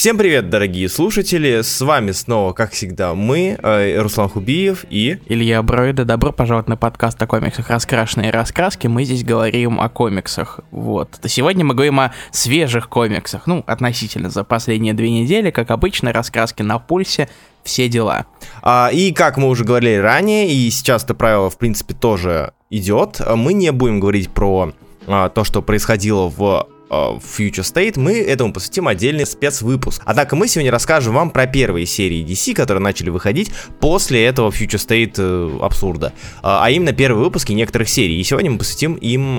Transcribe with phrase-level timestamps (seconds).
[0.00, 1.60] Всем привет, дорогие слушатели!
[1.60, 5.18] С вами снова, как всегда, мы, э, Руслан Хубиев и...
[5.26, 6.06] Илья Бройда.
[6.06, 8.86] Добро пожаловать на подкаст о комиксах «Раскрашенные раскраски».
[8.86, 10.60] Мы здесь говорим о комиксах.
[10.70, 11.20] Вот.
[11.26, 13.46] Сегодня мы говорим о свежих комиксах.
[13.46, 15.50] Ну, относительно за последние две недели.
[15.50, 17.28] Как обычно, раскраски на пульсе,
[17.62, 18.24] все дела.
[18.62, 23.20] А, и как мы уже говорили ранее, и сейчас это правило, в принципе, тоже идет,
[23.36, 24.72] мы не будем говорить про
[25.06, 30.02] а, то, что происходило в Э, Future State, мы этому посвятим отдельный спецвыпуск.
[30.04, 34.78] Однако мы сегодня расскажем вам про первые серии DC, которые начали выходить после этого Future
[34.78, 36.12] State э, абсурда.
[36.38, 38.18] Э, а именно первые выпуски некоторых серий.
[38.20, 39.38] И сегодня мы посвятим им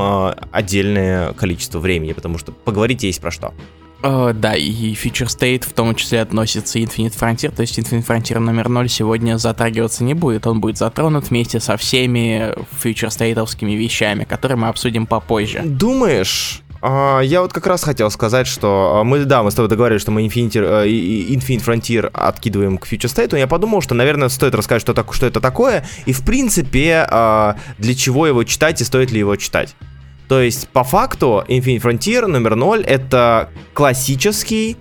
[0.52, 3.54] отдельное количество времени, потому что поговорить есть про что.
[4.02, 8.40] Uh, да, и Future State в том числе относится Infinite Frontier, то есть Infinite Frontier
[8.40, 12.52] номер 0 сегодня затрагиваться не будет, он будет затронут вместе со всеми
[12.84, 15.62] Future State'овскими вещами, которые мы обсудим попозже.
[15.63, 16.63] Думаешь?
[16.81, 20.02] А, я вот как раз хотел сказать, что а, мы, да, мы с тобой договорились,
[20.02, 24.29] что мы Infinity, э, Infinite Frontier откидываем к Future State, но я подумал, что, наверное,
[24.29, 28.82] стоит рассказать, что, так, что это такое, и, в принципе, а, для чего его читать
[28.82, 29.76] и стоит ли его читать.
[30.27, 34.77] То есть, по факту, Infinite Frontier номер 0— это классический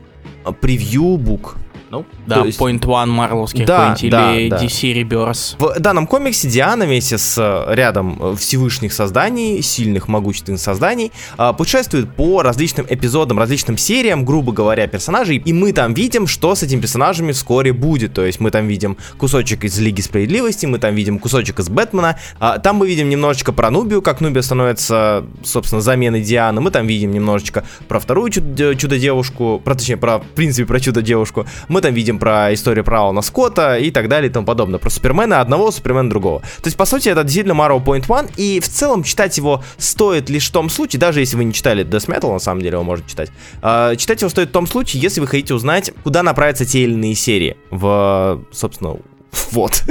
[0.61, 1.57] превью-бук.
[1.91, 2.61] Ну, да, есть...
[2.61, 4.59] Point One марвелских да, да, или да.
[4.59, 5.57] DC Rebirth.
[5.59, 11.53] В данном комиксе Диана вместе с э, рядом э, Всевышних созданий, сильных, могущественных созданий, э,
[11.59, 16.63] путешествует по различным эпизодам, различным сериям, грубо говоря, персонажей, и мы там видим, что с
[16.63, 18.15] этими персонажами вскоре будет.
[18.15, 22.19] То есть мы там видим кусочек из Лиги Справедливости, мы там видим кусочек из Бэтмена,
[22.39, 26.87] а там мы видим немножечко про Нубию, как Нубия становится, собственно, заменой Дианы, мы там
[26.87, 32.19] видим немножечко про вторую чудо-девушку, про, точнее, про, в принципе, про чудо-девушку, мы там видим
[32.19, 34.79] про историю про Алана Скотта и так далее и тому подобное.
[34.79, 36.41] Про Супермена одного, Супермена другого.
[36.41, 40.31] То есть, по сути, это действительно Marvel Point One, и в целом читать его стоит
[40.31, 42.85] лишь в том случае, даже если вы не читали Death Metal, на самом деле, его
[42.85, 43.31] можно читать,
[43.63, 46.93] э, читать его стоит в том случае, если вы хотите узнать, куда направятся те или
[46.93, 48.97] иные серии в, собственно,
[49.53, 49.83] Вот.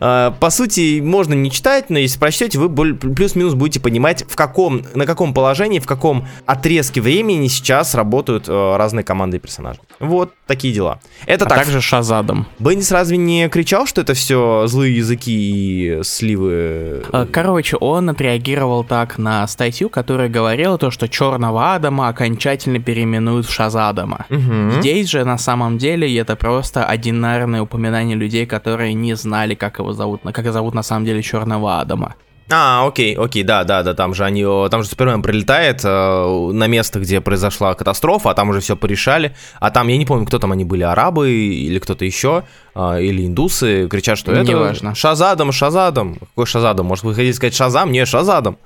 [0.00, 4.82] А, по сути, можно не читать, но если прочтете, вы плюс-минус будете понимать, в каком,
[4.94, 9.80] на каком положении, в каком отрезке времени сейчас работают э, разные команды и персонажи.
[9.98, 11.00] Вот такие дела.
[11.26, 11.58] Это а так.
[11.58, 12.46] также Шазадом.
[12.58, 17.02] Беннис разве не кричал, что это все злые языки и сливы?
[17.12, 23.46] А, короче, он отреагировал так на статью, которая говорила то, что Черного Адама окончательно переименуют
[23.46, 24.26] в Шазадама.
[24.30, 24.80] Угу.
[24.80, 29.78] Здесь же на самом деле это просто одинарное упоминание людей, которые которые не знали, как
[29.78, 32.14] его зовут, как зовут на самом деле Черного Адама.
[32.50, 36.66] А, окей, окей, да, да, да, там же они, там же Супермен прилетает э, на
[36.66, 40.38] место, где произошла катастрофа, а там уже все порешали, а там, я не помню, кто
[40.38, 42.44] там они были, арабы или кто-то еще,
[42.74, 44.56] э, или индусы, кричат, что не это...
[44.56, 44.94] важно.
[44.94, 47.92] Шазадом, Шазадом, какой Шазадом, может вы хотите сказать Шазам?
[47.92, 48.56] Не, Шазадом.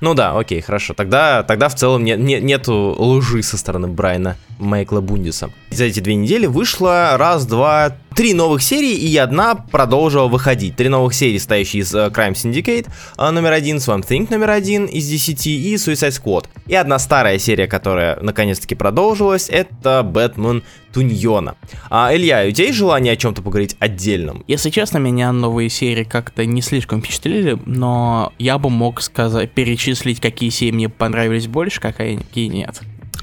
[0.00, 4.36] Ну да, окей, хорошо, тогда, тогда в целом не, не, нету лжи со стороны Брайна
[4.58, 5.50] Майкла Бундиса.
[5.70, 10.76] За эти две недели вышло раз, два, три новых серии, и одна продолжила выходить.
[10.76, 14.86] Три новых серии, стоящие из uh, Crime Syndicate uh, номер один, Swamp Thing номер один
[14.86, 16.46] из 10 и Suicide Squad.
[16.66, 20.62] И одна старая серия, которая наконец-таки продолжилась, это Бэтмен
[20.92, 21.56] Туньона.
[21.90, 24.44] А, Илья, у тебя есть желание о чем-то поговорить отдельном?
[24.48, 30.20] Если честно, меня новые серии как-то не слишком впечатлили, но я бы мог сказать, перечислить,
[30.20, 32.80] какие серии мне понравились больше, какие нет.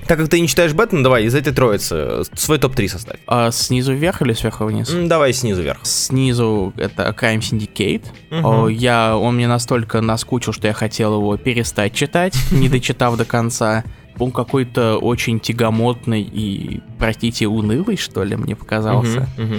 [0.08, 3.20] Так как ты не читаешь Бэтмен, давай из этой троицы свой топ-3 составь.
[3.28, 4.94] А снизу вверх или сверху вниз?
[5.06, 5.80] Давай снизу вверх.
[5.84, 8.06] Снизу это Crime Syndicate.
[8.32, 8.68] Угу.
[8.70, 13.84] Я, он мне настолько наскучил, что я хотел его перестать читать, не дочитав до конца.
[14.20, 19.28] Он какой-то очень тягомотный и, простите, унылый, что ли, мне показался.
[19.38, 19.56] Угу, угу.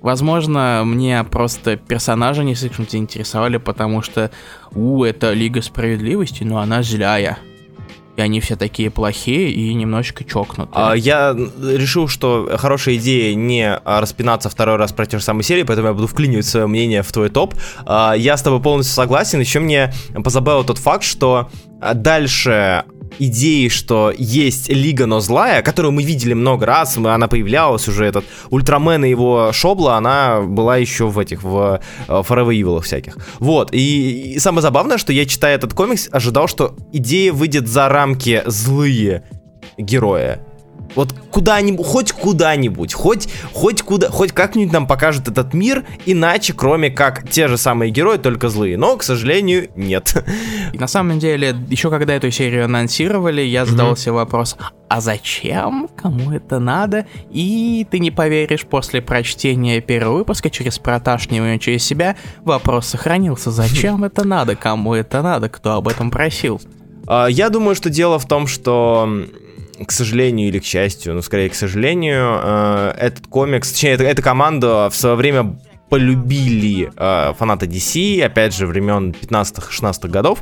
[0.00, 4.30] Возможно, мне просто персонажи не слишком заинтересовали, потому что,
[4.72, 7.38] у, это Лига Справедливости, но она злая
[8.18, 10.68] и они все такие плохие и немножечко чокнутые.
[10.72, 15.62] А, я решил, что хорошая идея не распинаться второй раз про те же самые серии,
[15.62, 17.54] поэтому я буду вклинивать свое мнение в твой топ.
[17.86, 19.40] А, я с тобой полностью согласен.
[19.40, 19.92] Еще мне
[20.24, 21.48] позабавил тот факт, что
[21.94, 22.84] дальше
[23.18, 28.24] идеи, что есть Лига, но злая, которую мы видели много раз, она появлялась уже, этот
[28.50, 33.16] Ультрамен и его Шобла, она была еще в этих, в э, Forever Evil всяких.
[33.38, 37.88] Вот, и, и самое забавное, что я, читая этот комикс, ожидал, что идея выйдет за
[37.88, 39.24] рамки злые
[39.76, 40.40] героя.
[40.94, 46.90] Вот куда-нибудь, хоть куда-нибудь, хоть, хоть куда, хоть как-нибудь нам покажет этот мир, иначе, кроме
[46.90, 48.76] как те же самые герои, только злые.
[48.76, 50.24] Но, к сожалению, нет.
[50.72, 54.14] На самом деле, еще когда эту серию анонсировали, я задался mm-hmm.
[54.14, 54.56] вопрос,
[54.88, 55.88] а зачем?
[55.96, 57.06] Кому это надо?
[57.30, 63.50] И ты не поверишь, после прочтения первого выпуска через проташнивание через себя, вопрос сохранился.
[63.50, 64.56] Зачем это надо?
[64.56, 65.48] Кому это надо?
[65.48, 66.60] Кто об этом просил?
[67.06, 69.08] А, я думаю, что дело в том, что
[69.86, 74.22] к сожалению или к счастью, но скорее к сожалению, э, этот комикс, точнее, эта, эта
[74.22, 75.58] команда в свое время
[75.88, 80.40] полюбили э, фанаты DC, опять же, времен 15-16 годов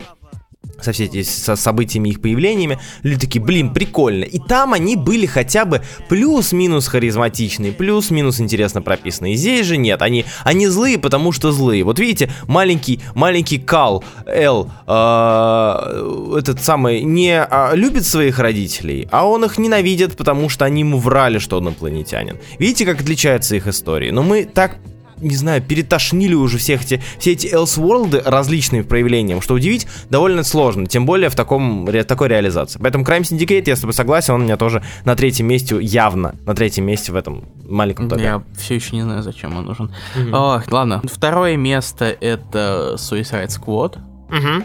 [0.81, 4.25] со всеми со событиями их появлениями, люди такие, блин, прикольно.
[4.25, 9.32] И там они были хотя бы плюс-минус харизматичные, плюс-минус интересно прописаны.
[9.32, 11.84] И здесь же нет, они, они злые, потому что злые.
[11.84, 19.26] Вот видите, маленький, маленький Кал, Эл, э, этот самый, не э, любит своих родителей, а
[19.29, 22.38] он их ненавидит, потому что они ему врали, что он инопланетянин.
[22.58, 24.11] Видите, как отличаются их истории?
[24.11, 24.79] Но мы так
[25.21, 30.87] не знаю, перетошнили уже всех эти, все эти Elseworld различными проявлениями, что удивить довольно сложно,
[30.87, 32.79] тем более в таком, ре, такой реализации.
[32.81, 36.35] Поэтому Crime Syndicate, я с тобой согласен, он у меня тоже на третьем месте, явно
[36.45, 38.23] на третьем месте в этом маленьком топе.
[38.23, 39.93] Я все еще не знаю, зачем он нужен.
[40.17, 40.35] Mm-hmm.
[40.35, 43.99] О, ладно, второе место это Suicide Squad.
[44.29, 44.65] Угу.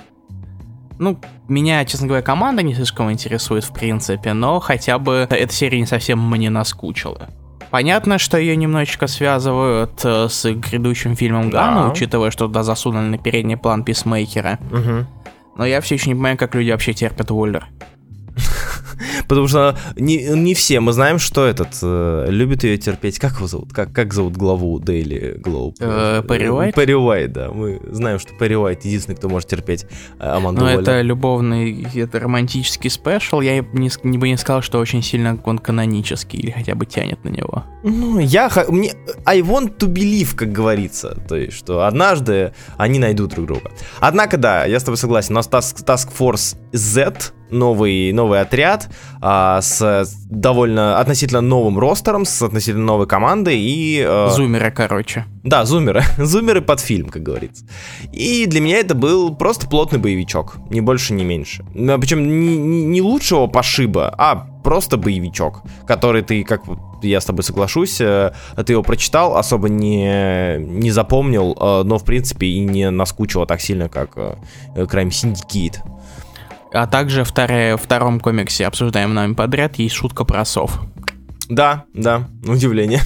[0.99, 5.79] Ну, меня, честно говоря, команда не слишком интересует в принципе, но хотя бы эта серия
[5.79, 7.29] не совсем мне наскучила.
[7.71, 11.89] Понятно, что ее немножечко связывают э, с грядущим фильмом Ганна, да.
[11.89, 14.59] учитывая, что туда засунули на передний план писмейкера.
[14.71, 15.05] Угу.
[15.57, 17.67] Но я все еще не понимаю, как люди вообще терпят Уоллер.
[19.31, 23.17] Потому что не, не все, мы знаем, что этот э, любит ее терпеть.
[23.17, 23.71] Как его зовут?
[23.71, 25.75] Как, как зовут главу Daily Globe?
[25.79, 26.75] Э, Перри Уайт?
[26.75, 27.49] Перри Уайт, да.
[27.49, 29.85] Мы знаем, что Перри Уайт единственный, кто может терпеть
[30.19, 33.39] э, Аманду Ну, это любовный, это романтический спешл.
[33.39, 37.23] Я не, не бы не сказал, что очень сильно он канонический или хотя бы тянет
[37.23, 37.63] на него.
[37.83, 38.51] Ну, я...
[38.67, 38.91] Мне,
[39.23, 41.17] I want to believe, как говорится.
[41.29, 43.71] То есть, что однажды они найдут друг друга.
[44.01, 45.31] Однако, да, я с тобой согласен.
[45.31, 48.89] У нас Task, Task Force Z новый, новый отряд
[49.21, 54.03] а, с довольно относительно новым ростером, с относительно новой командой и...
[54.07, 54.29] А...
[54.29, 55.25] Зумеры, короче.
[55.43, 56.03] Да, зумеры.
[56.17, 57.65] зумеры под фильм, как говорится.
[58.11, 61.65] И для меня это был просто плотный боевичок, ни больше, ни меньше.
[61.73, 66.61] Ну, Причем не, не, не лучшего пошиба, а просто боевичок, который ты, как
[67.01, 68.31] я с тобой соглашусь, э,
[68.63, 73.59] ты его прочитал, особо не, не запомнил, э, но в принципе и не наскучило так
[73.59, 74.15] сильно, как
[74.75, 75.79] Crime Syndicate.
[76.73, 80.79] А также вторая, в втором комиксе, обсуждаем нами подряд, есть шутка про сов.
[81.49, 83.01] Да, да, удивление.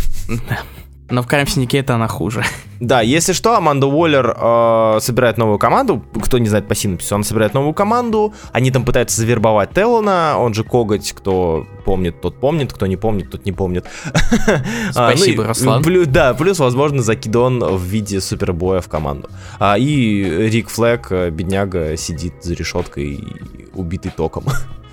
[1.09, 2.43] Но в Crime Syndicate она хуже.
[2.79, 6.03] Да, если что, Аманда Уоллер э, собирает новую команду.
[6.21, 8.33] Кто не знает по синапсису, она собирает новую команду.
[8.51, 13.29] Они там пытаются завербовать Теллона, он же Коготь, кто помнит, тот помнит, кто не помнит,
[13.31, 13.85] тот не помнит.
[14.91, 15.83] Спасибо, а, ну, Руслан.
[15.83, 19.29] Плюс, да, плюс, возможно, закидон в виде супербоя в команду.
[19.59, 23.23] А, и Рик Флэк, э, бедняга, сидит за решеткой,
[23.73, 24.45] убитый током.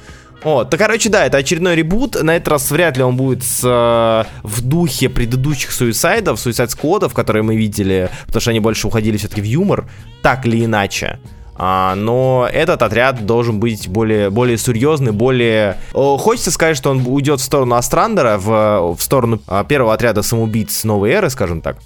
[0.44, 2.20] Вот, то, короче, да, это очередной ребут.
[2.20, 7.14] На этот раз вряд ли он будет с, э, в духе предыдущих суицидов, суицид складов,
[7.14, 9.88] которые мы видели, потому что они больше уходили все-таки в юмор,
[10.22, 11.20] так или иначе.
[11.54, 15.76] А, но этот отряд должен быть более, более серьезный, более...
[15.92, 20.22] О, хочется сказать, что он уйдет в сторону Астрандера, в, в сторону а, первого отряда
[20.22, 21.76] самоубийц новой эры, скажем так.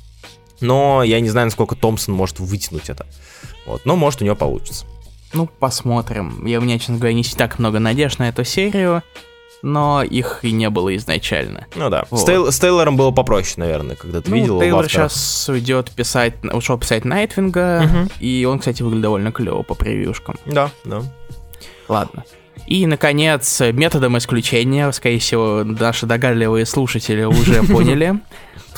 [0.60, 3.04] Но я не знаю, насколько Томпсон может вытянуть это.
[3.66, 4.86] Вот, но может у него получится.
[5.36, 6.46] Ну, посмотрим.
[6.46, 9.02] Я, меня, честно говоря, не так много надежд на эту серию,
[9.62, 11.66] но их и не было изначально.
[11.74, 12.04] Ну да.
[12.10, 12.20] Вот.
[12.20, 16.34] С, Тейл, с Тейлором было попроще, наверное, когда ты ну, видел Тейлор сейчас уйдет писать,
[16.44, 18.10] ушел писать Найтвинга, угу.
[18.20, 20.36] и он, кстати, выглядит довольно клево по превьюшкам.
[20.46, 21.02] Да, да.
[21.88, 22.24] Ладно.
[22.66, 28.20] И, наконец, методом исключения, скорее всего, наши догадливые слушатели уже поняли,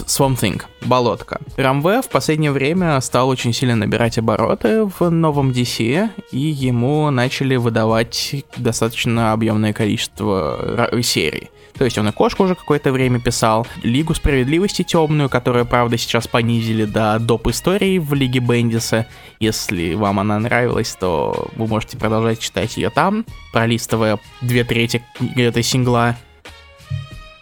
[0.07, 1.41] Swamp Thing, болотка.
[1.57, 7.57] Рамве в последнее время стал очень сильно набирать обороты в новом DC, и ему начали
[7.57, 11.51] выдавать достаточно объемное количество серий.
[11.79, 16.27] То есть он и кошку уже какое-то время писал, Лигу Справедливости темную, которую, правда, сейчас
[16.27, 17.47] понизили до доп.
[17.47, 19.07] истории в Лиге Бендиса.
[19.39, 25.05] Если вам она нравилась, то вы можете продолжать читать ее там, пролистывая две трети
[25.37, 26.17] этой сингла.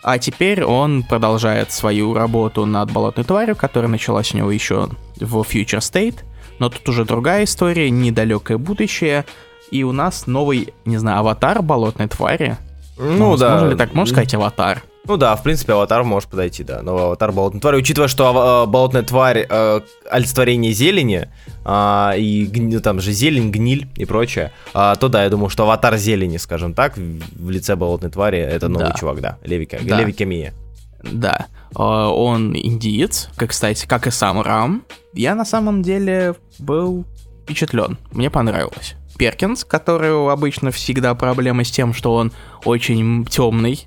[0.02, 5.40] А теперь он продолжает свою работу над болотной тварью, которая началась у него еще в
[5.40, 6.18] Future State.
[6.58, 9.24] Но тут уже другая история, недалекое будущее.
[9.70, 12.56] И у нас новый, не знаю, аватар болотной твари.
[12.98, 13.54] Ну, ну да.
[13.54, 14.82] Можно ли так, можно сказать, аватар?
[15.08, 16.82] Ну да, в принципе, аватар может подойти, да.
[16.82, 17.76] Новый аватар болотной твари.
[17.76, 21.28] Учитывая, что э, болотная тварь э, олицетворение зелени,
[21.64, 25.62] э, и ну, там же зелень, гниль и прочее, э, то да, я думаю, что
[25.62, 28.94] аватар зелени, скажем так, в, лице болотной твари, это новый да.
[28.94, 29.38] чувак, да.
[29.44, 30.00] Леви, да.
[30.00, 30.54] Леви Камия.
[31.02, 34.82] Да, э, он индиец, как, кстати, как и сам Рам.
[35.12, 37.04] Я на самом деле был
[37.44, 38.96] впечатлен, мне понравилось.
[39.16, 42.32] Перкинс, который обычно всегда проблема с тем, что он
[42.64, 43.86] очень темный,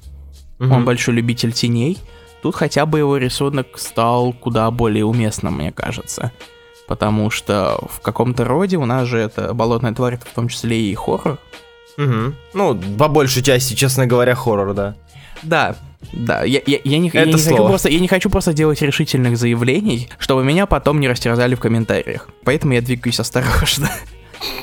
[0.60, 0.74] Угу.
[0.74, 1.98] Он большой любитель теней.
[2.42, 6.32] Тут хотя бы его рисунок стал куда более уместным, мне кажется.
[6.88, 10.96] Потому что в каком-то роде у нас же это болотная тварь, в том числе и
[10.96, 11.38] хоррор.
[11.98, 12.34] Угу.
[12.54, 14.96] Ну, по большей части, честно говоря, хоррор, да.
[15.44, 15.76] Да,
[16.14, 19.38] да, я, я, я, не, я, не хочу просто, я не хочу просто делать решительных
[19.38, 22.30] заявлений, чтобы меня потом не растерзали в комментариях.
[22.44, 23.90] Поэтому я двигаюсь осторожно.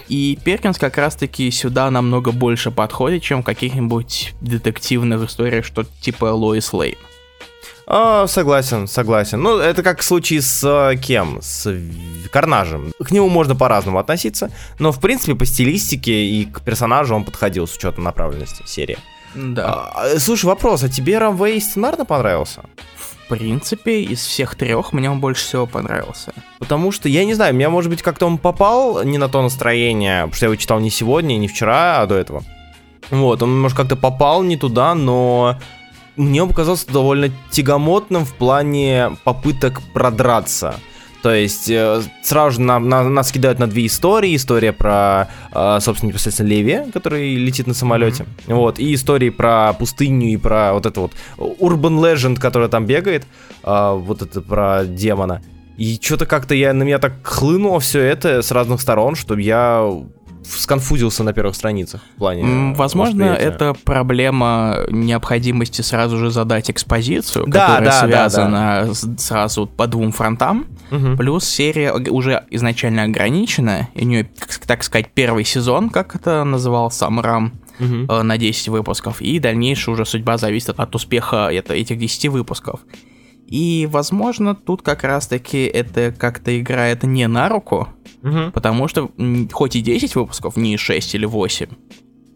[0.09, 6.27] И Перкинс как раз-таки сюда намного больше подходит, чем в каких-нибудь детективных историях, что типа
[6.27, 6.97] Лоис Лейн.
[7.89, 9.41] А, согласен, согласен.
[9.41, 11.39] Ну, это как в случае с э, кем?
[11.41, 11.73] С
[12.33, 12.93] Карнажем.
[12.99, 17.69] К нему можно по-разному относиться, но, в принципе, по стилистике и к персонажу он подходил
[17.69, 18.99] с учетом направленности серии.
[19.37, 19.93] Да.
[19.95, 22.65] А, слушай, вопрос, а тебе Рамвей сценарно понравился?
[23.29, 26.33] Принципе, из всех трех мне он больше всего понравился.
[26.59, 30.23] Потому что, я не знаю, меня, может быть, как-то он попал не на то настроение,
[30.23, 32.45] потому что я его читал не сегодня, не вчера, а до этого.
[33.11, 35.59] Вот, он, может, как-то попал не туда, но
[36.17, 40.77] мне он показался довольно тягомотным в плане попыток продраться.
[41.27, 44.37] То есть э, сразу же на, на, нас кидают на две истории.
[44.37, 48.23] История про, э, собственно, непосредственно Леви, который летит на самолете.
[48.47, 48.55] Mm-hmm.
[48.55, 53.27] Вот, и истории про пустыню и про вот это вот Urban Legend, который там бегает.
[53.65, 55.43] Э, вот это про демона.
[55.77, 59.85] И что-то как-то я на меня так хлынуло все это с разных сторон, что я
[60.57, 62.75] сконфузился на первых страницах в плане.
[62.75, 69.19] Возможно, это проблема необходимости сразу же задать экспозицию, да, которая да, связана да, да.
[69.19, 70.67] сразу по двум фронтам.
[70.91, 71.17] Угу.
[71.17, 74.31] Плюс серия уже изначально ограничена, и у нее,
[74.67, 77.53] так сказать, первый сезон, как это называл сам Рам.
[77.79, 78.23] Угу.
[78.23, 82.81] на 10 выпусков, и дальнейшая уже судьба зависит от успеха это, этих 10 выпусков.
[83.47, 87.89] И, возможно, тут как раз-таки это как-то играет не на руку,
[88.23, 88.51] угу.
[88.53, 89.11] потому что
[89.53, 91.69] хоть и 10 выпусков, не 6 или 8,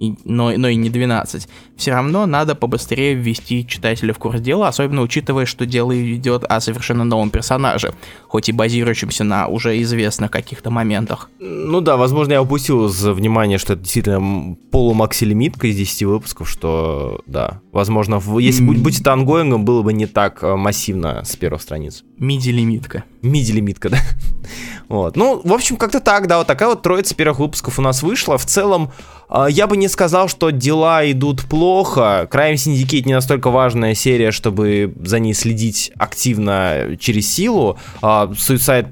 [0.00, 4.68] и, но, но и не 12, все равно надо побыстрее ввести читателя в курс дела,
[4.68, 7.92] особенно учитывая, что дело идет о совершенно новом персонаже,
[8.26, 11.28] хоть и базирующемся на уже известных каких-то моментах.
[11.38, 17.20] Ну да, возможно, я упустил из внимания, что это действительно полумакси-лимитка из 10 выпусков, что
[17.26, 18.78] да, возможно, если mm.
[18.78, 22.04] будь это ongoing ом, было бы не так э, массивно с первых страниц.
[22.18, 23.04] Миди-лимитка.
[23.20, 23.98] Миди-лимитка, да.
[24.88, 25.16] Вот.
[25.16, 28.38] Ну, в общем, как-то так, да, вот такая вот троица первых выпусков у нас вышла.
[28.38, 28.90] В целом,
[29.28, 32.28] а, я бы не сказал, что дела идут плохо.
[32.30, 37.78] Crime Syndicate не настолько важная серия, чтобы за ней следить активно через силу.
[38.00, 38.88] А, Suicide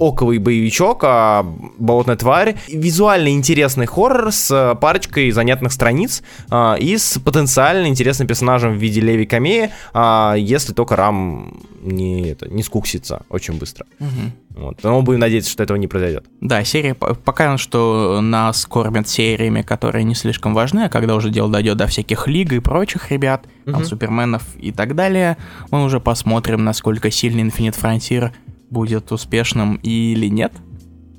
[0.00, 1.46] оковый боевичок, а
[1.78, 2.56] болотная тварь.
[2.68, 9.00] Визуально интересный хоррор с парочкой занятных страниц а, и с потенциально интересным персонажем в виде
[9.00, 13.86] Леви Камея, а, если только Рам не, это, не скуксится очень быстро.
[14.00, 14.62] Угу.
[14.62, 14.78] Вот.
[14.82, 16.24] Но мы будем надеяться, что этого не произойдет.
[16.40, 21.50] Да, серия пока что нас кормят сериями, которые не слишком важны, а когда уже дело
[21.50, 23.72] дойдет до всяких лиг и прочих ребят, угу.
[23.72, 25.36] там, суперменов и так далее,
[25.70, 28.32] мы уже посмотрим, насколько сильный Infinite Frontier
[28.70, 30.52] будет успешным или нет.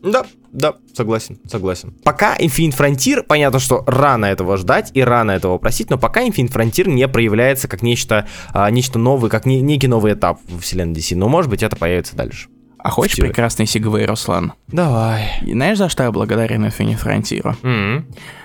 [0.03, 1.93] Да, да, согласен, согласен.
[2.03, 6.51] Пока Infinite Frontier, понятно, что рано этого ждать и рано этого просить, но пока Infinite
[6.51, 10.93] Frontier не проявляется как нечто, а, нечто новое, как не, некий новый этап в вселенной
[10.93, 11.15] DC.
[11.15, 12.49] Но, может быть, это появится дальше.
[12.83, 13.27] А хочешь Всего.
[13.27, 14.53] прекрасный сигвей, Руслан?
[14.67, 15.39] Давай.
[15.45, 17.55] И знаешь, за что я благодарен Infinite Frontier?
[17.61, 18.03] Mm-hmm.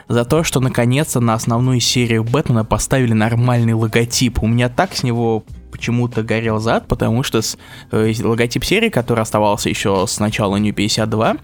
[0.08, 4.42] За то, что наконец-то на основную серию Бэтмена поставили нормальный логотип.
[4.42, 5.44] У меня так с него
[5.76, 7.56] почему-то горел зад, потому что с,
[7.92, 11.36] э, логотип серии, который оставался еще с начала New 52,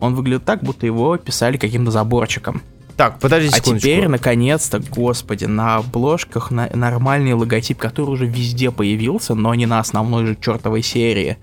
[0.00, 2.62] он выглядит так, будто его писали каким-то заборчиком.
[2.96, 3.76] Так, подожди секундочку.
[3.76, 9.66] А теперь, наконец-то, господи, на обложках на нормальный логотип, который уже везде появился, но не
[9.66, 11.38] на основной же чертовой серии.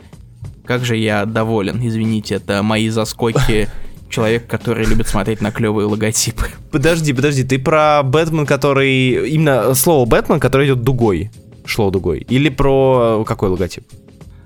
[0.65, 3.69] Как же я доволен, извините, это мои заскоки
[4.09, 6.45] человек, который любит смотреть на клевые логотипы.
[6.71, 9.27] Подожди, подожди, ты про Бэтмен, который...
[9.29, 11.31] Именно слово Бэтмен, который идет дугой
[11.67, 12.25] шло дугой?
[12.29, 13.83] Или про какой логотип?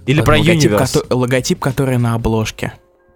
[0.06, 1.08] Или про логотип, Universe?
[1.08, 2.74] Ко- логотип, который на обложке.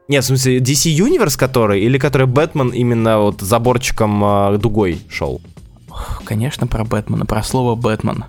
[0.07, 5.41] Нет, в смысле, DC Universe который, или который Бэтмен именно вот заборчиком э, дугой шел?
[6.25, 8.25] Конечно, про Бэтмена, про слово Бэтмен.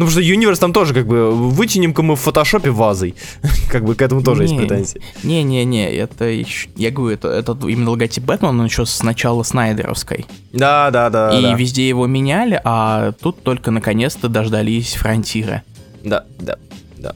[0.00, 3.14] Ну, потому что Universe там тоже как бы вытянем-ка мы в фотошопе вазой.
[3.70, 5.02] как бы к этому тоже не, есть претензии.
[5.24, 10.24] Не-не-не, это еще, я говорю, это, это именно логотип Бэтмена, он еще с начала Снайдеровской.
[10.54, 11.38] Да, да, да.
[11.38, 11.54] И да.
[11.54, 15.64] везде его меняли, а тут только наконец-то дождались Фронтира.
[16.02, 16.56] Да, да,
[16.96, 17.14] да.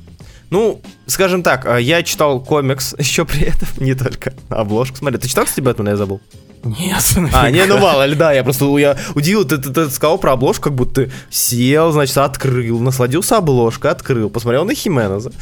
[0.50, 4.98] Ну, скажем так, а, я читал комикс еще при этом, не только обложку.
[4.98, 6.20] Смотри, ты читал, кстати, Бэтмена, я забыл?
[6.64, 7.04] Нет.
[7.32, 10.32] А, не, ну мало ли, да, я просто я удивил, ты, ты, ты сказал про
[10.32, 15.32] обложку, как будто ты сел, значит, открыл, насладился обложкой, открыл, посмотрел на Хименеза.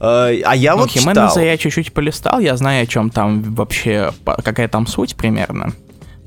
[0.00, 1.38] А, а я ну, вот Хименеза читал.
[1.38, 4.12] я чуть-чуть полистал, я знаю, о чем там вообще,
[4.44, 5.72] какая там суть примерно.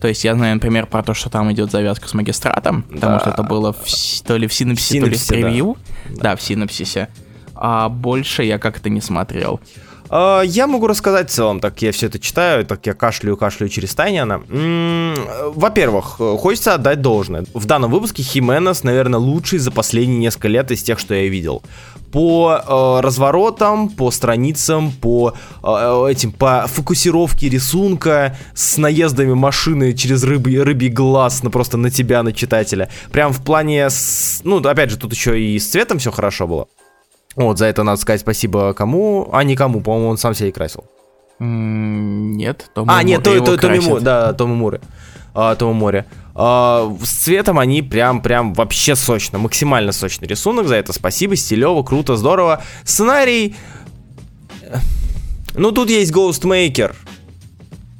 [0.02, 2.96] То есть я знаю, например, про то, что там идет завязка с магистратом, да.
[2.96, 5.78] потому что это было в, то ли в синапсисе, то ли в превью.
[6.10, 6.22] Да.
[6.22, 7.10] да, в синапсисе.
[7.54, 9.62] А больше я как-то не смотрел.
[10.14, 13.70] А, я могу рассказать в целом, так я все это читаю, так я кашляю, кашляю
[13.70, 14.42] через Тайняна.
[15.56, 17.46] Во-первых, хочется отдать должное.
[17.54, 21.64] В данном выпуске Хименес, наверное, лучший за последние несколько лет из тех, что я видел
[22.12, 30.26] по э, разворотам, по страницам, по э, этим, по фокусировке рисунка с наездами машины через
[30.26, 32.90] рыбий, рыбий глаз, ну просто на тебя, на читателя.
[33.14, 36.68] Прям в плане, с, ну опять же, тут еще и с цветом все хорошо было.
[37.36, 40.52] Вот, за это надо сказать спасибо кому, а не кому, по-моему, он сам себя и
[40.52, 40.86] красил.
[41.40, 44.82] Нет, Том А, нет, то, то, Томми Мур, да, Тома Муры.
[45.34, 46.06] А, Тома Море.
[46.36, 51.84] А, с цветом они прям, прям вообще сочно, максимально сочный рисунок, за это спасибо, стилево,
[51.84, 52.62] круто, здорово.
[52.84, 53.56] Сценарий...
[55.54, 56.96] Ну, тут есть Ghostmaker.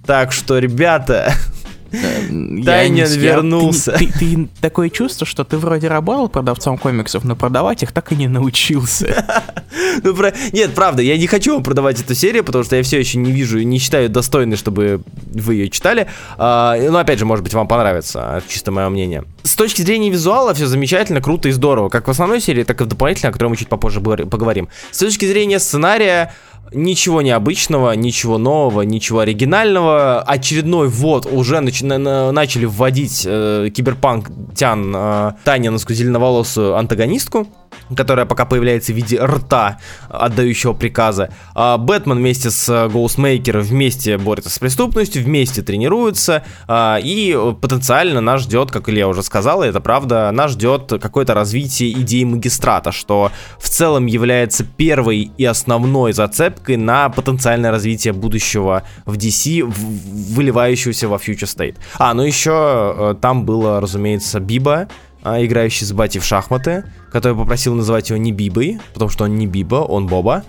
[0.06, 1.34] Так что, ребята,
[1.92, 3.92] Тайнин вернулся.
[3.94, 8.12] Ты, ты, ты такое чувство, что ты вроде работал продавцом комиксов, но продавать их так
[8.12, 9.26] и не научился.
[10.04, 10.34] ну, про...
[10.54, 13.32] Нет, правда, я не хочу вам продавать эту серию, потому что я все еще не
[13.32, 16.08] вижу и не считаю достойной, чтобы вы ее читали.
[16.38, 19.24] А, но опять же, может быть, вам понравится, чисто мое мнение.
[19.44, 22.84] С точки зрения визуала все замечательно, круто и здорово, как в основной серии, так и
[22.84, 24.70] в дополнительной, о которой мы чуть попозже поговорим.
[24.92, 26.34] С точки зрения сценария,
[26.74, 30.22] Ничего необычного, ничего нового, ничего оригинального.
[30.22, 37.48] Очередной вот уже нач- на- начали вводить э, киберпанк Тян э, Танинскую зеленоволосую антагонистку
[37.96, 41.34] которая пока появляется в виде рта, отдающего приказа.
[41.54, 48.42] А Бэтмен вместе с Гоустмейкером вместе борется с преступностью, вместе тренируются, а, и потенциально нас
[48.42, 53.32] ждет, как Илья уже сказал, и это правда, нас ждет какое-то развитие идеи магистрата, что
[53.60, 61.18] в целом является первой и основной зацепкой на потенциальное развитие будущего в DC, выливающегося во
[61.18, 61.76] Future State.
[61.98, 64.88] А, ну еще э, там было, разумеется, Биба,
[65.24, 69.48] играющий с Бати в шахматы, который попросил называть его не Бибой, потому что он не
[69.48, 70.44] Биба, он Боба.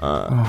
[0.00, 0.46] А,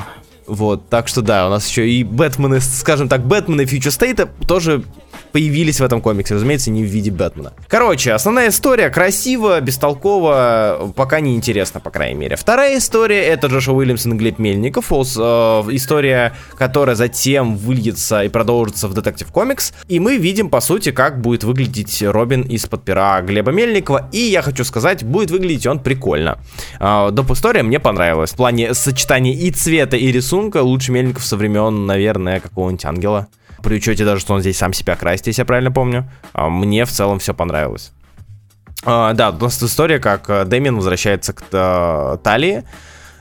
[0.48, 4.83] вот, так что да, у нас еще и Бэтмены, скажем так, Бэтмены Future State тоже
[5.31, 7.53] появились в этом комиксе, разумеется, не в виде Бэтмена.
[7.67, 12.36] Короче, основная история красиво, бестолково, пока не интересно, по крайней мере.
[12.36, 18.87] Вторая история это Джошуа Уильямсон и Глеб Мельников, э, история, которая затем выльется и продолжится
[18.87, 23.51] в Детектив Комикс, и мы видим, по сути, как будет выглядеть Робин из-под пера Глеба
[23.51, 26.39] Мельникова, и я хочу сказать, будет выглядеть он прикольно.
[26.79, 27.31] Э, доп.
[27.31, 32.39] история мне понравилась, в плане сочетания и цвета, и рисунка лучше Мельников со времен, наверное,
[32.39, 33.27] какого-нибудь Ангела.
[33.63, 36.09] При учете даже, что он здесь сам себя красит, если я правильно помню.
[36.33, 37.91] А, мне в целом все понравилось.
[38.83, 42.63] А, да, у нас история, как э, Дэмин возвращается к э, Талии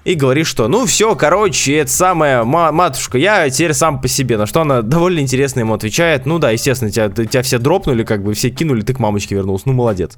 [0.04, 4.38] и говорит, что ну все, короче, это самая матушка, я теперь сам по себе.
[4.38, 8.22] На что она довольно интересно ему отвечает, ну да, естественно, тебя, тебя все дропнули, как
[8.22, 10.16] бы все кинули, ты к мамочке вернулся, ну молодец.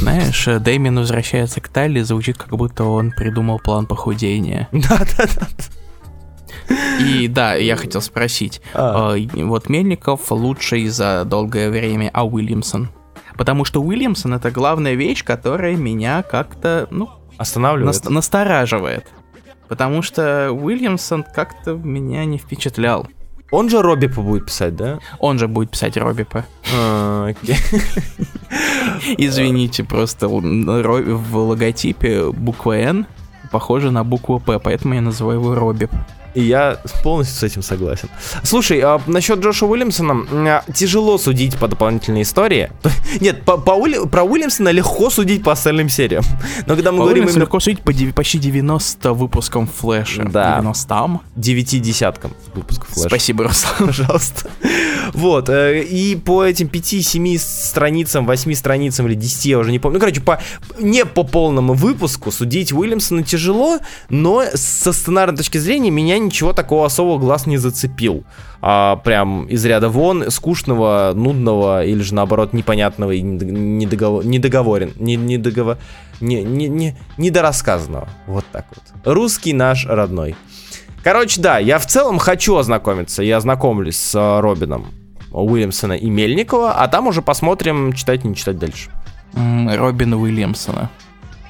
[0.00, 4.68] Знаешь, э, Дэмин возвращается к Талии, звучит как будто он придумал план похудения.
[4.72, 5.46] Да-да-да.
[7.00, 9.16] И да, я хотел спросить, а.
[9.16, 12.88] э, вот Мельников лучший за долгое время, а Уильямсон?
[13.36, 19.06] Потому что Уильямсон это главная вещь, которая меня как-то, ну, останавливает, наст- настораживает.
[19.68, 23.08] Потому что Уильямсон как-то меня не впечатлял.
[23.50, 24.98] Он же Робипа будет писать, да?
[25.18, 26.44] Он же будет писать Робипа.
[26.74, 27.32] А,
[29.16, 33.06] Извините, просто в логотипе буква Н
[33.50, 35.90] похожа на букву П, поэтому я называю его Робип.
[36.34, 38.08] И я полностью с этим согласен.
[38.42, 42.70] Слушай, а насчет Джоша Уильямсона, а, тяжело судить по дополнительной истории.
[43.20, 46.24] Нет, по, по Уилли, про Уильямсона легко судить по остальным сериям.
[46.66, 47.24] Но когда мы по говорим...
[47.24, 47.40] Именно...
[47.40, 50.24] легко судить по почти 90 выпускам Флэша.
[50.24, 50.56] Да.
[50.58, 53.08] 90 Девяти десяткам выпусков Флэша.
[53.08, 53.86] Спасибо, Руслан.
[53.86, 54.50] Пожалуйста.
[55.12, 59.98] Вот, э, и по этим 5-7 страницам, 8 страницам или 10, я уже не помню.
[59.98, 60.40] Ну, короче, по,
[60.78, 66.86] не по полному выпуску судить Уильямсона тяжело, но со сценарной точки зрения меня ничего такого
[66.86, 68.24] особого глаз не зацепил.
[68.66, 74.24] А, прям из ряда вон, скучного, нудного или же наоборот непонятного и недоговор...
[74.24, 75.76] недоговорен, не, недоговор...
[76.20, 78.08] не, не, не, недорассказанного.
[78.26, 79.14] Вот так вот.
[79.14, 80.34] Русский наш родной.
[81.04, 83.22] Короче, да, я в целом хочу ознакомиться.
[83.22, 84.86] Я ознакомлюсь с э, Робином
[85.32, 88.90] Уильямсона и Мельникова, а там уже посмотрим, читать, не читать дальше.
[89.34, 90.90] Робина Уильямсона.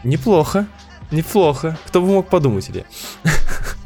[0.02, 0.66] Неплохо,
[1.12, 1.78] неплохо.
[1.86, 2.84] Кто бы мог подумать или?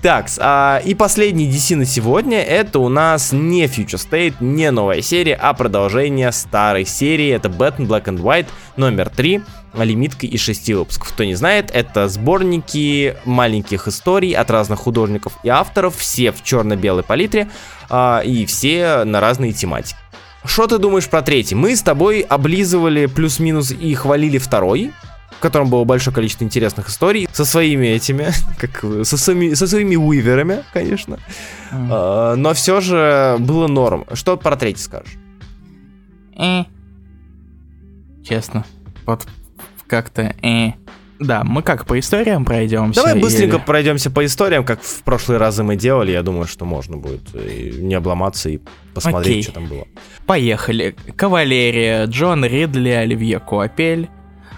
[0.00, 5.00] Так, а, и последний DC на сегодня, это у нас не Future State, не новая
[5.00, 9.42] серия, а продолжение старой серии, это Batman Black and White номер 3,
[9.74, 11.12] лимиткой из 6 выпусков.
[11.12, 17.04] Кто не знает, это сборники маленьких историй от разных художников и авторов, все в черно-белой
[17.04, 17.48] палитре,
[17.88, 19.96] а, и все на разные тематики.
[20.44, 21.54] Что ты думаешь про третий?
[21.54, 24.92] Мы с тобой облизывали плюс-минус и хвалили второй,
[25.42, 28.28] котором было большое количество интересных историй, со своими этими,
[28.58, 31.18] как со своими, со своими уиверами, конечно.
[31.72, 32.36] Mm.
[32.36, 34.06] Но все же было норм.
[34.12, 35.18] Что про третий скажешь?
[36.38, 36.64] Э.
[38.24, 38.64] Честно.
[39.04, 39.26] Вот
[39.86, 40.72] как-то э.
[41.18, 43.00] Да, мы как по историям пройдемся?
[43.00, 43.64] Давай быстренько или...
[43.64, 46.10] пройдемся по историям, как в прошлые разы мы делали.
[46.10, 48.58] Я думаю, что можно будет не обломаться и
[48.94, 49.42] посмотреть, Окей.
[49.42, 49.86] что там было.
[50.26, 50.96] Поехали.
[51.16, 54.08] Кавалерия, Джон Ридли, Оливье Куапель.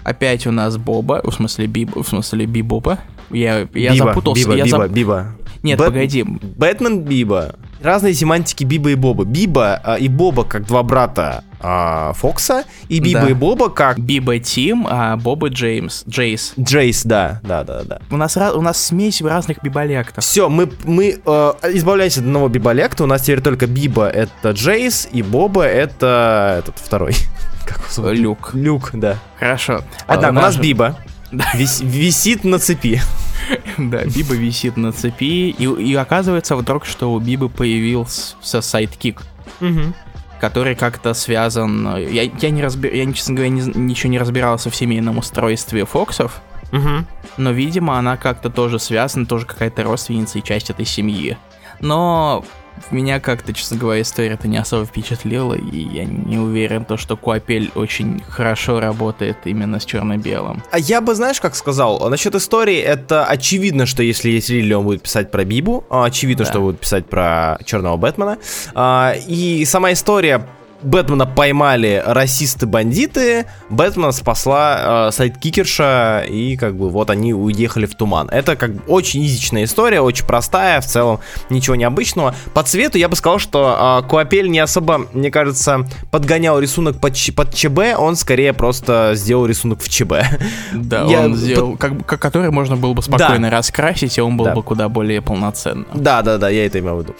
[0.05, 2.99] Опять у нас Боба, в смысле Биба, в смысле Бибоба.
[3.31, 4.43] Я, я Биба, запутался.
[4.43, 4.91] Биба, я Биба, зап...
[4.91, 5.35] Биба.
[5.63, 5.87] Нет, Бэт...
[5.87, 6.23] погоди.
[6.23, 7.55] Бэтмен Биба.
[7.85, 9.25] Разные семантики Биба и Боба.
[9.25, 13.29] Биба а, и Боба как два брата а, Фокса, и Биба да.
[13.29, 13.99] и Боба как...
[13.99, 16.03] Биба Тим, а Боба Джеймс.
[16.09, 16.53] Джейс.
[16.59, 17.99] Джейс, да, да, да, да.
[18.09, 20.23] У нас, у нас смесь разных биболектов.
[20.23, 25.07] Все, мы, мы э, избавляемся от одного биболекта, у нас теперь только Биба это Джейс,
[25.11, 27.13] и Боба это этот второй.
[27.67, 28.55] Как Люк.
[28.55, 29.19] Люк, да.
[29.37, 29.83] Хорошо.
[30.07, 30.97] Однако, а, у нас Биба.
[31.53, 32.99] Вис, висит на цепи.
[33.77, 39.21] Да, Биба висит на цепи, и, и оказывается вдруг, что у Бибы появился sidekick,
[39.61, 39.93] угу.
[40.39, 41.97] который как-то связан...
[41.97, 47.05] Я, я, не я, честно говоря, не, ничего не разбирался в семейном устройстве Фоксов, угу.
[47.37, 51.37] но, видимо, она как-то тоже связана, тоже какая-то родственница и часть этой семьи.
[51.79, 52.45] Но
[52.91, 57.17] меня как-то, честно говоря, история это не особо впечатлила, и я не уверен, то, что
[57.17, 60.63] Куапель очень хорошо работает именно с черно-белым.
[60.71, 64.85] А я бы, знаешь, как сказал, насчет истории, это очевидно, что если есть Ридли, он
[64.85, 66.51] будет писать про Бибу, а очевидно, да.
[66.51, 68.37] что будет писать про черного Бэтмена,
[68.73, 70.45] а, и сама история
[70.85, 78.29] Бэтмена поймали расисты-бандиты, Бэтмена спасла э, сайдкикерша, и как бы вот они уехали в туман.
[78.29, 81.19] Это как бы очень изичная история, очень простая, в целом
[81.49, 82.35] ничего необычного.
[82.53, 87.15] По цвету я бы сказал, что э, Куапель не особо, мне кажется, подгонял рисунок под,
[87.35, 90.13] под ЧБ, он скорее просто сделал рисунок в ЧБ.
[90.73, 91.21] Да, я...
[91.21, 93.57] он сделал, как, как, который можно было бы спокойно да.
[93.57, 94.53] раскрасить, и он был да.
[94.53, 95.87] бы куда более полноценным.
[95.93, 97.15] Да, да, да, я это имел в виду.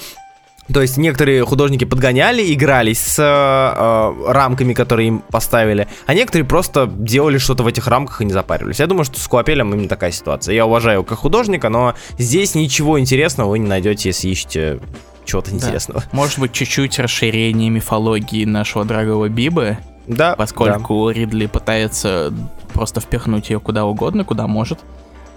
[0.71, 6.87] То есть некоторые художники подгоняли, игрались с э, рамками, которые им поставили, а некоторые просто
[6.87, 8.79] делали что-то в этих рамках и не запаривались.
[8.79, 10.55] Я думаю, что с Куапелем именно такая ситуация.
[10.55, 14.79] Я уважаю его как художника, но здесь ничего интересного вы не найдете, если ищете
[15.25, 15.57] чего-то да.
[15.57, 16.03] интересного.
[16.11, 19.77] Может быть, чуть-чуть расширение мифологии нашего дорогого Бибы.
[20.07, 20.35] Да.
[20.35, 21.13] Поскольку да.
[21.13, 22.33] Ридли пытается
[22.73, 24.79] просто впихнуть ее куда угодно, куда может.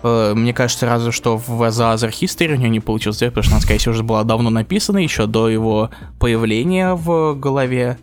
[0.03, 3.45] Э, мне кажется, разве что в The Other History у него не получилось сделать, потому
[3.45, 7.99] что она, скорее всего, уже была давно написана, еще до его появления в голове.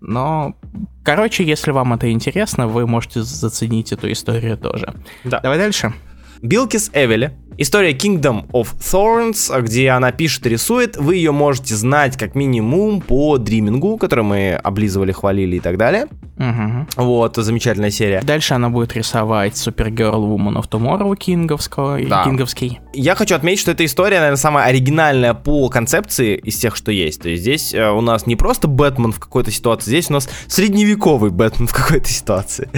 [0.00, 0.54] Но,
[1.02, 4.94] короче, если вам это интересно, вы можете заценить эту историю тоже.
[5.24, 5.40] Да.
[5.40, 5.92] Давай дальше.
[6.42, 12.18] Билкис Эвели История Kingdom of Thorns, где она пишет и рисует, вы ее можете знать
[12.18, 16.06] как минимум по Дримингу, который мы облизывали, хвалили и так далее.
[16.38, 17.04] Угу.
[17.04, 18.20] Вот, замечательная серия.
[18.22, 22.24] Дальше она будет рисовать Supergirl Woman of Tomorrow кинговского, да.
[22.24, 22.80] кинговский.
[22.92, 27.22] Я хочу отметить, что эта история, наверное, самая оригинальная по концепции из тех, что есть.
[27.22, 30.28] То есть здесь э, у нас не просто Бэтмен в какой-то ситуации, здесь у нас
[30.46, 32.68] средневековый Бэтмен в какой-то ситуации.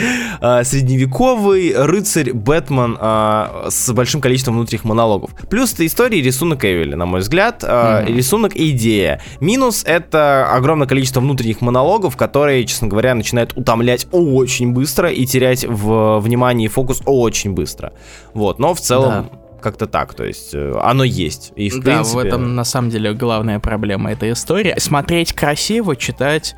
[0.40, 5.30] Э, средневековый рыцарь Бэтмен э, с большим количеством внутренних монологов.
[5.48, 7.62] Плюс это история рисунок Эвели, на мой взгляд.
[7.62, 8.14] Mm-hmm.
[8.14, 9.20] Рисунок и идея.
[9.40, 15.64] Минус это огромное количество внутренних монологов, которые, честно говоря, начинают утомлять очень быстро и терять
[15.64, 17.92] в внимании и фокус очень быстро.
[18.34, 19.28] Вот, но в целом...
[19.30, 21.52] Да как-то так, то есть э, оно есть.
[21.56, 22.16] И в да, принципе...
[22.16, 24.72] в этом на самом деле главная проблема этой истории.
[24.78, 26.54] Смотреть красиво, читать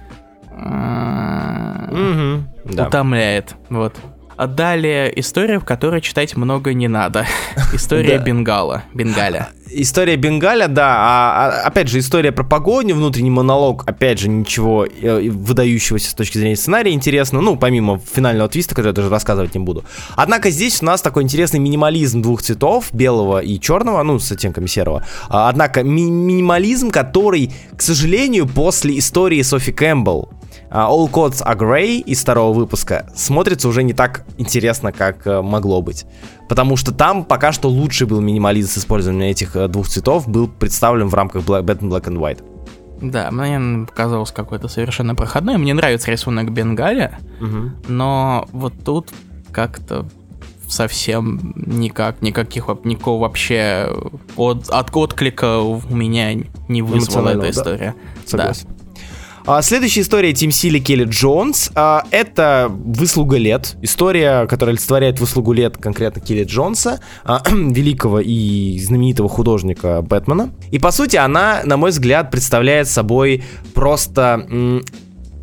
[0.53, 3.57] угу, утомляет.
[3.71, 3.95] Вот.
[4.41, 7.27] А далее история, в которой читать много не надо.
[7.75, 8.85] История Бенгала.
[8.95, 9.51] Бенгаля.
[9.71, 10.95] История Бенгаля, да.
[10.97, 16.15] А, а, опять же, история про погоню, внутренний монолог, опять же, ничего э, выдающегося с
[16.15, 17.43] точки зрения сценария интересно.
[17.43, 19.85] Ну, помимо финального твиста, который я даже рассказывать не буду.
[20.17, 24.69] Однако здесь у нас такой интересный минимализм двух цветов, белого и черного, ну, с оттенками
[24.69, 25.05] серого.
[25.29, 30.31] А, однако ми- минимализм, который, к сожалению, после истории Софи Кэмпбелл,
[30.71, 35.83] All Codes are Grey из второго выпуска смотрится уже не так интересно, как э, могло
[35.83, 36.07] быть.
[36.49, 40.47] Потому что там пока что лучший был минимализм с использованием этих э, двух цветов был
[40.47, 42.45] представлен в рамках Black, Batman Black and White.
[43.03, 45.57] Да, мне показалось какой-то совершенно проходной.
[45.57, 47.73] Мне нравится рисунок Бенгаля, угу.
[47.89, 49.11] но вот тут
[49.51, 50.07] как-то
[50.69, 53.93] совсем никак, никаких, никакого вообще
[54.37, 56.35] от, от отклика у меня
[56.69, 57.95] не вызвала эта история.
[58.23, 58.29] Да.
[58.29, 58.69] Согласен.
[58.69, 58.80] Да.
[59.53, 61.73] А, следующая история Тим Сили Келли Джонс.
[61.75, 63.75] А, это выслуга лет.
[63.83, 70.53] История, которая олицетворяет выслугу лет конкретно Келли Джонса, а, великого и знаменитого художника Бэтмена.
[70.71, 73.43] И по сути она, на мой взгляд, представляет собой
[73.75, 74.47] просто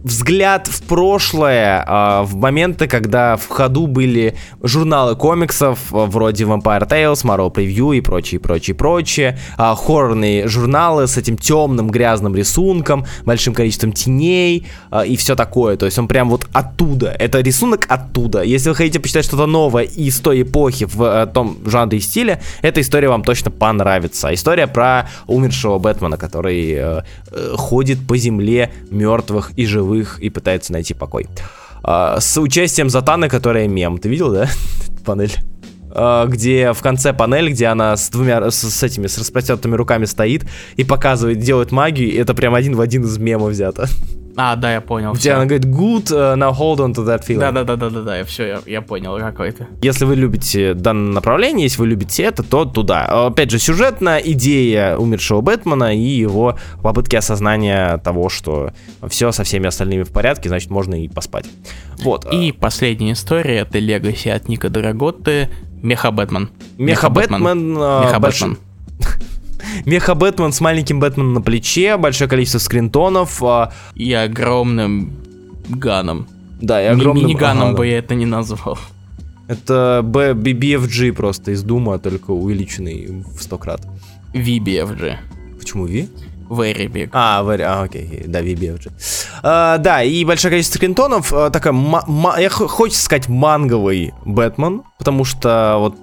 [0.08, 6.88] взгляд в прошлое, э, в моменты, когда в ходу были журналы комиксов э, вроде Vampire
[6.88, 13.06] Tales, Marvel Preview и прочее, прочее, прочее, э, хоррорные журналы с этим темным грязным рисунком,
[13.26, 14.67] большим количеством теней
[15.06, 15.78] и все такое.
[15.78, 17.15] То есть он прям вот оттуда.
[17.20, 18.43] Это рисунок оттуда.
[18.43, 22.41] Если вы хотите почитать что-то новое из той эпохи в э, том жанре и стиле,
[22.62, 24.34] эта история вам точно понравится.
[24.34, 30.73] История про умершего Бэтмена, который э, э, ходит по земле мертвых и живых и пытается
[30.73, 31.27] найти покой.
[31.83, 33.97] Э, с участием Затаны, которая мем.
[33.97, 34.49] Ты видел, да?
[35.05, 35.33] Панель
[36.27, 40.45] где в конце панель, где она с двумя, с, с этими, с распростертыми руками стоит
[40.75, 43.88] и показывает, делает магию, и это прям один в один из мема взято.
[44.39, 45.13] А, да, я понял.
[45.13, 47.39] Где она говорит, good, uh, now hold on to that feeling.
[47.39, 49.65] Да-да-да-да-да, все, я, я понял, какой это.
[49.82, 53.06] Если вы любите данное направление, если вы любите это, то туда.
[53.28, 58.73] Опять же, сюжетная идея умершего Бэтмена и его попытки осознания того, что
[59.10, 61.47] все со всеми остальными в порядке, значит, можно и поспать.
[62.04, 62.32] Вот.
[62.32, 65.50] И последняя история, это Легаси от Ника Дороготты,
[65.82, 66.52] Меха Бэтмен.
[66.78, 67.41] Меха Бэтмен.
[67.41, 68.04] Меха Бэтмен.
[68.04, 68.58] Меха Бэтмен
[69.85, 73.41] с маленьким Бэтменом на плече, большое количество скринтонов.
[73.43, 73.73] А...
[73.95, 75.13] И огромным
[75.69, 76.27] ганом.
[76.61, 77.25] Да, и огромным...
[77.25, 78.77] Мини-ганом ага, бы я это не назвал.
[79.47, 83.81] Это BBFG просто из Дума, только увеличенный в 100 крат.
[84.33, 85.15] VBFG.
[85.57, 86.07] Почему V?
[86.49, 87.09] Very big.
[87.11, 88.91] А, very, а, окей, да, VBFG.
[89.43, 91.33] А, да, и большое количество скринтонов.
[91.33, 91.73] А, такая,
[92.39, 95.95] я хочется сказать, манговый Бэтмен, потому что вот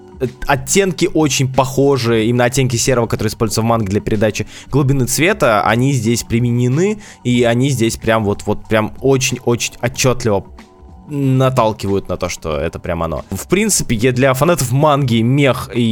[0.46, 5.92] оттенки очень похожи, именно оттенки серого, которые используются в манге для передачи глубины цвета, они
[5.92, 10.40] здесь применены, и они здесь прям вот, вот прям очень-очень отчетливо
[11.09, 13.25] наталкивают на то, что это прям оно.
[13.31, 15.83] В принципе, я для фанатов манги, мех и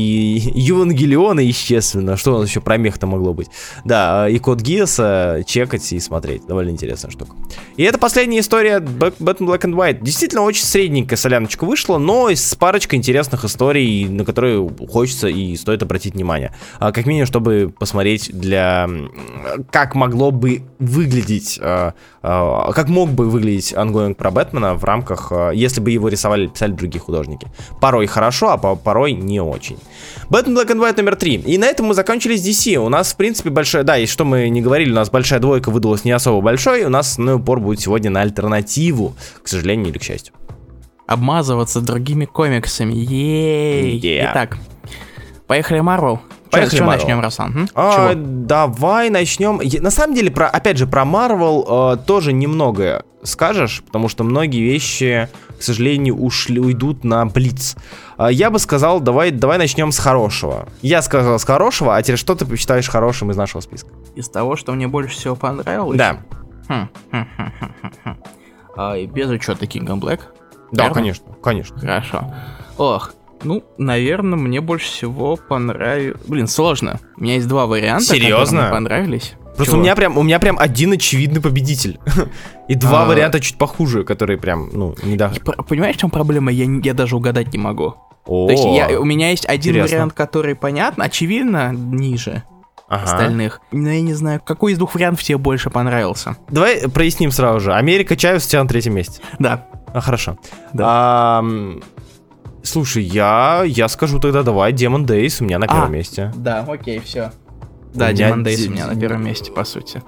[0.54, 3.48] Евангелиона, естественно, что у нас еще про мех-то могло быть?
[3.84, 6.46] Да, и Код Гиаса чекать и смотреть.
[6.46, 7.32] Довольно интересная штука.
[7.76, 10.02] И это последняя история Batman Black and White.
[10.02, 15.82] Действительно, очень средненькая соляночка вышла, но с парочкой интересных историй, на которые хочется и стоит
[15.82, 16.54] обратить внимание.
[16.78, 18.88] А, как минимум, чтобы посмотреть для...
[19.70, 21.58] Как могло бы выглядеть...
[21.62, 25.90] А, а, как мог бы выглядеть ongoing про Бэтмена в рамках рамках, э, если бы
[25.90, 27.48] его рисовали писали другие художники.
[27.80, 29.78] Порой хорошо, а порой не очень.
[30.28, 31.34] Batman Black and White номер 3.
[31.46, 32.76] И на этом мы закончили с DC.
[32.76, 33.82] У нас, в принципе, большая...
[33.82, 36.84] Да, и что мы не говорили, у нас большая двойка выдалась не особо большой.
[36.84, 40.34] У нас основной упор будет сегодня на альтернативу, к сожалению или к счастью.
[41.06, 42.94] Обмазываться другими комиксами.
[42.94, 44.00] Ей.
[44.00, 44.30] Yeah.
[44.30, 44.58] Итак,
[45.46, 46.20] поехали Марвел.
[46.52, 47.68] Поехали, Что начнем, Руслан?
[47.74, 49.58] А, давай начнем.
[49.82, 54.60] На самом деле, про, опять же, про Марвел э, тоже немного скажешь, потому что многие
[54.60, 57.74] вещи, к сожалению, ушли, уйдут на Блиц.
[58.18, 60.68] Э, я бы сказал, давай, давай начнем с хорошего.
[60.82, 63.88] Я сказал с хорошего, а теперь что ты считаешь хорошим из нашего списка?
[64.14, 65.96] Из того, что мне больше всего понравилось?
[65.96, 66.18] Да.
[66.68, 67.26] Хм, хм,
[68.04, 68.16] хм,
[68.76, 70.20] а, и без учета King Black?
[70.70, 70.94] Да, Верно?
[70.94, 71.78] конечно, конечно.
[71.78, 72.34] Хорошо.
[72.76, 76.20] Ох, ну, наверное, мне больше всего понравилось...
[76.26, 77.00] Блин, сложно.
[77.16, 78.44] У меня есть два варианта, Серьезно?
[78.44, 79.34] которые мне понравились.
[79.56, 79.78] Просто Чего?
[79.78, 81.98] у меня прям, у меня прям один очевидный победитель.
[82.68, 83.06] И два а...
[83.06, 85.32] варианта чуть похуже, которые прям, ну, не да.
[85.68, 86.50] Понимаешь, в чем проблема?
[86.50, 87.94] Я, я даже угадать не могу.
[88.24, 89.96] О, То есть я, у меня есть один интересно.
[89.96, 92.44] вариант, который понятно, очевидно, ниже
[92.92, 93.04] ага.
[93.04, 93.60] остальных.
[93.72, 96.36] Но я не знаю, какой из двух вариантов тебе больше понравился.
[96.48, 97.74] Давай проясним сразу же.
[97.74, 99.20] Америка Чайвс у тебя на третьем месте.
[99.38, 99.66] Да.
[99.92, 100.38] А, хорошо.
[100.72, 100.84] Да.
[100.86, 101.44] А,
[102.62, 106.32] Слушай, я, я скажу тогда давай Demon Days у меня на первом а, месте.
[106.36, 107.32] Да, окей, все.
[107.94, 110.02] Да, Demon Days у меня на первом месте, по сути.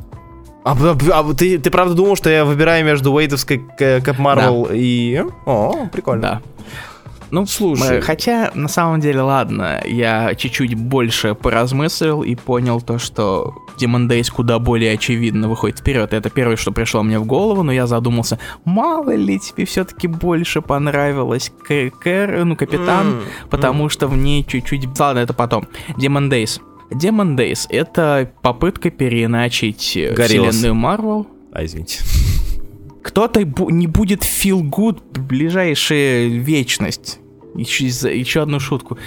[0.65, 4.75] А, а, а ты, ты правда думал, что я выбираю между Уэйтовской Кэп Марвел да.
[4.75, 5.23] и...
[5.45, 6.23] О, прикольно.
[6.23, 6.43] Да.
[7.35, 8.01] Ну, слушай.
[8.01, 14.31] Хотя, на самом деле, ладно, я чуть-чуть больше поразмыслил и понял то, что Demon Days
[14.31, 16.13] куда более очевидно выходит вперед.
[16.13, 20.63] Это первое, что пришло мне в голову, но я задумался, мало ли тебе все-таки больше
[20.63, 23.89] понравилось Кэр, ну, Капитан, mm, потому mm.
[23.89, 24.87] что в ней чуть-чуть...
[24.97, 25.67] Ладно, это потом.
[25.97, 26.61] Demon Days.
[26.93, 30.55] Demon Days— это попытка переиначить Горелось.
[30.55, 31.27] вселенную Марвел.
[31.53, 31.99] А, извините.
[33.03, 37.19] Кто-то не будет feel good ближайшая вечность.
[37.55, 38.99] Еще, еще одну шутку.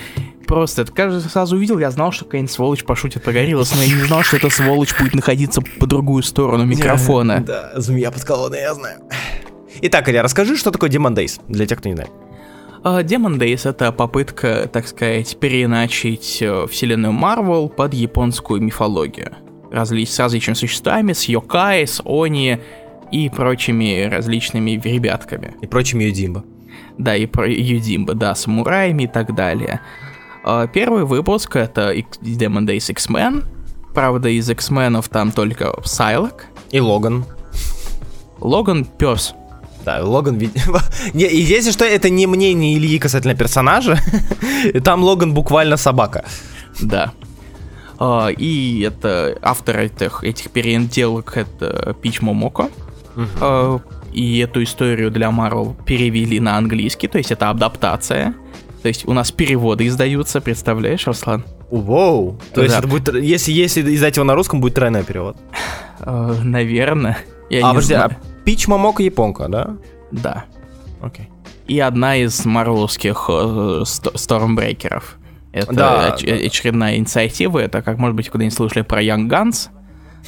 [0.45, 3.93] Просто, это каждый сразу увидел, я знал, что какая-нибудь сволочь пошутит про Гориллас, но я
[3.93, 7.41] не знал, что эта сволочь будет находиться по другую сторону микрофона.
[7.41, 9.01] Да, змея под колонной, я знаю.
[9.81, 12.11] Итак, Илья, расскажи, что такое Demon Days, для тех, кто не знает.
[12.83, 19.35] Uh, Demon Days— это попытка, так сказать, переиначить uh, вселенную Марвел под японскую мифологию.
[19.69, 20.05] Разли...
[20.05, 22.59] С различными существами, с Йокай, с Они
[23.11, 25.55] и прочими различными ребятками.
[25.61, 26.45] И прочими Юдимба.
[26.97, 29.81] Да, и про Юдимба, да, самураями и так далее.
[30.43, 33.45] А, первый выпуск это Demon Days X-Men.
[33.93, 36.45] Правда, из X-менов там только Сайлок.
[36.71, 37.25] И Логан.
[38.39, 39.33] Логан пес.
[39.85, 40.37] Да, Логан...
[41.13, 43.97] не, если что, это не мнение Ильи касательно персонажа.
[44.83, 46.25] Там Логан буквально собака.
[46.81, 47.13] Да.
[47.97, 52.69] Uh, и это автор этих, этих переделок это Пич Момоко.
[53.15, 53.39] Uh-huh.
[53.39, 53.81] Uh,
[54.17, 58.33] и эту историю для Marvel перевели на английский, то есть это адаптация.
[58.81, 61.45] То есть у нас переводы издаются, представляешь, Руслан?
[61.69, 62.39] Воу!
[62.53, 62.63] То да.
[62.63, 65.37] есть это будет, если, если издать его на русском, будет тройной перевод?
[65.99, 67.19] Uh, наверное.
[67.51, 68.11] Я а, подожди, знаю.
[68.11, 69.77] а Пич Момока японка, да?
[70.11, 70.45] Да.
[71.01, 71.25] Окей.
[71.25, 71.29] Okay.
[71.67, 75.17] И одна из марвеловских э, стормбрейкеров.
[75.51, 76.45] Это да, оч- да.
[76.45, 77.59] очередная инициатива.
[77.59, 79.69] Это, как, может быть, куда-нибудь слышали про Young Guns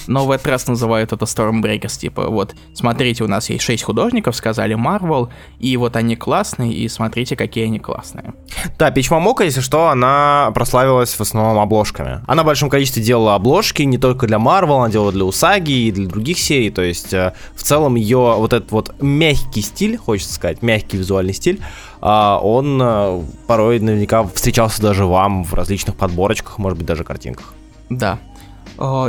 [0.07, 4.35] но в этот раз называют это Stormbreakers, типа, вот, смотрите, у нас есть 6 художников,
[4.35, 8.33] сказали Marvel, и вот они классные, и смотрите, какие они классные.
[8.77, 12.21] Да, Пич Мамока, если что, она прославилась в основном обложками.
[12.27, 15.91] Она в большом количестве делала обложки не только для Marvel, она делала для Усаги и
[15.91, 20.33] для других серий, то есть э, в целом ее вот этот вот мягкий стиль, хочется
[20.33, 21.61] сказать, мягкий визуальный стиль,
[22.01, 27.53] а, он э, порой наверняка встречался даже вам в различных подборочках, может быть, даже картинках.
[27.89, 28.19] Да,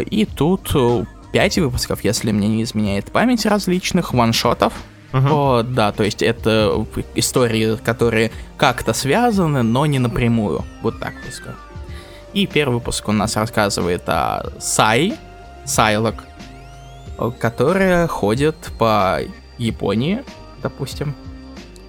[0.00, 0.72] и тут
[1.32, 4.72] 5 э, выпусков, если мне не изменяет память, различных ваншотов.
[5.12, 5.60] Uh-huh.
[5.60, 10.64] О, да, то есть это истории, которые как-то связаны, но не напрямую.
[10.82, 11.58] Вот так бы сказать.
[12.32, 15.14] И первый выпуск у нас рассказывает о Сай,
[15.64, 16.24] Сайлок,
[17.18, 19.18] э, которая ходит по
[19.58, 20.24] Японии,
[20.62, 21.14] допустим.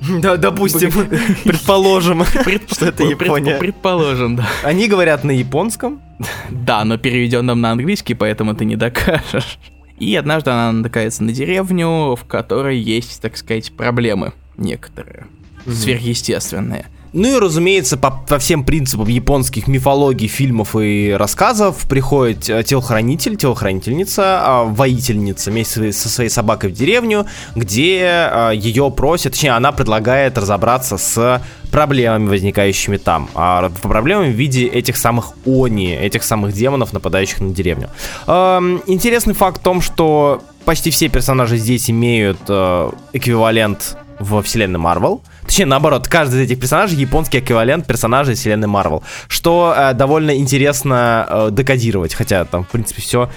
[0.02, 0.92] Да, допустим,
[1.44, 2.26] предположим,
[2.72, 3.58] что это Япония.
[3.58, 4.48] Предположим, да.
[4.64, 6.02] Они говорят на японском,
[6.50, 9.60] да, но переведенном на английский, поэтому ты не докажешь.
[10.00, 15.28] И однажды она натыкается на деревню, в которой есть, так сказать, проблемы некоторые,
[15.68, 16.88] сверхъестественные.
[17.14, 23.36] Ну и, разумеется, по, по всем принципам японских мифологий, фильмов и рассказов приходит э, телохранитель,
[23.36, 29.74] телохранительница, а, воительница вместе со своей собакой в деревню, где а, ее просят, точнее, она
[29.74, 33.30] предлагает разобраться с проблемами, возникающими там.
[33.36, 37.90] А проблемами в виде этих самых они, этих самых демонов, нападающих на деревню.
[38.28, 45.22] Интересный факт в том, что почти все персонажи здесь имеют э, эквивалент во вселенной Марвел.
[45.52, 49.04] Точнее, наоборот, каждый из этих персонажей японский эквивалент персонажей вселенной Марвел.
[49.28, 53.30] Что э, довольно интересно э, декодировать, хотя там, в принципе, все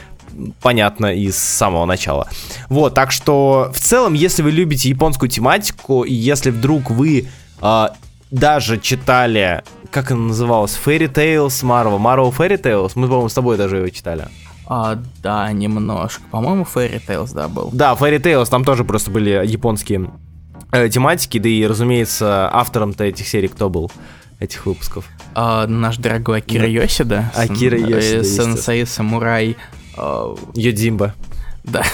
[0.63, 2.29] понятно из самого начала.
[2.69, 7.27] Вот, так что в целом, если вы любите японскую тематику, и если вдруг вы
[7.61, 7.87] э,
[8.31, 13.57] даже читали, как она называлась, Fairy Tales Marvel, Marvel Fairy Tales, мы, по-моему, с тобой
[13.57, 14.29] даже ее читали.
[14.67, 16.23] А, да, немножко.
[16.31, 17.71] По-моему, Fairy Tales, да, был.
[17.73, 20.11] Да, Fairy Tales, там тоже просто были японские
[20.73, 23.91] э, тематики, да и, разумеется, автором-то этих серий кто был?
[24.41, 25.07] этих выпусков.
[25.35, 27.33] А, наш дорогой Акира Йосида.
[27.35, 28.21] Акира Йосида.
[28.21, 29.57] Э, сенсей, самурай.
[29.97, 31.15] Э, Йодимба.
[31.65, 31.83] Да.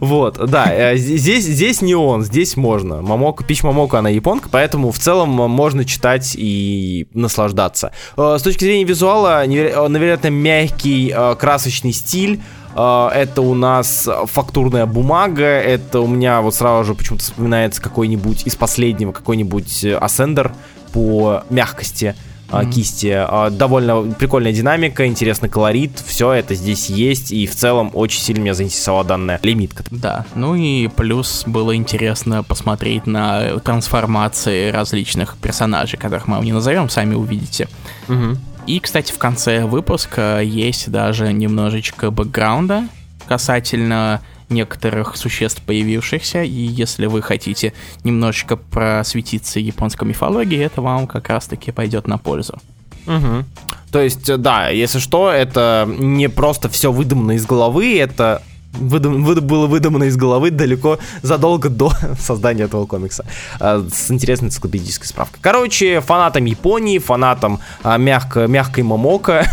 [0.00, 3.02] Вот, да, э, здесь, здесь не он, здесь можно.
[3.02, 7.90] Мамока, Пич Мамока, она японка, поэтому в целом можно читать и наслаждаться.
[8.16, 16.00] С точки зрения визуала, невероятно мягкий, красочный стиль, а, это у нас фактурная бумага, это
[16.00, 20.52] у меня вот сразу же почему-то вспоминается какой-нибудь из последнего, какой-нибудь Ascender
[20.92, 22.14] по мягкости
[22.48, 22.70] mm-hmm.
[22.72, 23.12] кисти.
[23.16, 28.42] А, довольно прикольная динамика, интересный колорит, все это здесь есть, и в целом очень сильно
[28.42, 29.84] меня заинтересовала данная лимитка.
[29.90, 36.88] Да, ну и плюс было интересно посмотреть на трансформации различных персонажей, которых мы не назовем,
[36.88, 37.68] сами увидите.
[38.08, 38.36] Mm-hmm.
[38.66, 42.88] И, кстати, в конце выпуска есть даже немножечко бэкграунда
[43.28, 47.72] касательно некоторых существ появившихся, и если вы хотите
[48.04, 52.58] немножечко просветиться японской мифологии, это вам как раз-таки пойдет на пользу.
[53.06, 53.44] Угу.
[53.92, 58.42] То есть, да, если что, это не просто все выдумано из головы, это
[58.78, 63.24] выдум, было выдумано из головы далеко задолго до создания этого комикса.
[63.60, 65.38] А, с интересной энциклопедической справкой.
[65.42, 69.46] Короче, фанатам Японии, фанатам а, мягко, мягкой Момока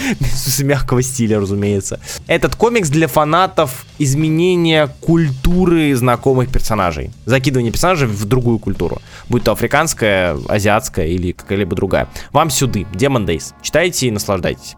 [0.62, 2.00] мягкого стиля, разумеется.
[2.26, 7.10] Этот комикс для фанатов изменения культуры знакомых персонажей.
[7.26, 9.00] Закидывание персонажей в другую культуру.
[9.28, 12.08] Будь то африканская, азиатская или какая-либо другая.
[12.32, 12.86] Вам сюды.
[12.92, 13.54] Demon Days.
[13.62, 14.76] Читайте и наслаждайтесь.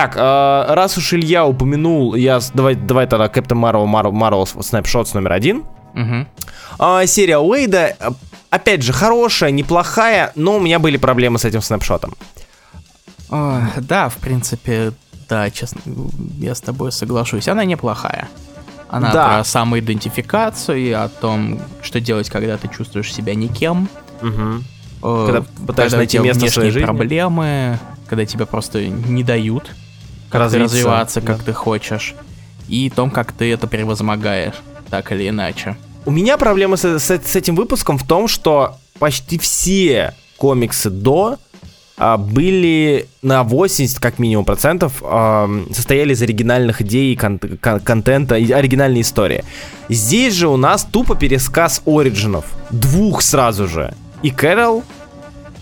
[0.00, 5.10] Так, э, раз уж Илья упомянул, я давай, давай тогда Captain Marvel, Marvel, Marvel Snapshots
[5.12, 5.64] номер один.
[5.92, 6.26] Угу.
[6.78, 7.96] Э, серия Уэйда,
[8.48, 12.14] опять же, хорошая, неплохая, но у меня были проблемы с этим снапшотом.
[13.28, 14.92] О, да, в принципе,
[15.28, 15.82] да, честно,
[16.38, 17.46] я с тобой соглашусь.
[17.48, 18.26] Она неплохая.
[18.88, 19.26] Она да.
[19.26, 23.86] про самоидентификацию, о том, что делать, когда ты чувствуешь себя никем.
[24.22, 25.26] Угу.
[25.26, 26.86] Когда пытаешься найти место в своей жизни.
[26.86, 29.70] проблемы, когда тебя просто не дают
[30.30, 31.44] как развиться, развиваться, как да.
[31.44, 32.14] ты хочешь.
[32.68, 34.54] и том, как ты это превозмогаешь,
[34.88, 35.76] так или иначе.
[36.06, 41.36] У меня проблема с, с, с этим выпуском в том, что почти все комиксы до
[41.98, 48.36] а, были на 80 как минимум процентов а, состояли из оригинальных идей, кон- кон- контента,
[48.36, 49.44] оригинальной истории.
[49.90, 52.46] Здесь же у нас тупо пересказ оригинов.
[52.70, 53.92] Двух сразу же.
[54.22, 54.82] И Кэрол,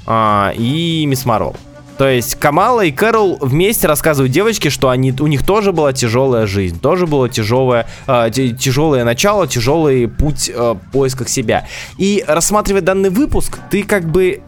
[0.07, 1.57] а, и Мисс Марвел.
[1.99, 6.47] То есть Камала и Кэрол вместе рассказывают девочке, что они, у них тоже была тяжелая
[6.47, 11.67] жизнь, тоже было тяжелое, э, тяжелое начало, тяжелый путь э, поисках себя.
[11.97, 14.43] И рассматривая данный выпуск, ты как бы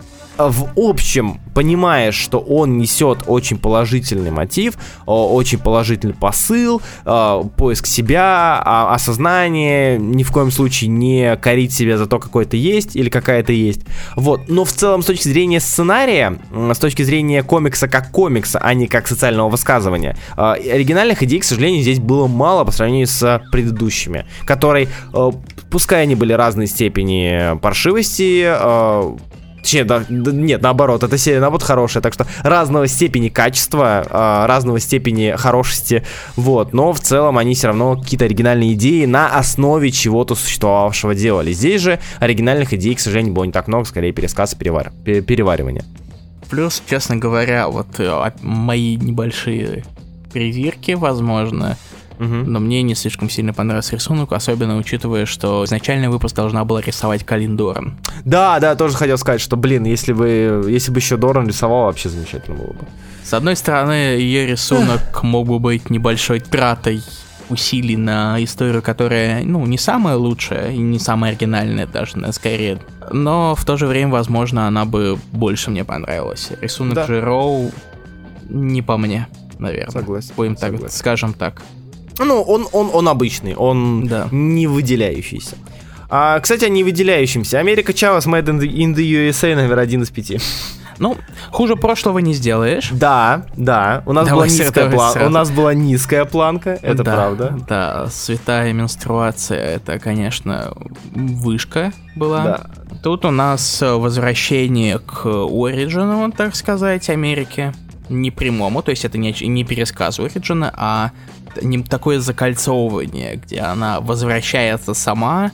[0.49, 4.75] в общем понимаешь, что он несет очень положительный мотив,
[5.07, 11.99] очень положительный посыл, а, поиск себя, а, осознание, ни в коем случае не корить себя
[11.99, 13.83] за то, какой ты есть или какая ты есть.
[14.17, 14.49] Вот.
[14.49, 18.87] Но в целом с точки зрения сценария, с точки зрения комикса как комикса, а не
[18.87, 24.89] как социального высказывания, оригинальных идей, к сожалению, здесь было мало по сравнению с предыдущими, которые,
[25.71, 28.47] пускай они были разной степени паршивости,
[29.63, 34.81] Точнее, да, нет, наоборот, эта серия, наоборот, хорошая, так что разного степени качества, э, разного
[34.81, 36.05] степени хорошести,
[36.37, 41.53] вот, но в целом они все равно какие-то оригинальные идеи на основе чего-то существовавшего делали.
[41.53, 44.93] Здесь же оригинальных идей, к сожалению, было не так много, скорее пересказ и перевар...
[45.05, 45.85] переваривание.
[46.49, 49.85] Плюс, честно говоря, вот э, мои небольшие
[50.33, 51.77] придирки, возможно,
[52.21, 57.25] но мне не слишком сильно понравился рисунок, особенно учитывая, что изначальный выпуск должна была рисовать
[57.25, 57.99] Калин Доран.
[58.25, 62.09] Да, да, тоже хотел сказать, что, блин, если бы, если бы еще Доран рисовал, вообще
[62.09, 62.87] замечательно было бы.
[63.25, 67.03] С одной стороны, ее рисунок мог бы быть небольшой тратой
[67.49, 72.79] усилий на историю, которая, ну, не самая лучшая и не самая оригинальная даже, скорее.
[73.13, 76.51] Но в то же время, возможно, она бы больше мне понравилась.
[76.61, 77.07] Рисунок да.
[77.07, 77.71] же Роу
[78.49, 79.27] не по мне,
[79.59, 79.93] наверное.
[79.93, 80.33] Согласен.
[80.37, 80.85] Будем согласен.
[80.87, 81.63] так, скажем так.
[82.19, 84.29] Ну, он, он, он обычный, он да.
[84.31, 85.57] не выделяющийся.
[86.11, 87.61] А, кстати, о не выделяющемся.
[87.61, 90.41] Америка Чавас Made in the, USA номер один из пяти.
[90.99, 91.17] Ну,
[91.51, 92.91] хуже прошлого не сделаешь.
[92.93, 94.03] Да, да.
[94.05, 95.23] У нас, была низкая, план...
[95.23, 97.59] У нас была низкая планка, это да, правда.
[97.67, 100.73] Да, святая менструация, это, конечно,
[101.15, 102.45] вышка была.
[102.45, 102.71] Да.
[103.03, 107.73] Тут у нас возвращение к Ориджину, так сказать, Америки.
[108.11, 111.13] Не прямому, то есть это не, не пересказ Ориджина, а
[111.89, 115.53] такое закольцовывание, где она возвращается сама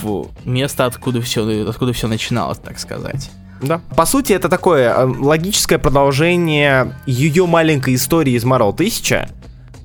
[0.00, 3.30] в место, откуда все, откуда все начиналось, так сказать.
[3.62, 3.80] Да.
[3.96, 9.28] По сути, это такое э, логическое продолжение ее маленькой истории из Marvel 1000,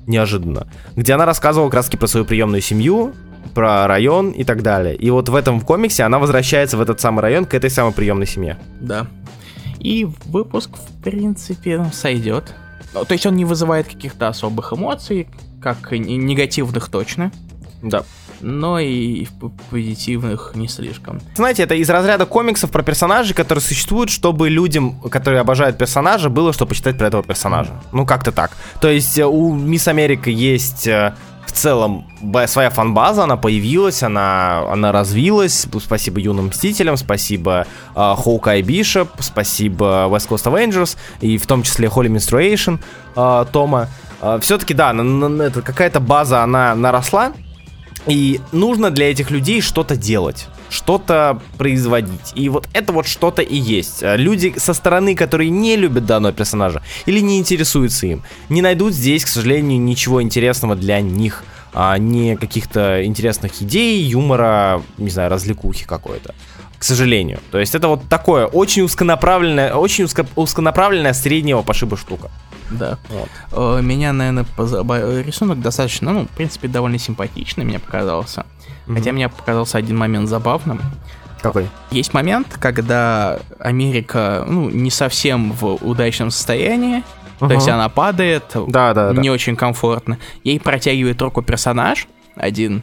[0.06, 3.12] неожиданно, где она рассказывала краски про свою приемную семью,
[3.54, 4.94] про район и так далее.
[4.96, 8.26] И вот в этом комиксе она возвращается в этот самый район к этой самой приемной
[8.26, 8.58] семье.
[8.80, 9.06] Да.
[9.78, 12.54] И выпуск, в принципе, сойдет.
[13.00, 15.28] Ну, то есть он не вызывает каких-то особых эмоций,
[15.62, 17.30] как негативных точно.
[17.82, 18.04] Да.
[18.40, 19.26] Но и
[19.70, 21.20] позитивных не слишком.
[21.34, 26.52] Знаете, это из разряда комиксов про персонажей, которые существуют, чтобы людям, которые обожают персонажа, было
[26.52, 27.80] что почитать про этого персонажа.
[27.92, 28.52] Ну, как-то так.
[28.80, 31.14] То есть э, у Мисс Америка есть э,
[31.46, 32.04] в целом
[32.46, 35.66] своя фанбаза, она появилась, она, она развилась.
[35.82, 41.88] Спасибо юным мстителям, спасибо Хоукай uh, Бишоп, спасибо West Coast Avengers, и в том числе
[41.88, 42.78] Holy Menstruation
[43.14, 43.88] uh, Тома.
[44.20, 44.92] Uh, Все-таки, да,
[45.64, 47.32] какая-то база, она наросла,
[48.06, 52.32] и нужно для этих людей что-то делать что-то производить.
[52.34, 54.02] И вот это вот что-то и есть.
[54.02, 59.24] Люди со стороны, которые не любят данного персонажа или не интересуются им, не найдут здесь,
[59.24, 61.44] к сожалению, ничего интересного для них.
[61.78, 66.34] А не каких-то интересных идей, юмора, не знаю, развлекухи какой-то
[66.78, 67.40] к сожалению.
[67.50, 72.30] То есть это вот такое очень узконаправленное, очень узко, узконаправленная среднего пошиба штука.
[72.70, 72.98] Да.
[73.08, 73.28] Вот.
[73.52, 78.44] Э, меня, наверное, позабавил рисунок достаточно, ну, в принципе, довольно симпатичный, мне показался.
[78.86, 78.94] Mm-hmm.
[78.94, 80.80] Хотя мне показался один момент забавным.
[81.42, 81.68] Какой?
[81.90, 87.02] Есть момент, когда Америка, ну, не совсем в удачном состоянии,
[87.38, 87.48] uh-huh.
[87.48, 89.34] то есть она падает, да, да, не да.
[89.34, 90.18] очень комфортно.
[90.44, 92.82] Ей протягивает руку персонаж один,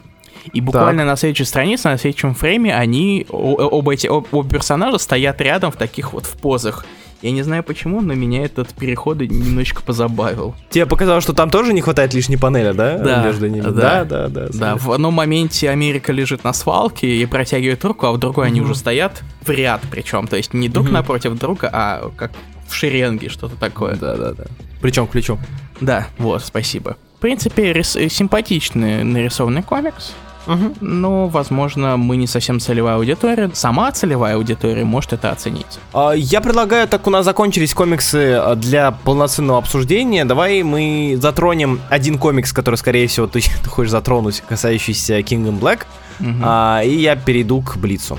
[0.52, 1.10] и буквально так.
[1.10, 6.12] на следующей странице, на следующем фрейме, они, оба эти оба персонажа стоят рядом в таких
[6.12, 6.84] вот в позах.
[7.24, 10.54] Я не знаю почему, но меня этот переход немножечко позабавил.
[10.68, 12.98] Тебе показалось, что там тоже не хватает лишней панели, да?
[12.98, 13.62] Да, Между ними?
[13.62, 14.28] да, да, да.
[14.28, 14.76] Да, да.
[14.76, 18.50] в одном моменте Америка лежит на свалке и протягивает руку, а в другой mm-hmm.
[18.50, 20.26] они уже стоят в ряд причем.
[20.26, 20.92] То есть не друг mm-hmm.
[20.92, 22.32] напротив друга, а как
[22.68, 23.96] в шеренге, что-то такое.
[23.96, 24.44] Да, да, да.
[24.82, 25.38] Плечом к плечу.
[25.80, 26.98] Да, вот, спасибо.
[27.16, 30.12] В принципе, рис- симпатичный нарисованный комикс
[30.46, 30.74] Угу.
[30.80, 33.50] Но, возможно, мы не совсем целевая аудитория.
[33.54, 35.78] Сама целевая аудитория может это оценить.
[35.92, 40.24] А, я предлагаю, так у нас закончились комиксы а, для полноценного обсуждения.
[40.24, 45.82] Давай мы затронем один комикс, который, скорее всего, ты, ты хочешь затронуть, касающийся Kingdom Black.
[46.20, 46.28] Угу.
[46.42, 48.18] А, и я перейду к Блицу.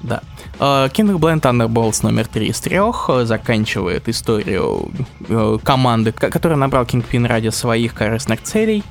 [0.00, 0.20] Да.
[0.58, 4.90] Uh, Kingdom Blend Thunderbolts номер 3 из трех заканчивает историю
[5.62, 8.82] команды, которая набрал Kingpin ради своих корыстных целей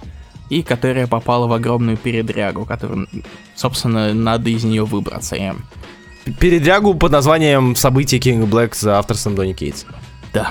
[0.52, 3.08] и которая попала в огромную передрягу, которую,
[3.56, 5.38] собственно, надо из нее выбраться.
[5.38, 5.54] И...
[6.40, 9.86] Передрягу под названием «События King Black» за авторством Донни Кейтс.
[10.34, 10.50] Да.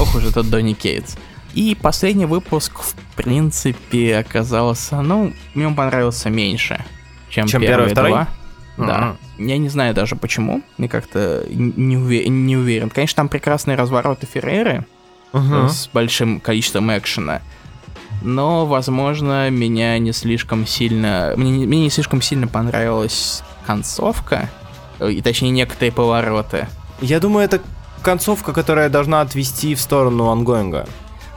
[0.00, 1.16] Ох уж этот Донни Кейтс.
[1.54, 6.84] И последний выпуск, в принципе, оказался, ну, мне он понравился меньше,
[7.30, 8.28] чем, чем первые первый, два.
[8.76, 8.86] Uh-huh.
[8.86, 9.16] Да.
[9.38, 10.62] Я не знаю даже почему.
[10.78, 12.90] Мне как-то не, уве- не уверен.
[12.90, 14.84] Конечно, там прекрасные развороты Ферреры
[15.32, 15.68] uh-huh.
[15.68, 17.40] с большим количеством экшена
[18.22, 21.34] но, возможно, меня не слишком сильно...
[21.36, 24.50] Мне, мне не слишком сильно понравилась концовка,
[24.98, 26.66] э, и точнее некоторые повороты.
[27.00, 27.60] Я думаю, это
[28.02, 30.86] концовка, которая должна отвести в сторону ангоинга.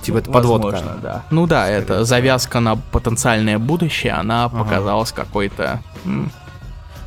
[0.02, 0.72] Типа это подводка.
[0.72, 1.24] Возможно, да.
[1.30, 4.64] Ну да, это завязка на потенциальное будущее, она ага.
[4.64, 5.82] показалась какой-то...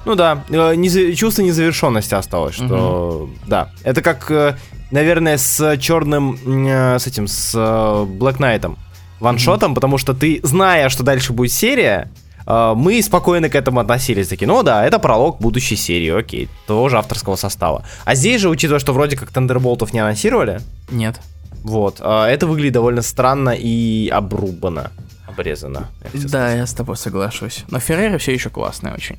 [0.07, 3.23] Ну да, э, не, чувство незавершенности осталось, что...
[3.23, 3.31] Угу.
[3.47, 4.57] Да, это как, э,
[4.91, 6.37] наверное, с черным...
[6.37, 8.77] С этим, с Black Knight'ом
[9.21, 9.75] ваншотом, mm-hmm.
[9.75, 12.11] потому что ты, зная, что дальше будет серия,
[12.47, 14.29] э, мы спокойно к этому относились.
[14.29, 17.85] Такие, ну да, это пролог будущей серии, окей, тоже авторского состава.
[18.05, 20.61] А здесь же, учитывая, что вроде как Тандерболтов не анонсировали.
[20.91, 21.21] Нет.
[21.63, 24.91] Вот, э, это выглядит довольно странно и обрубано,
[25.27, 25.89] обрезано.
[26.13, 27.65] Я да, я с тобой соглашусь.
[27.69, 29.19] Но Феррера все еще классная очень.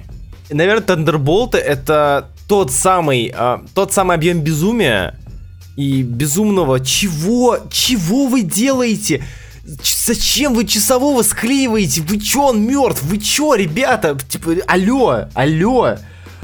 [0.50, 5.16] Наверное, Тандерболты это тот самый, э, тот самый объем безумия
[5.76, 9.24] и безумного чего, чего вы делаете?
[9.66, 12.02] Зачем вы часового склеиваете?
[12.02, 13.02] Вы чё, он мертв?
[13.04, 14.16] Вы чё, ребята?
[14.30, 15.98] Типа, алло, алло.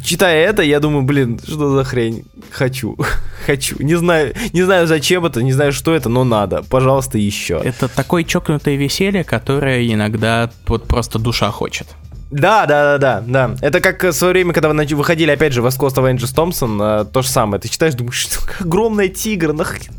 [0.03, 2.25] Читая это, я думаю, блин, что за хрень?
[2.49, 2.97] Хочу,
[3.45, 3.75] хочу.
[3.79, 6.63] Не знаю, не знаю зачем это, не знаю что это, но надо.
[6.63, 7.61] Пожалуйста, еще.
[7.63, 11.87] Это такое чокнутое веселье, которое иногда вот просто душа хочет.
[12.31, 13.55] Да, да, да, да, да.
[13.61, 17.21] Это как в свое время, когда вы выходили, опять же, West Coast Avengers Thompson, то
[17.21, 17.61] же самое.
[17.61, 19.93] Ты читаешь, думаешь, что огромная тигр, нахрен,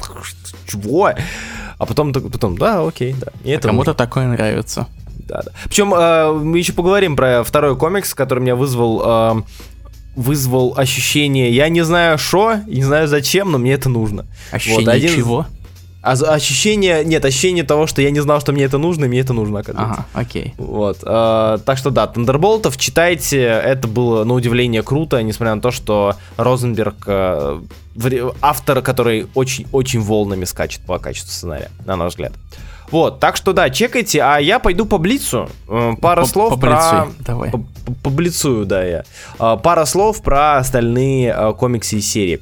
[0.66, 1.12] чего?
[1.82, 3.32] А потом, потом да, окей, да.
[3.42, 4.86] И а это кому-то такое нравится.
[5.26, 5.50] Да, да.
[5.64, 9.42] Причем э, мы еще поговорим про второй комикс, который меня вызвал, э,
[10.14, 14.26] вызвал ощущение, я не знаю что, не знаю зачем, но мне это нужно.
[14.52, 15.16] Ощущение вот, один...
[15.16, 15.46] чего?
[16.02, 19.20] А ощущение, нет, ощущение того, что я не знал, что мне это нужно, и мне
[19.20, 20.04] это нужно, оказывается.
[20.12, 20.54] Ага, окей.
[20.58, 25.70] Вот, э, так что да, Тандерболтов читайте, это было на удивление круто, несмотря на то,
[25.70, 27.60] что Розенберг, э,
[28.40, 32.32] автор, который очень-очень волнами скачет по качеству сценария, на наш взгляд.
[32.92, 35.48] Вот, так что да, чекайте, а я пойду по Блицу.
[35.66, 37.06] Э, пара по, слов по про...
[37.20, 37.50] Давай.
[37.50, 37.64] По,
[38.02, 39.04] по, Блицую, да, я.
[39.40, 42.40] Э, пара слов про остальные э, комиксы и серии.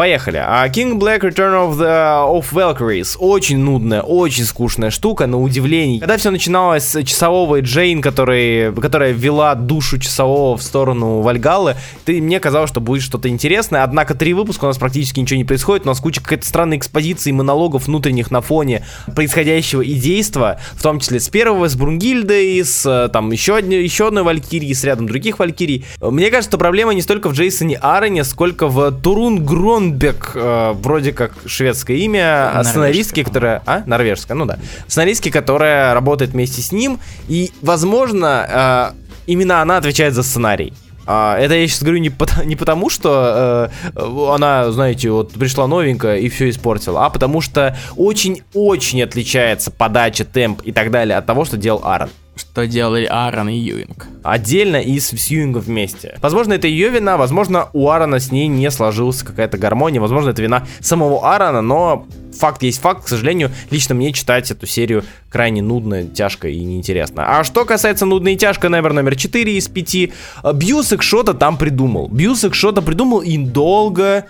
[0.00, 0.38] Поехали.
[0.42, 3.16] А King Black Return of the of Valkyries.
[3.18, 6.00] Очень нудная, очень скучная штука, на удивление.
[6.00, 11.76] Когда все начиналось с часового Джейн, который, которая вела душу часового в сторону Вальгаллы,
[12.06, 13.84] ты, мне казалось, что будет что-то интересное.
[13.84, 15.84] Однако три выпуска у нас практически ничего не происходит.
[15.84, 21.00] У нас куча какой-то странной экспозиции, монологов внутренних на фоне происходящего и действа, в том
[21.00, 25.38] числе с первого, с Брунгильдой, с там еще, одни, еще одной Валькирии, с рядом других
[25.38, 25.84] Валькирий.
[26.00, 30.72] Мне кажется, что проблема не столько в Джейсоне Арене, сколько в Турун Грон Линдбек, э,
[30.74, 33.62] вроде как шведское имя, а сценаристки, которая...
[33.66, 33.82] А?
[33.86, 34.58] Норвежская, ну да.
[34.86, 40.72] Сценаристки, которая работает вместе с ним, и, возможно, э, именно она отвечает за сценарий.
[41.06, 45.66] А, это я сейчас говорю не, по, не потому, что э, она, знаете, вот пришла
[45.66, 51.26] новенькая и все испортила, а потому что очень-очень отличается подача, темп и так далее от
[51.26, 54.06] того, что делал Аарон что делали Аарон и Юинг.
[54.22, 56.18] Отдельно и с, с Юингом вместе.
[56.20, 60.42] Возможно, это ее вина, возможно, у Аарона с ней не сложилась какая-то гармония, возможно, это
[60.42, 62.06] вина самого Аарона, но
[62.38, 67.38] факт есть факт, к сожалению, лично мне читать эту серию крайне нудно, тяжко и неинтересно.
[67.38, 69.96] А что касается нудно и тяжко, наверное, номер 4 из 5,
[70.54, 72.08] Бьюсик что-то там придумал.
[72.08, 74.26] Бьюсик что-то придумал и долго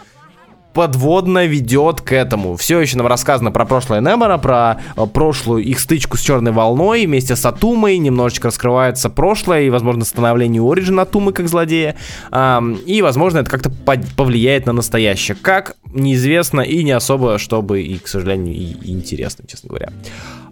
[0.73, 2.57] подводно ведет к этому.
[2.57, 7.07] Все еще нам рассказано про прошлое Немора, про э, прошлую их стычку с Черной Волной
[7.07, 11.97] вместе с Атумой, немножечко раскрывается прошлое и, возможно, становление Ориджина Атумы как злодея,
[12.31, 15.37] э, и, возможно, это как-то повлияет на настоящее.
[15.41, 19.91] Как, неизвестно и не особо, чтобы и, к сожалению, и, интересно, честно говоря.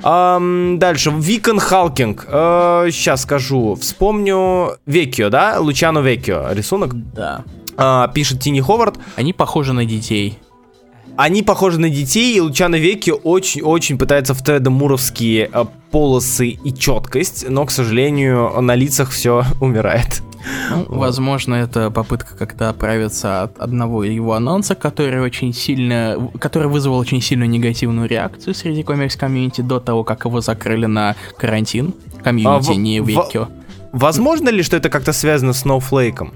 [0.03, 2.27] Um, дальше, Викон Халкинг.
[2.29, 3.75] Uh, сейчас скажу.
[3.75, 5.59] Вспомню Векио, да?
[5.59, 6.53] Лучано Векио.
[6.53, 6.93] Рисунок?
[7.13, 7.45] Да
[7.79, 8.99] а, пишет Тини Ховард.
[9.17, 10.39] Они похожи на детей.
[11.17, 16.73] Они похожи на детей, и Лучано Веки очень-очень пытается в Теда Муровские э, полосы и
[16.73, 20.23] четкость, но, к сожалению, на лицах все умирает.
[20.71, 26.99] Ну, возможно, это попытка как-то оправиться от одного его анонса, который очень сильно, который вызвал
[26.99, 31.95] очень сильную негативную реакцию среди комикс-комьюнити до того, как его закрыли на карантин.
[32.23, 33.49] Комьюнити, а, не Викио.
[33.93, 36.31] Возможно ли, что это как-то связано с Snowflake?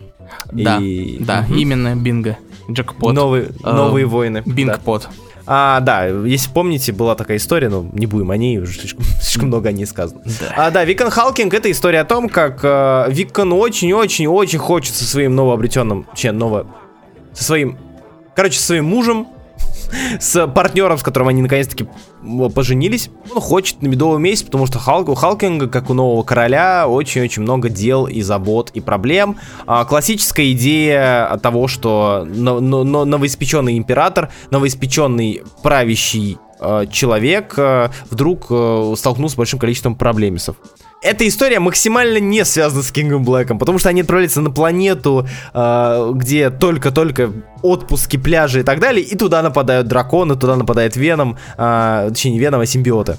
[0.51, 1.19] Да, и...
[1.21, 1.55] да, угу.
[1.55, 2.39] именно Бинго.
[2.71, 3.15] Джекпот.
[3.15, 4.43] Новые, э, новые войны.
[4.47, 5.03] Bingpot.
[5.03, 5.11] Да.
[5.45, 9.49] А, да, если помните, была такая история, но не будем о ней, уже слишком, слишком
[9.49, 10.23] много о ней сказано.
[10.25, 10.55] Да.
[10.57, 15.35] А, да, Виккан Халклинг это история о том, как э, Виккан очень-очень-очень хочет со своим
[15.35, 16.67] новообретенным, че, ново,
[17.33, 17.77] со своим,
[18.37, 19.29] короче, со своим мужем
[20.21, 21.87] с партнером, с которым они наконец-таки
[22.55, 23.11] поженились.
[23.35, 27.43] Он хочет на медовый месяц, потому что Халк, у Халкинга, как у нового короля, очень-очень
[27.43, 29.37] много дел и забот и проблем.
[29.67, 39.35] А, классическая идея того, что новоиспеченный император, новоиспеченный правящий а, человек а, вдруг а, столкнулся
[39.35, 40.57] с большим количеством проблемисов
[41.03, 46.13] эта история максимально не связана с Кингом Блэком, потому что они отправляются на планету, э,
[46.15, 47.33] где только-только
[47.63, 52.39] отпуски, пляжи и так далее, и туда нападают драконы, туда нападает Веном, э, точнее не
[52.39, 53.17] Веном, а симбиоты.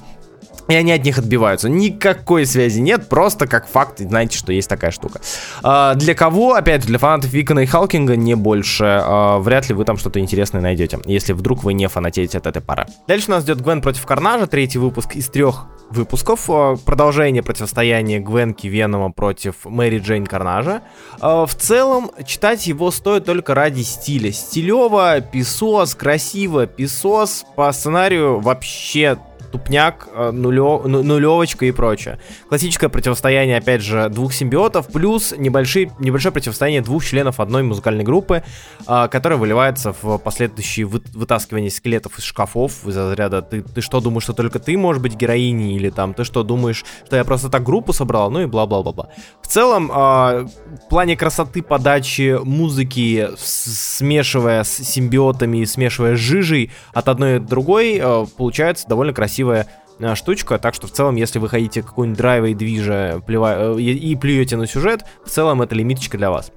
[0.69, 1.69] И они от них отбиваются.
[1.69, 5.19] Никакой связи нет, просто как факт, знаете, что есть такая штука.
[5.61, 9.83] А, для кого, опять для фанатов Викона и Халкинга не больше, а, вряд ли вы
[9.85, 12.85] там что-то интересное найдете, если вдруг вы не фанатеете от этой пары.
[13.07, 16.49] Дальше нас идет Гвен против Карнажа, третий выпуск из трех выпусков.
[16.49, 20.81] А, продолжение противостояния Гвенки Венома против Мэри Джейн Карнажа.
[21.19, 24.31] А, в целом, читать его стоит только ради стиля.
[24.31, 27.45] Стилево, писос, красиво, писос.
[27.55, 29.17] По сценарию вообще
[29.53, 32.17] тупняк, э, нулё, нулевочка и прочее.
[32.49, 38.41] Классическое противостояние, опять же, двух симбиотов, плюс небольшие, небольшое противостояние двух членов одной музыкальной группы,
[38.87, 44.01] э, которое выливается в последующие вы, вытаскивание скелетов из шкафов, из разряда ты, ты что
[44.01, 47.49] думаешь, что только ты можешь быть героиней, или там ты что думаешь, что я просто
[47.49, 49.09] так группу собрал, ну и бла-бла-бла-бла.
[49.43, 57.07] В целом, э, в плане красоты подачи музыки, смешивая с симбиотами, смешивая с жижей от
[57.07, 58.01] одной от другой,
[58.35, 59.67] получается довольно красиво красивая
[59.99, 63.21] э, штучка, так что в целом, если вы хотите какой-нибудь драйва и движа.
[63.27, 66.51] Э, и плюете на сюжет, в целом это лимиточка для вас.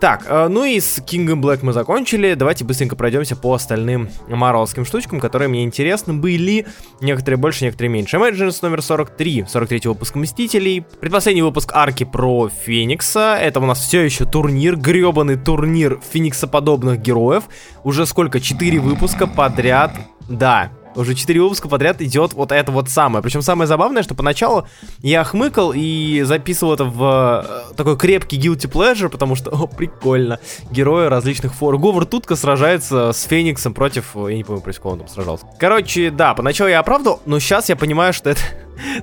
[0.00, 4.84] Так, э, ну и с King Black мы закончили, давайте быстренько пройдемся по остальным марвелским
[4.84, 6.66] штучкам, которые мне интересны были,
[7.00, 8.16] некоторые больше, некоторые меньше.
[8.16, 14.00] Imagines номер 43, 43 выпуск Мстителей, предпоследний выпуск арки про Феникса, это у нас все
[14.00, 17.44] еще турнир, гребаный турнир фениксоподобных героев,
[17.84, 19.92] уже сколько, 4 выпуска подряд,
[20.28, 23.22] да, уже 4 выпуска подряд идет вот это вот самое.
[23.22, 24.66] Причем самое забавное, что поначалу
[24.98, 30.40] я хмыкал и записывал это в э, такой крепкий guilty pleasure, потому что, о, прикольно,
[30.70, 31.78] герои различных фор.
[31.78, 35.46] Говард Тутка сражается с Фениксом против, я не помню, против кого он там сражался.
[35.58, 38.40] Короче, да, поначалу я оправдывал, но сейчас я понимаю, что это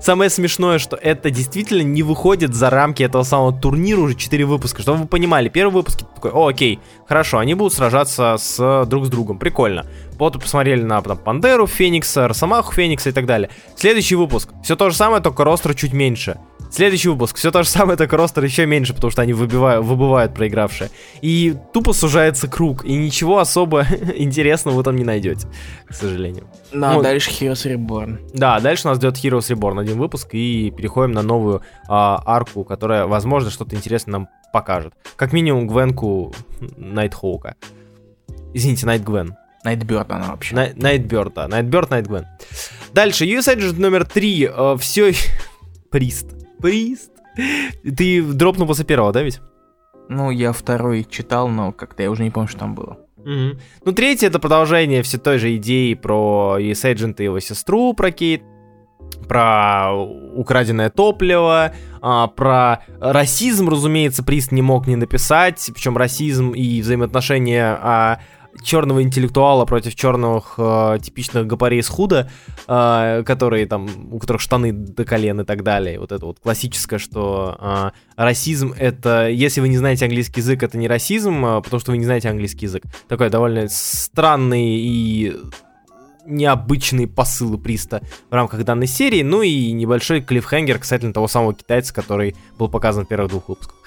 [0.01, 4.82] Самое смешное, что это действительно не выходит за рамки этого самого турнира уже 4 выпуска.
[4.82, 9.09] Чтобы вы понимали, первый выпуск такой, о, окей, хорошо, они будут сражаться с друг с
[9.09, 9.86] другом, прикольно.
[10.17, 13.49] Вот посмотрели на там, Пантеру Феникса, Росомаху Феникса и так далее.
[13.75, 16.39] Следующий выпуск, все то же самое, только ростер чуть меньше.
[16.70, 17.38] Следующий выпуск.
[17.38, 20.89] Все то же самое, только ростер еще меньше, потому что они выбивают, выбывают проигравшие.
[21.22, 22.86] И тупо сужается круг.
[22.86, 25.47] И ничего особо интересного вы там не найдете,
[25.88, 26.47] к сожалению.
[26.72, 28.32] Да, ну, дальше Heroes Reborn.
[28.34, 30.30] Да, дальше нас ждет Heroes Reborn один выпуск.
[30.34, 34.93] И переходим на новую а, арку, которая, возможно, что-то интересное нам покажет.
[35.15, 36.34] Как минимум Гвенку
[36.78, 37.55] Найтхоука.
[38.53, 39.36] Извините, Найт Гвен.
[39.63, 40.55] Найтберд она вообще.
[40.76, 41.47] Найтберд, да.
[41.47, 42.26] Найтберд, Найт Гвен.
[42.93, 44.49] Дальше, US Agent номер 3.
[44.49, 45.13] Э, все...
[45.91, 46.28] Прист.
[46.61, 47.11] Прист.
[47.83, 49.39] Ты дропнул после первого, да, ведь?
[50.09, 52.97] Ну, я второй читал, но как-то я уже не помню, что там было.
[53.17, 53.59] Угу.
[53.85, 58.11] Ну, третий это продолжение все той же идеи про US Agent и его сестру, про
[58.11, 58.41] Кейт,
[59.27, 66.81] про украденное топливо, а, про расизм, разумеется, Прист не мог не написать, причем расизм и
[66.81, 68.19] взаимоотношения а,
[68.63, 72.29] черного интеллектуала против черных э, типичных гопарей с худа,
[72.67, 75.99] э, которые там, у которых штаны до колен и так далее.
[75.99, 80.77] Вот это вот классическое, что э, расизм это, если вы не знаете английский язык, это
[80.77, 82.83] не расизм, э, потому что вы не знаете английский язык.
[83.07, 85.35] Такой довольно странный и
[86.27, 91.93] необычные посылы Приста в рамках данной серии, ну и небольшой клиффхенгер касательно того самого китайца,
[91.93, 93.77] который был показан в первых двух выпусках.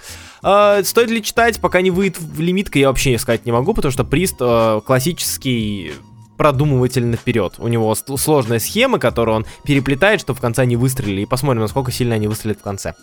[0.42, 3.92] Uh, стоит ли читать, пока не выйдет в лимитка, я вообще сказать не могу, потому
[3.92, 5.92] что Прист uh, классический
[6.40, 7.56] продумывательно вперед.
[7.58, 11.20] У него сложная схема, которую он переплетает, чтобы в конце они выстрелили.
[11.20, 12.94] И посмотрим, насколько сильно они выстрелят в конце.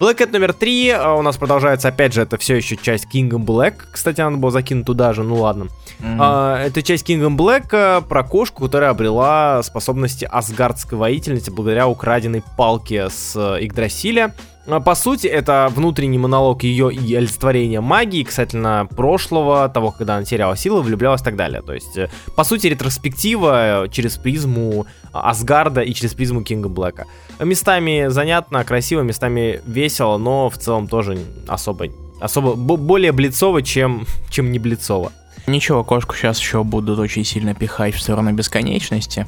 [0.00, 3.44] Black Cat номер три а, у нас продолжается, опять же, это все еще часть Kingdom
[3.44, 3.74] Black.
[3.92, 5.64] Кстати, она была закинута туда же, ну ладно.
[6.00, 6.16] Mm-hmm.
[6.18, 12.42] А, это часть Kingdom Black а, про кошку, которая обрела способности асгардской воительницы благодаря украденной
[12.56, 14.34] палке с Игдрасиля.
[14.66, 20.24] А, по сути, это внутренний монолог ее и олицетворение магии, касательно прошлого, того, когда она
[20.24, 21.62] теряла силы, влюблялась и так далее.
[21.62, 27.06] То есть, э, по сути, ретроспектива э, через призму Асгарда и через призму Кинга Блэка.
[27.40, 31.86] Местами занятно, красиво, местами весело, но в целом тоже особо,
[32.20, 35.12] особо более блицово, чем, чем не блицово.
[35.46, 39.26] Ничего, кошку сейчас еще будут очень сильно пихать в сторону бесконечности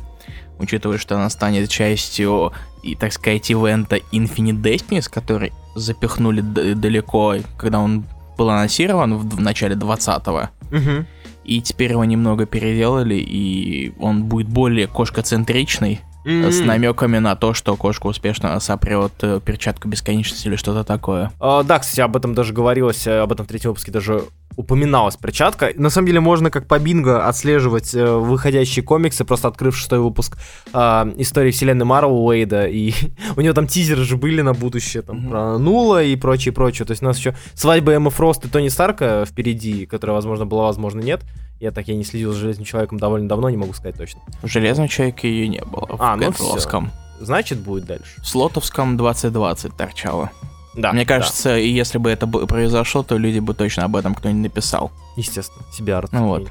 [0.59, 2.53] учитывая, что она станет частью,
[2.83, 8.05] и, так сказать, ивента Infinite Destinies, который запихнули далеко, когда он
[8.37, 10.49] был анонсирован в, в начале 20-го.
[10.77, 11.07] Угу.
[11.45, 16.51] И теперь его немного переделали, и он будет более кошкоцентричный, mm-hmm.
[16.51, 21.33] с намеками на то, что кошка успешно сопрет э, перчатку бесконечности или что-то такое.
[21.41, 24.25] Uh, да, кстати, об этом даже говорилось, э, об этом в третьем выпуске даже
[24.59, 25.71] упоминалась перчатка.
[25.77, 30.37] На самом деле можно как по бинго отслеживать э, выходящие комиксы, просто открыв шестой выпуск
[30.75, 30.79] э,
[31.17, 32.93] истории вселенной Марвел Уэйда, и
[33.37, 35.31] у него там тизеры же были на будущее, там, mm-hmm.
[35.31, 36.87] про Нула и прочее, прочее.
[36.87, 40.65] То есть у нас еще свадьба Эмма Фрост и Тони Старка впереди, которая, возможно, была,
[40.65, 41.23] возможно, нет.
[41.61, 44.21] Я так я не следил за Железным Человеком довольно давно, не могу сказать точно.
[44.43, 45.89] В Железном Человеке ее не было.
[45.99, 46.89] А, в ну все.
[47.21, 48.21] Значит, будет дальше.
[48.23, 50.31] В Слотовском 2020 торчало.
[50.75, 50.93] Да.
[50.93, 51.57] Мне кажется, да.
[51.57, 54.93] если бы это произошло, то люди бы точно об этом кто-нибудь написал.
[55.17, 56.13] Естественно, себя арт.
[56.13, 56.49] Ну, вот.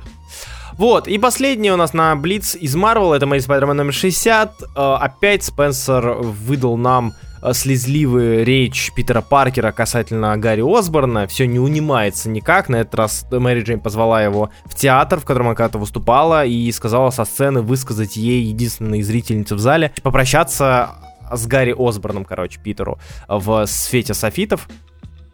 [0.74, 4.62] Вот, и последний у нас на Блиц из Marvel, это Мэри Спайдермен номер 60.
[4.76, 7.14] Э, опять Спенсер выдал нам
[7.50, 11.28] э, слезливую речь Питера Паркера касательно Гарри Осборна.
[11.28, 12.70] Все не унимается никак.
[12.70, 16.72] На этот раз Мэри Джейн позвала его в театр, в котором она когда-то выступала, и
[16.72, 20.96] сказала со сцены высказать ей, единственной зрительнице в зале, попрощаться
[21.32, 24.68] с Гарри Осборном, короче, Питеру в «Свете софитов»,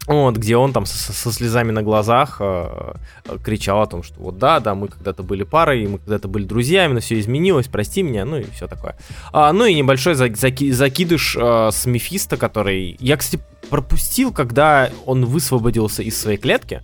[0.06, 2.94] вот, где он там со, со слезами на глазах э,
[3.42, 6.94] кричал о том, что вот да, да, мы когда-то были парой, мы когда-то были друзьями,
[6.94, 8.96] но все изменилось, прости меня, ну и все такое.
[9.32, 14.90] А, ну и небольшой за, заки, закидыш э, с Мефисто, который я, кстати, пропустил, когда
[15.06, 16.82] он высвободился из своей клетки,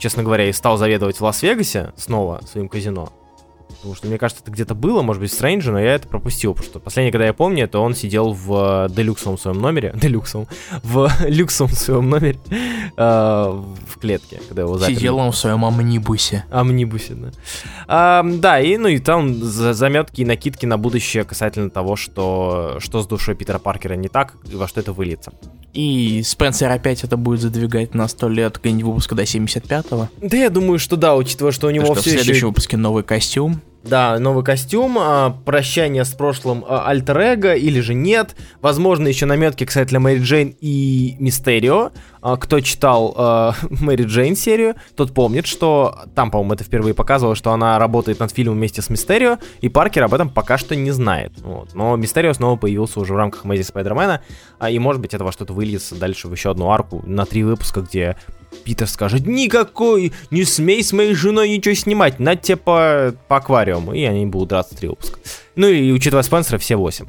[0.00, 3.12] честно говоря, и стал заведовать в Лас-Вегасе снова своим казино.
[3.86, 6.54] Потому что, мне кажется, это где-то было, может быть, в Стрэнджи, но я это пропустил.
[6.54, 9.92] Потому что последнее, когда я помню, это он сидел в делюксовом своем номере.
[10.00, 10.48] Делюксовом.
[10.82, 12.40] В люксовом своем номере.
[12.96, 14.96] Э, в клетке, когда его заперли.
[14.96, 16.44] Сидел он в своем амнибусе.
[16.50, 17.30] Амнибусе, да.
[17.86, 23.02] А, да, и, ну и там заметки и накидки на будущее касательно того, что, что
[23.02, 25.32] с душой Питера Паркера не так, и во что это выльется.
[25.76, 30.08] И Спенсер опять это будет задвигать на 100 лет, где-нибудь выпуска до 75-го.
[30.22, 32.46] Да, я думаю, что да, учитывая, что у него что все в следующем еще...
[32.46, 33.60] выпуске новый костюм.
[33.86, 37.16] Да, новый костюм, а, прощание с прошлым а, альтер
[37.56, 38.34] или же нет.
[38.60, 41.92] Возможно, еще наметки, кстати, для Мэри Джейн и Мистерио.
[42.20, 43.14] А, кто читал
[43.70, 48.32] Мэри Джейн серию, тот помнит, что там, по-моему, это впервые показывало, что она работает над
[48.32, 51.32] фильмом вместе с Мистерио, и Паркер об этом пока что не знает.
[51.38, 51.74] Вот.
[51.74, 54.22] Но Мистерио снова появился уже в рамках Мэзи Спайдермена,
[54.68, 57.82] и, может быть, это во что-то выльется дальше в еще одну арку на три выпуска,
[57.82, 58.16] где
[58.64, 63.92] Питер скажет, никакой, не смей с моей женой ничего снимать, на тебе по, по аквариуму,
[63.92, 65.20] и они будут драться три выпуска.
[65.54, 67.06] Ну и учитывая спонсора, все восемь.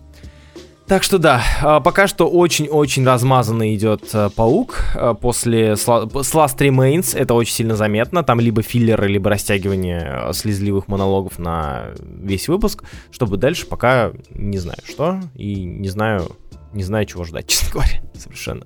[0.88, 7.18] Так что да, а, пока что очень-очень размазанный идет э, паук э, после Last Remains,
[7.18, 12.86] это очень сильно заметно, там либо филлеры, либо растягивание э, слезливых монологов на весь выпуск,
[13.12, 16.38] чтобы дальше пока не знаю что и не знаю,
[16.72, 18.66] не знаю чего ждать, честно говоря, совершенно.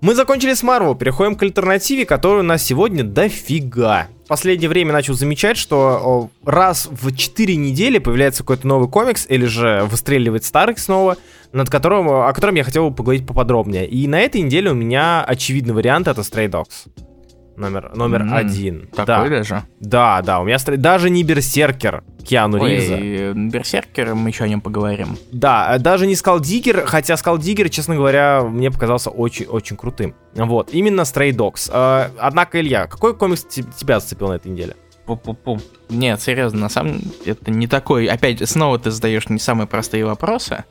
[0.00, 4.08] Мы закончили с Marvel, переходим к альтернативе, которая у нас сегодня дофига.
[4.24, 9.44] В последнее время начал замечать, что раз в 4 недели появляется какой-то новый комикс, или
[9.44, 11.16] же выстреливает старый снова,
[11.52, 13.86] над которым, о котором я хотел бы поговорить поподробнее.
[13.86, 16.88] И на этой неделе у меня очевидный вариант это Stray Dogs
[17.56, 18.34] номер, номер mm-hmm.
[18.34, 18.88] один.
[18.88, 19.36] Такой да.
[19.36, 19.62] даже?
[19.80, 20.76] Да, да, у меня стр...
[20.76, 23.32] даже не Берсеркер Киану Ой, Ривза.
[23.34, 25.16] Берсеркер, мы еще о нем поговорим.
[25.30, 30.14] Да, даже не Скалдигер, хотя Скалдигер, честно говоря, мне показался очень-очень крутым.
[30.34, 31.70] Вот, именно Stray Dogs.
[31.72, 34.74] Э, однако, Илья, какой комикс тебя зацепил на этой неделе?
[35.06, 35.60] Пу-пу-пу.
[35.90, 38.06] Нет, серьезно, на самом деле, это не такой...
[38.06, 40.64] Опять, снова ты задаешь не самые простые вопросы.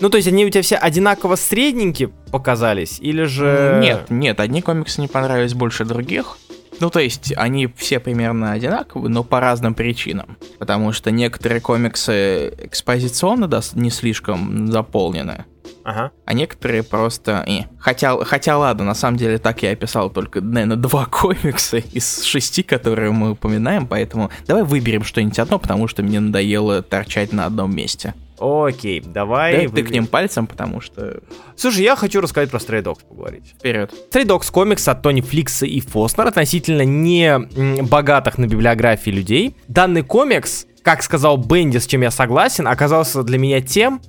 [0.00, 3.78] Ну, то есть они у тебя все одинаково средненькие показались, или же...
[3.82, 6.38] Нет, нет, одни комиксы не понравились больше других.
[6.80, 10.38] Ну, то есть, они все примерно одинаковые, но по разным причинам.
[10.58, 15.44] Потому что некоторые комиксы экспозиционно да, не слишком заполнены.
[15.84, 16.10] Ага.
[16.24, 17.44] А некоторые просто...
[17.46, 17.64] И.
[17.78, 22.62] Хотя, хотя ладно, на самом деле так я описал только, наверное, два комикса из шести,
[22.62, 27.74] которые мы упоминаем, поэтому давай выберем что-нибудь одно, потому что мне надоело торчать на одном
[27.74, 28.14] месте.
[28.40, 29.66] Окей, давай.
[29.66, 31.20] Да, ты к ним пальцем, потому что...
[31.56, 33.54] Слушай, я хочу рассказать про Stray Dogs поговорить.
[33.58, 33.92] Вперед.
[34.10, 37.38] Stray Dogs комикс от Тони Фликса и Фоснер относительно не
[37.82, 39.56] богатых на библиографии людей.
[39.68, 44.00] Данный комикс, как сказал Бенди, с чем я согласен, оказался для меня тем,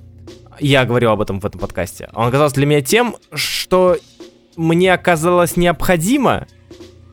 [0.58, 3.96] я говорил об этом в этом подкасте, он оказался для меня тем, что
[4.56, 6.46] мне оказалось необходимо,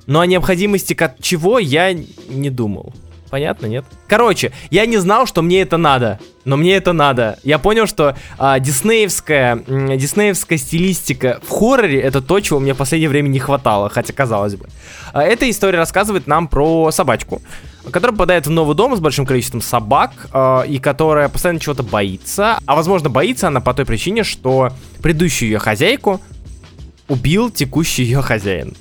[0.07, 2.93] но о необходимости чего я не думал.
[3.29, 3.85] Понятно, нет?
[4.07, 7.37] Короче, я не знал, что мне это надо, но мне это надо.
[7.43, 13.09] Я понял, что а, диснеевская, диснеевская стилистика в хорроре это то, чего мне в последнее
[13.09, 14.67] время не хватало, хотя казалось бы.
[15.13, 17.41] А, эта история рассказывает нам про собачку,
[17.91, 22.57] которая попадает в новый дом с большим количеством собак а, и которая постоянно чего-то боится.
[22.65, 24.71] А возможно боится она по той причине, что
[25.03, 26.19] предыдущую ее хозяйку
[27.07, 28.75] убил текущий ее хозяин.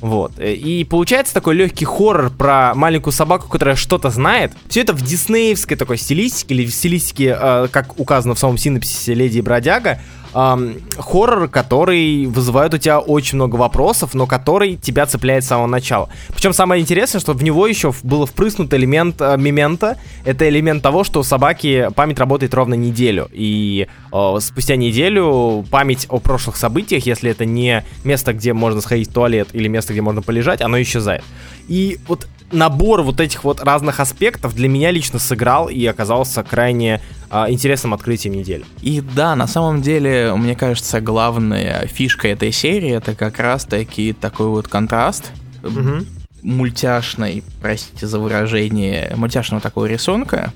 [0.00, 0.32] Вот.
[0.38, 4.52] Э, и получается такой легкий хоррор про маленькую собаку, которая что-то знает.
[4.68, 9.14] Все это в диснеевской такой стилистике, или в стилистике, э, как указано в самом синопсисе
[9.14, 10.00] Леди и Бродяга,
[10.36, 15.66] эм, хоррор, который вызывает у тебя очень много вопросов, но который тебя цепляет с самого
[15.66, 16.08] начала.
[16.28, 19.96] Причем самое интересное, что в него еще было впрыснут элемент э, мемента.
[20.24, 23.28] Это элемент того, что у собаки память работает ровно неделю.
[23.32, 29.10] И э, спустя неделю память о прошлых событиях, если это не место, где можно сходить
[29.10, 31.24] в туалет или место, где можно полежать, оно исчезает.
[31.68, 37.00] И вот набор вот этих вот разных аспектов для меня лично сыграл и оказался крайне
[37.30, 38.64] а, интересным открытием недели.
[38.82, 44.12] И да, на самом деле, мне кажется, главная фишка этой серии это как раз таки
[44.12, 45.32] такой вот контраст.
[45.62, 46.06] Угу
[46.46, 50.52] мультяшной, простите за выражение, мультяшного такого рисунка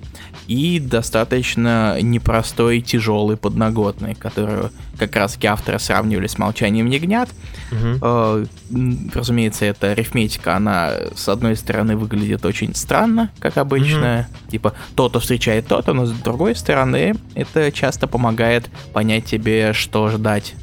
[0.47, 7.29] и достаточно непростой, тяжелый, подноготный, который как раз таки авторы сравнивали с «Молчанием ягнят».
[7.73, 8.47] Угу.
[9.13, 14.51] Разумеется, эта арифметика, она с одной стороны выглядит очень странно, как обычно, угу.
[14.51, 20.55] типа то-то встречает то-то, но с другой стороны это часто помогает понять тебе, что ждать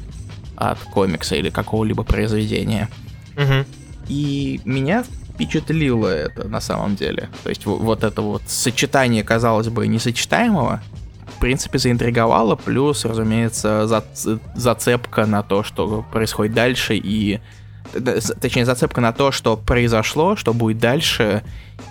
[0.56, 2.88] от комикса или какого-либо произведения.
[3.36, 3.66] Угу.
[4.08, 5.04] И меня
[5.38, 7.28] впечатлило это на самом деле.
[7.44, 10.82] То есть вот это вот сочетание, казалось бы, несочетаемого,
[11.36, 14.04] в принципе, заинтриговало, плюс, разумеется, за,
[14.56, 17.38] зацепка на то, что происходит дальше, и
[18.40, 21.44] точнее, зацепка на то, что произошло, что будет дальше,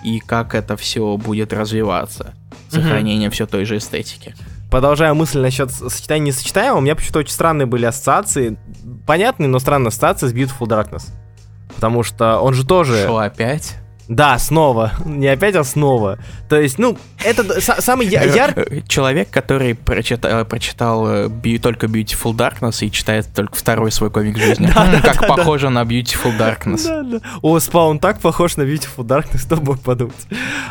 [0.04, 2.34] и как это все будет развиваться.
[2.68, 4.34] Сохранение mm все той же эстетики.
[4.70, 8.58] Продолжая мысль насчет сочетания несочетаемого, у меня почему-то очень странные были ассоциации.
[9.06, 11.08] Понятные, но странные ассоциации с Beautiful Darkness.
[11.78, 13.04] Потому что он же тоже...
[13.04, 13.76] Что, опять?
[14.08, 14.92] Да, снова.
[15.04, 16.18] Не опять, а снова.
[16.48, 18.54] То есть, ну, это самый яр...
[18.88, 24.70] Человек, который прочитал, прочитал э, только Beautiful Darkness и читает только второй свой комик жизни.
[24.74, 25.70] Да, да, как да, похоже да.
[25.70, 26.84] на Beautiful Darkness.
[26.84, 27.20] Да, да.
[27.42, 30.14] О, Спаун так похож на Beautiful Darkness, кто мог подумать.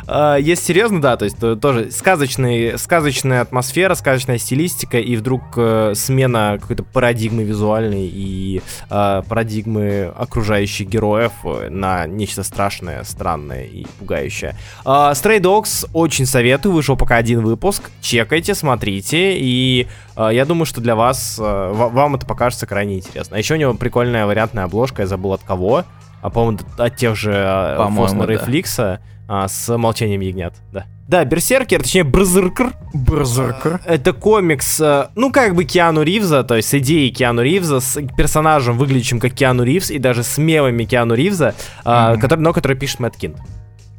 [0.08, 5.94] А, если серьезно, да, то есть тоже сказочный, сказочная атмосфера, сказочная стилистика, и вдруг э,
[5.96, 11.34] смена какой-то парадигмы визуальной и э, парадигмы окружающих героев
[11.70, 14.56] на нечто страшное, страшное странное и пугающее.
[14.86, 20.66] Uh, Stray Dogs очень советую, вышел пока один выпуск, чекайте, смотрите, и uh, я думаю,
[20.66, 23.36] что для вас, uh, вам это покажется крайне интересно.
[23.36, 25.84] А еще у него прикольная вариантная обложка, я забыл от кого,
[26.22, 30.86] а по-моему от тех же Фоснера и Фликса, с «Молчанием ягнят», да.
[31.08, 32.74] Да, Берсеркер, точнее Берзеркер.
[32.94, 33.80] Берзеркер.
[33.86, 38.02] Это комикс, э, ну как бы Киану Ривза, то есть с идеей Киану Ривза, с
[38.18, 41.56] персонажем, выглядящим как Киану Ривз, и даже с мемами Киану Ривза,
[41.86, 42.20] mm-hmm.
[42.20, 43.38] который, но который пишет Мэтт Кинт.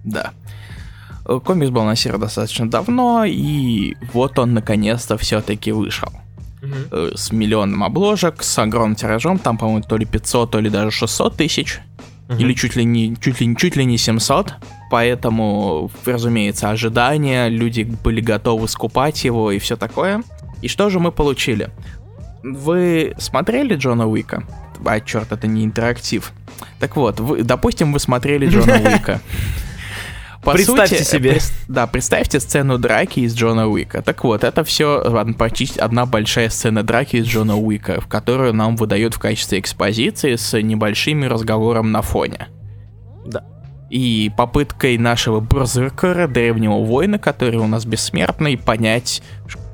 [0.05, 0.33] Да.
[1.25, 6.13] Э, комикс был на серии достаточно давно, и вот он наконец-то все-таки вышел.
[6.61, 7.17] Mm-hmm.
[7.17, 11.37] С миллионом обложек, с огромным тиражом, там, по-моему, то ли 500, то ли даже 600
[11.37, 11.81] тысяч.
[12.29, 12.39] Mm-hmm.
[12.39, 14.53] Или чуть ли не чуть ли, чуть ли не 700.
[14.91, 20.23] Поэтому, разумеется, ожидания, люди были готовы скупать его и все такое.
[20.63, 21.71] И что же мы получили?
[22.43, 24.45] Вы смотрели Джона Уика?
[24.85, 26.33] А, черт, это не интерактив.
[26.79, 29.21] Так вот, вы, допустим, вы смотрели Джона Уика.
[30.43, 31.31] По Представьте сути, себе.
[31.33, 34.01] Пред, да, представьте сцену драки из Джона Уика.
[34.03, 35.05] Так вот, это все
[35.37, 40.37] почти одна большая сцена драки из Джона Уика, в которую нам выдают в качестве экспозиции
[40.37, 42.49] с небольшими разговором на фоне.
[43.27, 43.45] Да
[43.91, 49.23] и попыткой нашего берзеркера, древнего воина, который у нас бессмертный, понять,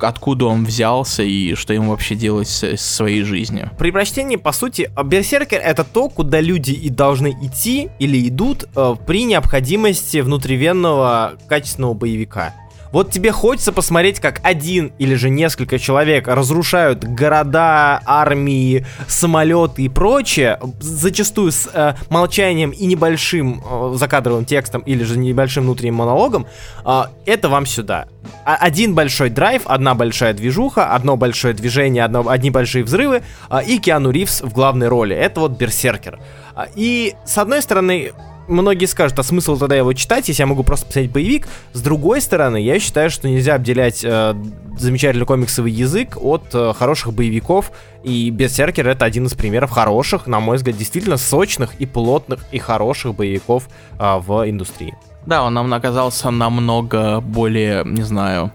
[0.01, 3.71] откуда он взялся и что ему вообще делать с, своей жизнью.
[3.79, 8.95] При прочтении, по сути, берсеркер это то, куда люди и должны идти или идут э,
[9.07, 12.55] при необходимости внутривенного качественного боевика.
[12.95, 19.89] Вот тебе хочется посмотреть, как один или же несколько человек разрушают города, армии, самолеты и
[19.89, 26.47] прочее, зачастую с э, молчанием и небольшим э, закадровым текстом или же небольшим внутренним монологом,
[26.85, 28.07] э, это вам сюда.
[28.45, 33.59] А, один большой драйв, одна большая движуха, одно большое движение, одно, одни большие взрывы э,
[33.67, 35.17] и Киану Ривз в главной роли.
[35.17, 36.21] Это вот Берсеркер.
[36.55, 38.13] А, и, с одной стороны,
[38.49, 41.49] многие скажут, а смысл тогда его читать, если я могу просто посмотреть боевик?
[41.73, 44.35] С другой стороны, я считаю, что нельзя обделять э,
[44.79, 47.73] замечательный комиксовый язык от э, хороших боевиков,
[48.03, 52.59] и Берсеркер это один из примеров хороших, на мой взгляд, действительно сочных и плотных и
[52.59, 53.69] хороших боевиков
[53.99, 54.95] э, в индустрии.
[55.27, 58.53] Да, он нам оказался намного более, не знаю,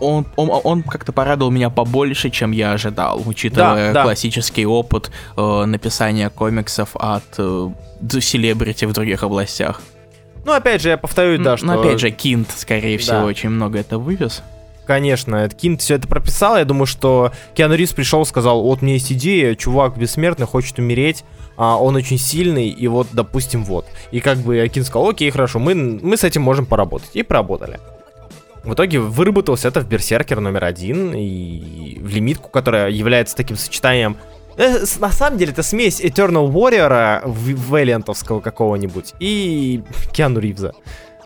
[0.00, 4.02] он, он, он как-то порадовал меня побольше, чем я ожидал, учитывая да, да.
[4.04, 7.70] классический опыт э, написания комиксов от э,
[8.20, 9.80] селебрити в других областях.
[10.44, 11.66] Ну, опять же, я повторюсь, да, что...
[11.66, 13.02] Ну, опять же, Кинт, скорее да.
[13.02, 14.42] всего, очень много это вывез.
[14.86, 16.56] Конечно, Кинт все это прописал.
[16.56, 20.78] Я думаю, что Киану Ривз пришел, сказал, вот у меня есть идея, чувак бессмертный, хочет
[20.78, 21.24] умереть,
[21.56, 23.86] а он очень сильный, и вот, допустим, вот.
[24.10, 27.10] И как бы Кинт сказал, окей, хорошо, мы, мы с этим можем поработать.
[27.12, 27.78] И поработали.
[28.64, 34.16] В итоге выработался это в Берсеркер номер один, и в лимитку, которая является таким сочетанием
[34.56, 39.82] э, на самом деле, это смесь Eternal Warrior Вэллиантовского какого-нибудь и
[40.12, 40.74] Киану Ривза.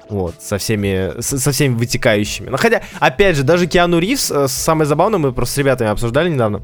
[0.08, 2.50] Вот, со всеми, со всеми вытекающими.
[2.50, 6.28] Но хотя, опять же, даже Киану Ривз, э, самое забавное, мы просто с ребятами обсуждали
[6.28, 6.62] недавно,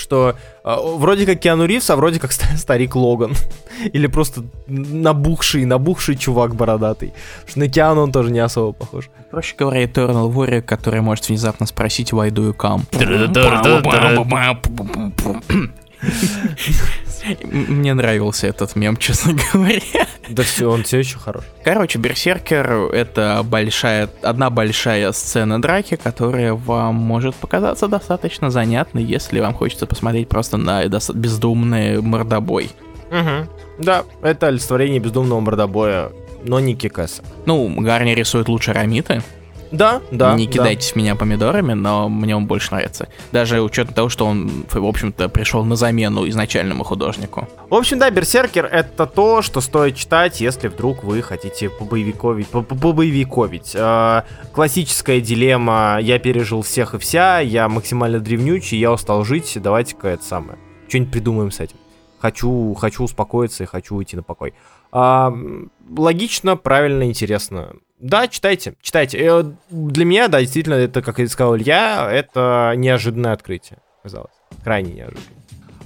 [0.00, 0.34] что
[0.64, 3.34] э, вроде как Киану Ривз, а вроде как старик Логан.
[3.92, 7.12] Или просто набухший, набухший чувак бородатый.
[7.46, 9.10] Что на Киану он тоже не особо похож.
[9.30, 12.82] Проще говоря, Eternal Warrior, который может внезапно спросить Why do you come?
[17.42, 20.06] Мне нравился этот мем, честно говоря.
[20.28, 21.44] Да все, он все еще хорош.
[21.64, 29.40] Короче, Берсеркер— это большая, одна большая сцена драки, которая вам может показаться достаточно занятной, если
[29.40, 32.70] вам хочется посмотреть просто на бездумный мордобой.
[33.10, 33.84] Угу.
[33.84, 36.12] Да, это олицетворение бездумного мордобоя,
[36.44, 37.22] но не Кикаса.
[37.46, 39.22] Ну, Гарни рисует лучше Рамиты.
[39.70, 40.34] Да, да.
[40.34, 41.00] Не кидайтесь да.
[41.00, 43.08] меня помидорами, но мне он больше нравится.
[43.32, 47.48] Даже учетом того, что он, в общем-то, пришел на замену изначальному художнику.
[47.68, 52.48] В общем, да, Берсеркер это то, что стоит читать, если вдруг вы хотите побоевиковить.
[52.48, 53.72] Побоевиковить.
[53.74, 60.08] Э, классическая дилемма «я пережил всех и вся», «я максимально древнючий», «я устал жить», давайте-ка
[60.08, 60.58] это самое.
[60.88, 61.76] Что-нибудь придумаем с этим.
[62.18, 64.52] Хочу, хочу успокоиться и хочу уйти на покой.
[64.92, 65.32] А,
[65.96, 67.72] логично, правильно, интересно.
[68.00, 69.18] Да, читайте, читайте.
[69.18, 74.32] Э, для меня, да, действительно, это, как и сказал Илья, это неожиданное открытие, казалось.
[74.64, 75.26] Крайне неожиданно.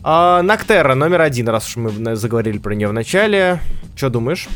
[0.05, 3.61] А, Ноктера номер один, раз уж мы заговорили про нее в начале.
[3.97, 4.49] Что думаешь?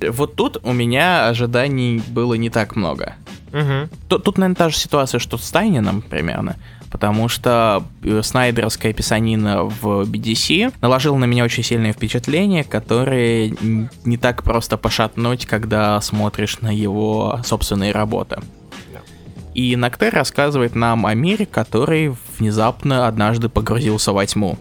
[0.00, 3.14] Вот тут у меня ожиданий было не так много.
[3.52, 3.88] Угу.
[4.08, 6.56] Тут, тут, наверное, та же ситуация, что с Тайнином примерно
[6.90, 13.52] потому что э, снайдеровская писанина в BDC наложила на меня очень сильное впечатление, которое
[14.04, 18.38] не так просто пошатнуть, когда смотришь на его собственные работы.
[19.54, 24.56] И Ноктер рассказывает нам о мире, который внезапно однажды погрузился во тьму.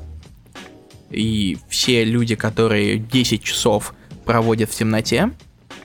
[1.11, 3.93] И все люди, которые 10 часов
[4.25, 5.31] проводят в темноте,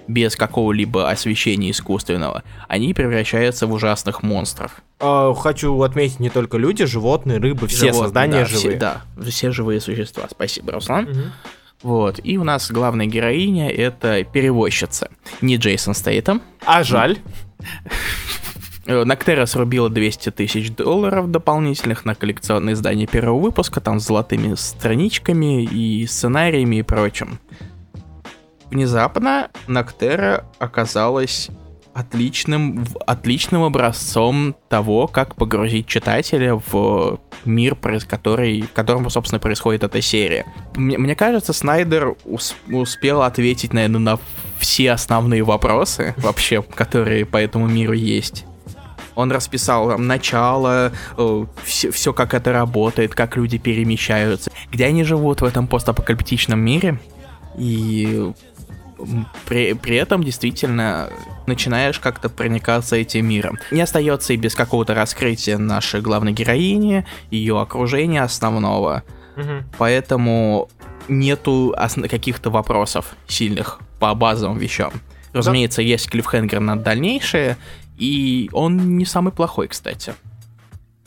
[0.09, 4.83] без какого-либо освещения искусственного, они превращаются в ужасных монстров.
[5.01, 8.71] А, хочу отметить не только люди, животные, рыбы, все животные, создания да, живые.
[8.71, 10.25] Все, да, все живые существа.
[10.31, 11.05] Спасибо, Руслан.
[11.05, 11.21] Угу.
[11.83, 15.11] Вот, и у нас главная героиня это перевозчица.
[15.41, 16.41] Не Джейсон Стейтом.
[16.65, 17.19] А жаль.
[18.87, 25.65] Ноктера срубила 200 тысяч долларов дополнительных на коллекционное издание первого выпуска, там с золотыми страничками
[25.65, 27.39] и сценариями и прочим.
[28.73, 31.51] Внезапно Ноктера оказалась
[31.93, 37.77] отличным, отличным образцом того, как погрузить читателя в мир,
[38.09, 40.47] который, в котором, собственно, происходит эта серия.
[40.75, 44.19] Мне, мне кажется, Снайдер ус, успел ответить, наверное, на
[44.59, 48.47] все основные вопросы вообще, которые по этому миру есть.
[49.17, 55.05] Он расписал там, начало, э, все, все, как это работает, как люди перемещаются, где они
[55.05, 56.99] живут в этом постапокалиптичном мире.
[57.59, 58.33] И
[59.47, 61.11] при, при этом действительно
[61.47, 63.59] начинаешь как-то проникаться этим миром.
[63.71, 69.03] Не остается и без какого-то раскрытия нашей главной героини, ее окружения основного.
[69.37, 69.65] Угу.
[69.79, 70.69] Поэтому
[71.09, 71.75] нету
[72.09, 74.93] каких-то вопросов сильных по базовым вещам.
[75.33, 75.83] Разумеется, да.
[75.83, 77.57] есть клиффхенгер на дальнейшее,
[77.97, 80.15] и он не самый плохой, кстати.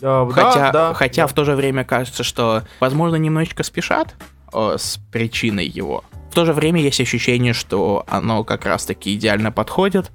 [0.02, 1.28] Uh, хотя, да, да, хотя да.
[1.28, 4.16] в то же время кажется, что, возможно, немножечко спешат
[4.52, 6.04] о, с причиной его.
[6.36, 10.12] То же время есть ощущение, что оно как раз-таки идеально подходит,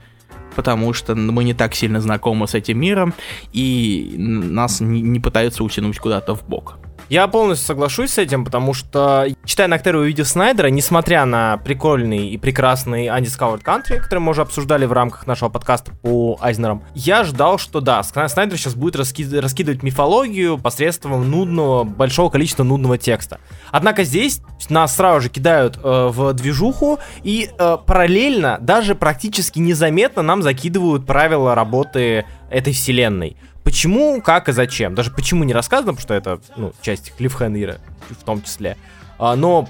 [0.55, 3.15] потому что мы не так сильно знакомы с этим миром,
[3.55, 6.77] и нас не пытаются утянуть куда-то в бок.
[7.11, 12.29] Я полностью соглашусь с этим, потому что, читая Ноктеру и увидев Снайдера, несмотря на прикольный
[12.29, 17.25] и прекрасный Undiscovered Country, который мы уже обсуждали в рамках нашего подкаста по Айзнерам, я
[17.25, 23.41] ждал, что да, Снайдер сейчас будет раски- раскидывать мифологию посредством нудного, большого количества нудного текста.
[23.73, 30.23] Однако здесь нас сразу же кидают э, в движуху, и э, параллельно, даже практически незаметно
[30.23, 33.37] нам закидывают правила работы этой вселенной.
[33.65, 34.95] Почему, как и зачем.
[34.95, 38.77] Даже почему не рассказано, потому что это, ну, часть Клиффхенера в том числе.
[39.19, 39.67] А, но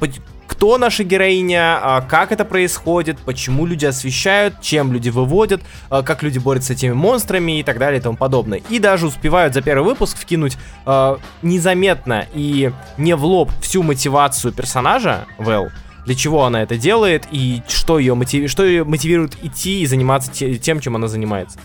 [0.51, 6.23] кто наша героиня, а, как это происходит, почему люди освещают, чем люди выводят, а, как
[6.23, 8.61] люди борются с этими монстрами и так далее и тому подобное.
[8.69, 14.53] И даже успевают за первый выпуск вкинуть а, незаметно и не в лоб всю мотивацию
[14.53, 15.71] персонажа, Вэл,
[16.05, 18.47] для чего она это делает и что ее, мотиви...
[18.49, 21.59] что ее мотивирует идти и заниматься тем, чем она занимается.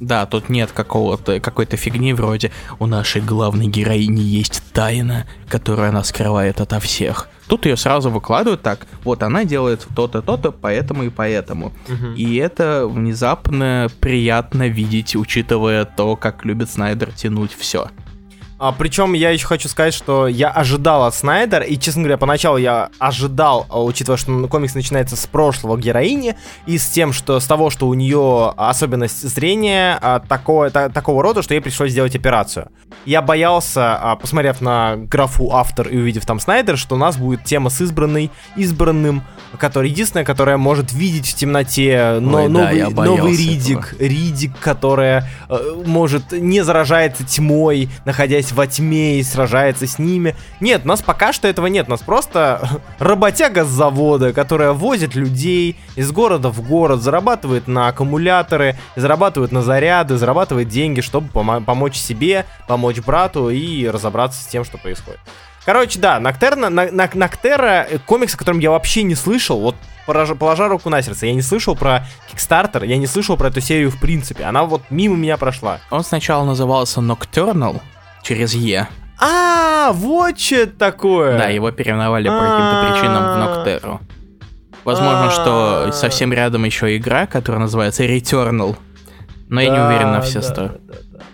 [0.00, 6.04] Да, тут нет какого-то какой-то фигни вроде у нашей главной героини есть тайна, которую она
[6.04, 7.28] скрывает ото всех.
[7.46, 11.72] Тут ее сразу выкладывают так, вот она делает то-то, то-то, поэтому и поэтому.
[11.88, 12.14] Угу.
[12.16, 17.88] И это внезапно приятно видеть, учитывая то, как любит Снайдер тянуть все.
[18.58, 22.56] А, причем я еще хочу сказать, что я ожидал от Снайдера, и, честно говоря, поначалу
[22.56, 27.46] я ожидал, а, учитывая, что комикс начинается с прошлого героини, и с тем, что с
[27.46, 32.16] того, что у нее особенность зрения а, такого, та, такого рода, что ей пришлось сделать
[32.16, 32.70] операцию.
[33.04, 37.44] Я боялся, а, посмотрев на графу автор и увидев там Снайдер, что у нас будет
[37.44, 39.22] тема с избранной, избранным,
[39.58, 44.08] который единственная, которая может видеть в темноте, но Ой, новый, да, новый Ридик, этого.
[44.08, 50.34] Ридик, которая э, может не заражается тьмой, находясь находясь во тьме и сражается с ними.
[50.60, 51.86] Нет, у нас пока что этого нет.
[51.88, 52.68] У нас просто
[52.98, 59.62] работяга с завода, которая возит людей из города в город, зарабатывает на аккумуляторы, зарабатывает на
[59.62, 65.20] заряды, зарабатывает деньги, чтобы пом- помочь себе, помочь брату и разобраться с тем, что происходит.
[65.64, 69.74] Короче, да, Ноктера, Ноктера, комикс, о котором я вообще не слышал, вот
[70.06, 73.60] положа, положа руку на сердце, я не слышал про Kickstarter, я не слышал про эту
[73.60, 75.80] серию в принципе, она вот мимо меня прошла.
[75.90, 77.80] Он сначала назывался Nocturnal,
[78.26, 78.88] через Е.
[79.20, 81.38] А, вот что это такое.
[81.38, 84.00] Да, его переименовали по каким-то причинам в Ноктэру.
[84.84, 88.76] Возможно, что совсем рядом еще игра, которая называется Returnal.
[89.48, 90.72] Но я не уверен на все сто.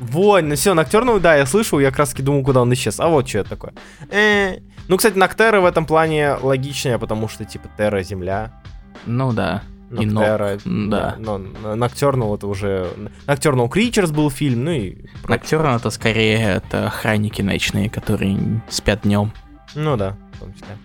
[0.00, 3.00] Вот, ну все, Ноктурнал, да, я слышал, я как раз думал, куда он исчез.
[3.00, 3.72] А вот что это такое.
[4.10, 4.56] Э,
[4.88, 8.52] ну, кстати, Ноктера в этом плане логичнее, потому что, типа, Терра— Земля.
[9.06, 9.62] Ну да.
[9.92, 11.16] Ноктера, да.
[11.18, 12.88] Но Ноктурнал это уже...
[13.26, 14.96] Ноктурнал Creatures был фильм, ну и...
[15.28, 19.32] Ноктурнал это скорее это охранники ночные, которые спят днем.
[19.74, 20.76] Ну да, в том числе.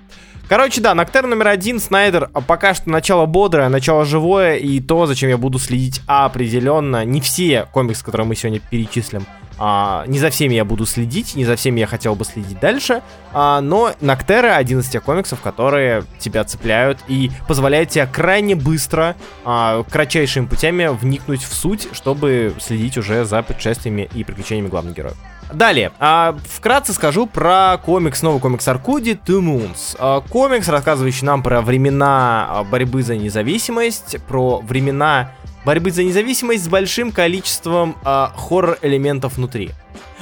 [0.50, 5.06] Короче, да, Ноктер номер один, Снайдер, а пока что начало бодрое, начало живое, и то,
[5.06, 9.26] зачем я буду следить определенно, не все комиксы, которые мы сегодня перечислим,
[9.58, 13.02] а, не за всеми я буду следить, не за всеми я хотел бы следить дальше,
[13.34, 19.16] а, но Ноктера один из тех комиксов, которые тебя цепляют и позволяют тебе крайне быстро,
[19.46, 25.18] а, кратчайшими путями вникнуть в суть, чтобы следить уже за путешествиями и приключениями главных героев.
[25.54, 29.96] Далее, а, вкратце скажу про комикс, новый комикс Аркуди Two Moons.
[29.98, 35.32] А, комикс, рассказывающий нам про времена а, борьбы за независимость, про времена
[35.68, 39.72] борьбы за независимость с большим количеством э, хоррор-элементов внутри.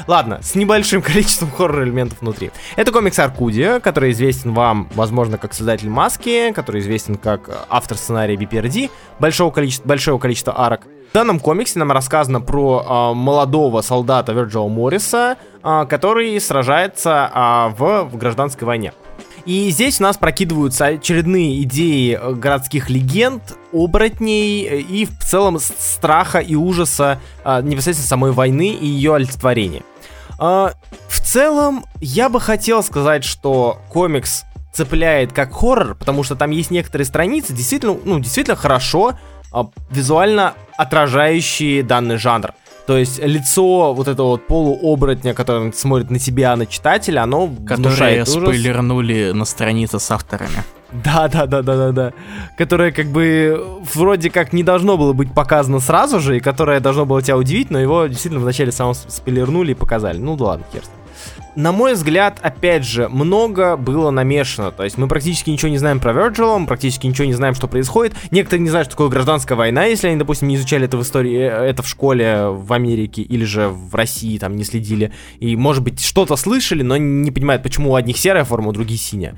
[0.07, 2.49] Ладно, с небольшим количеством хоррор-элементов внутри.
[2.75, 8.35] Это комикс Аркудия, который известен вам, возможно, как создатель Маски, который известен как автор сценария
[8.35, 8.89] BPRD,
[9.19, 10.87] большого количества, большого количества арок.
[11.11, 17.75] В данном комиксе нам рассказано про э, молодого солдата Верджио Морриса, э, который сражается э,
[17.77, 18.93] в, в гражданской войне.
[19.45, 25.59] И здесь у нас прокидываются очередные идеи э, городских легенд, оборотней э, и в целом
[25.59, 29.83] страха и ужаса а, непосредственно самой войны и ее олицетворения.
[30.39, 30.73] А,
[31.07, 36.71] в целом, я бы хотел сказать, что комикс цепляет как хоррор, потому что там есть
[36.71, 39.13] некоторые страницы, действительно, ну, действительно хорошо
[39.51, 42.53] а, визуально отражающие данный жанр.
[42.88, 48.21] То есть лицо вот этого вот полуоборотня, который смотрит на тебя, на читателя, оно Которые
[48.21, 48.33] ужас.
[48.33, 50.63] спойлернули на странице с авторами.
[51.03, 52.13] Да, да, да, да, да, да.
[52.57, 57.05] Которое как бы вроде как не должно было быть показано сразу же, и которое должно
[57.05, 60.19] было тебя удивить, но его действительно вначале самом спойлернули и показали.
[60.19, 60.84] Ну да ладно, хер
[61.56, 64.72] На мой взгляд, опять же, много было намешано.
[64.72, 67.68] То есть мы практически ничего не знаем про Virgil, мы практически ничего не знаем, что
[67.68, 68.14] происходит.
[68.32, 71.38] Некоторые не знают, что такое гражданская война, если они, допустим, не изучали это в истории,
[71.38, 75.14] э, это в школе в Америке или же в России, там, не следили.
[75.40, 78.99] И, может быть, что-то слышали, но не понимают, почему у одних серая форма, у других
[78.99, 79.36] синяя.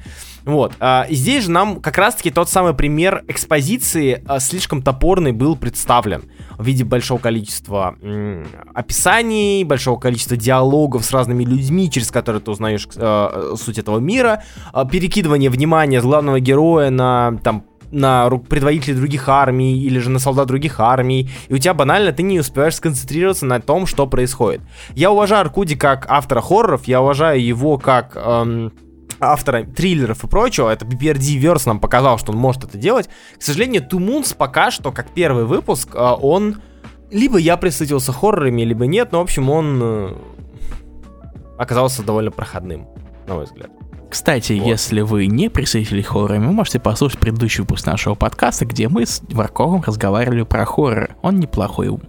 [0.48, 0.74] Вот.
[0.80, 6.24] А, здесь же нам как раз-таки тот самый пример экспозиции а, слишком топорный был представлен
[6.58, 12.52] в виде большого количества м, описаний, большого количества диалогов с разными людьми, через которые ты
[12.52, 14.44] узнаешь э, суть этого мира,
[14.74, 20.48] э, перекидывание внимания главного героя на там на предводителей других армий или же на солдат
[20.48, 24.62] других армий, и у тебя банально ты не успеваешь сконцентрироваться на том, что происходит.
[24.94, 28.74] Я уважаю Аркуди как автора хорроров, я уважаю его как эм,
[29.20, 33.10] автора триллеров и прочего, это BPRD Verse нам показал, что он может это делать.
[33.38, 36.62] К сожалению, Two Moons пока что, как первый выпуск, э, он...
[37.10, 40.14] Либо я присытился хоррорами, либо нет, но, в общем, он э,
[41.58, 42.88] оказался довольно проходным,
[43.28, 43.70] на мой взгляд.
[44.10, 44.68] Кстати, вот.
[44.68, 49.22] если вы не присоединились хоррорами, вы можете послушать предыдущий выпуск нашего подкаста, где мы с
[49.30, 51.16] Варковым разговаривали про хоррор.
[51.22, 52.00] Он неплохой.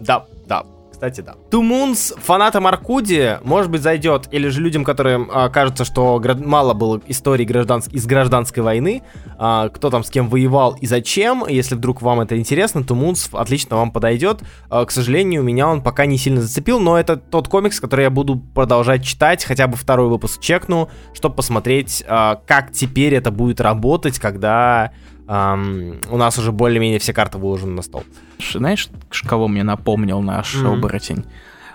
[0.00, 0.64] Да, да,
[1.04, 1.34] кстати, да.
[1.50, 6.72] Moons фанатам Аркуди, может быть, зайдет, или же людям, которым а, кажется, что гра- мало
[6.72, 9.02] было историй гражданск- из гражданской войны,
[9.38, 13.76] а, кто там с кем воевал и зачем, если вдруг вам это интересно, Moons отлично
[13.76, 14.40] вам подойдет.
[14.70, 18.10] А, к сожалению, меня он пока не сильно зацепил, но это тот комикс, который я
[18.10, 23.60] буду продолжать читать, хотя бы второй выпуск чекну, чтобы посмотреть, а, как теперь это будет
[23.60, 24.92] работать, когда
[25.26, 28.04] Um, у нас уже более-менее все карты выложены на стол.
[28.52, 28.88] Знаешь,
[29.26, 30.74] кого мне напомнил наш mm-hmm.
[30.74, 31.24] оборотень?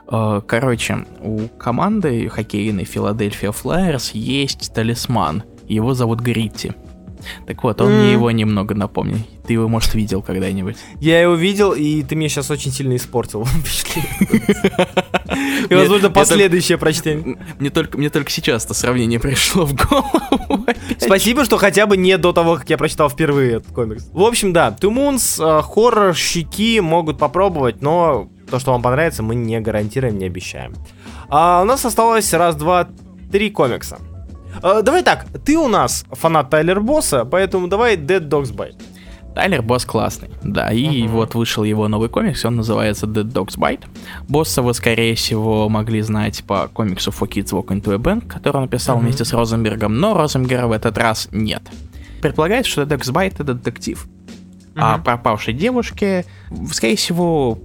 [0.06, 5.44] Uh, короче, у команды хоккейной Филадельфия Флайерс есть талисман.
[5.68, 6.74] Его зовут Гритти.
[7.47, 7.99] Так вот, он mm.
[7.99, 9.18] мне его немного напомнил.
[9.45, 10.77] Ты его, может, видел когда-нибудь?
[10.99, 13.47] Я его видел, и ты мне сейчас очень сильно испортил
[15.69, 17.38] И, возможно, последующее прочтение.
[17.60, 20.10] Мне только, мне только сейчас это сравнение пришло в голову.
[20.97, 24.10] Спасибо, что хотя бы не до того, как я прочитал впервые этот комикс.
[24.11, 29.35] В общем, да, Moons, э, хоррор, щеки могут попробовать, но то, что вам понравится, мы
[29.35, 30.73] не гарантируем, не обещаем.
[31.30, 32.88] А у нас осталось раз, два,
[33.31, 33.99] три комикса.
[34.64, 38.82] Э, давай так, ты у нас фанат Тайлер Босса, поэтому давай Dead Dogs Bite.
[39.36, 41.08] Тайлер Босс классный, да, и uh-huh.
[41.08, 43.84] вот вышел его новый комикс, он называется Dead Dogs Bite.
[44.28, 48.58] Босса вы, скорее всего, могли знать по комиксу For Kids Walk Into a Bank, который
[48.58, 49.02] он написал uh-huh.
[49.02, 51.62] вместе с Розенбергом, но Розенберга в этот раз нет.
[52.22, 54.06] Предполагается, что Dead Dogs Bite это детектив.
[54.74, 54.82] Uh-huh.
[54.82, 56.26] А пропавшей девушке,
[56.72, 57.60] скорее всего,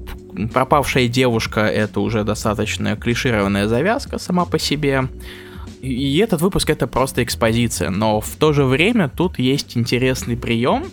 [0.52, 5.08] пропавшая девушка это уже достаточно клишированная завязка сама по себе.
[5.84, 10.84] И этот выпуск это просто экспозиция, но в то же время тут есть интересный прием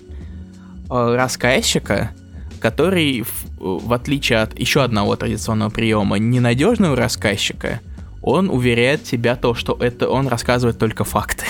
[0.90, 2.12] э, рассказчика,
[2.60, 7.80] который, в, в отличие от еще одного традиционного приема, ненадежного рассказчика,
[8.22, 11.46] он уверяет тебя то, что это он рассказывает только факты.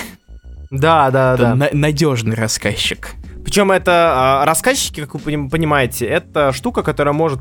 [0.70, 1.54] Да, да, это да.
[1.54, 3.10] На- надежный рассказчик.
[3.44, 7.40] Причем это э, рассказчики, как вы понимаете, это штука, которая может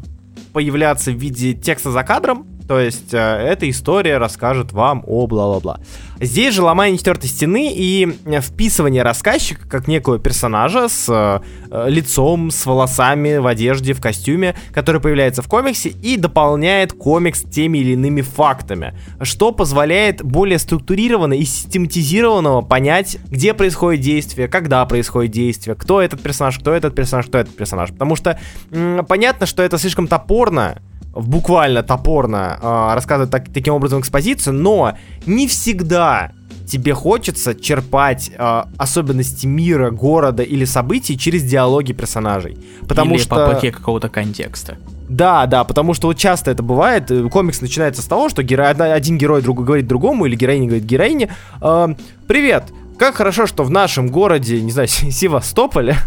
[0.51, 5.81] появляться в виде текста за кадром, то есть э, эта история расскажет вам о бла-бла-бла.
[6.21, 8.07] Здесь же ломание четвертой стены и
[8.39, 15.01] вписывание рассказчика как некого персонажа с э, лицом, с волосами, в одежде, в костюме, который
[15.01, 21.43] появляется в комиксе и дополняет комикс теми или иными фактами, что позволяет более структурированно и
[21.43, 27.39] систематизированно понять, где происходит действие, когда происходит действие, кто этот персонаж, кто этот персонаж, кто
[27.39, 27.89] этот персонаж.
[27.89, 28.39] Потому что
[28.71, 30.81] м- понятно, что это слишком топорно,
[31.13, 34.93] буквально топорно э, рассказывать так, таким образом экспозицию, но
[35.25, 36.31] не всегда
[36.65, 42.57] тебе хочется черпать э, особенности мира, города или событий через диалоги персонажей.
[42.87, 43.35] Потому или что...
[43.35, 44.77] попытки какого-то контекста.
[45.09, 47.11] Да, да, потому что вот часто это бывает.
[47.11, 48.69] Э, комикс начинается с того, что геро...
[48.69, 51.29] один герой другу говорит другому, или героиня говорит героине,
[51.61, 51.87] э,
[52.27, 52.65] «Привет,
[52.97, 55.97] как хорошо, что в нашем городе, не знаю, Севастополе,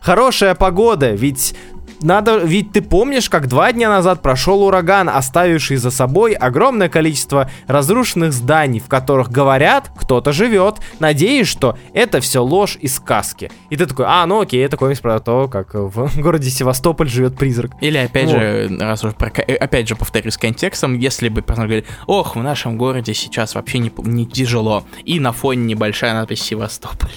[0.00, 1.54] хорошая погода, ведь
[2.00, 7.50] надо, ведь ты помнишь, как два дня назад прошел ураган, оставивший за собой огромное количество
[7.66, 10.76] разрушенных зданий, в которых говорят, кто-то живет.
[10.98, 13.50] Надеюсь, что это все ложь и сказки.
[13.70, 17.36] И ты такой, а, ну окей, это комикс про то, как в городе Севастополь живет
[17.36, 17.72] призрак.
[17.80, 18.40] Или опять вот.
[18.40, 22.36] же, раз уж про, э, опять же повторюсь с контекстом, если бы персонаж говорит, ох,
[22.36, 27.12] в нашем городе сейчас вообще не, не тяжело, и на фоне небольшая надпись Севастополь.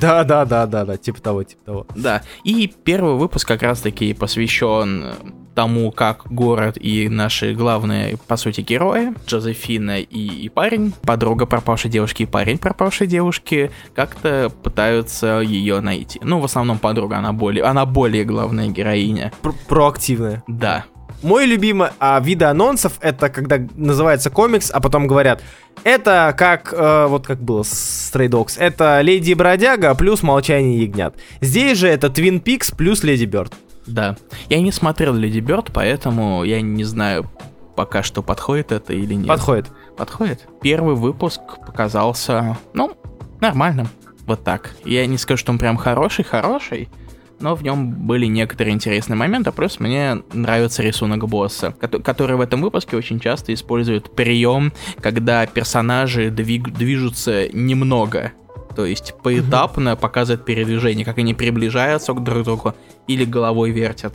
[0.00, 1.86] Да, да, да, да, да, типа того, типа того.
[1.94, 2.22] Да.
[2.44, 5.14] И первый выпуск как раз-таки посвящен
[5.54, 11.90] тому, как город и наши главные, по сути, герои, Джозефина и, и парень, подруга пропавшей
[11.90, 16.20] девушки и парень пропавшей девушки, как-то пытаются ее найти.
[16.22, 19.32] Ну, в основном подруга, она более, она более главная героиня.
[19.42, 20.42] Про проактивная.
[20.46, 20.84] Да.
[21.22, 25.42] Мой любимый а, вид анонсов это когда называется комикс, а потом говорят,
[25.84, 31.14] это как, э, вот как было с Stray Dogs, это Леди Бродяга плюс Молчание ягнят.
[31.40, 33.54] Здесь же это Twin Peaks плюс Леди Бёрд.
[33.86, 34.16] Да.
[34.48, 37.30] Я не смотрел Леди Бёрд, поэтому я не знаю
[37.74, 39.28] пока что подходит это или нет.
[39.28, 39.66] Подходит.
[39.96, 40.46] Подходит.
[40.60, 42.92] Первый выпуск показался, ну,
[43.40, 43.88] нормальным.
[44.26, 44.70] Вот так.
[44.84, 46.88] Я не скажу, что он прям хороший-хороший,
[47.42, 52.62] но в нем были некоторые интересные моменты, плюс мне нравится рисунок босса, который в этом
[52.62, 58.32] выпуске очень часто использует прием, когда персонажи двиг- движутся немного,
[58.74, 60.00] то есть поэтапно mm-hmm.
[60.00, 62.74] показывает передвижение, как они приближаются к друг другу
[63.06, 64.14] или головой вертят.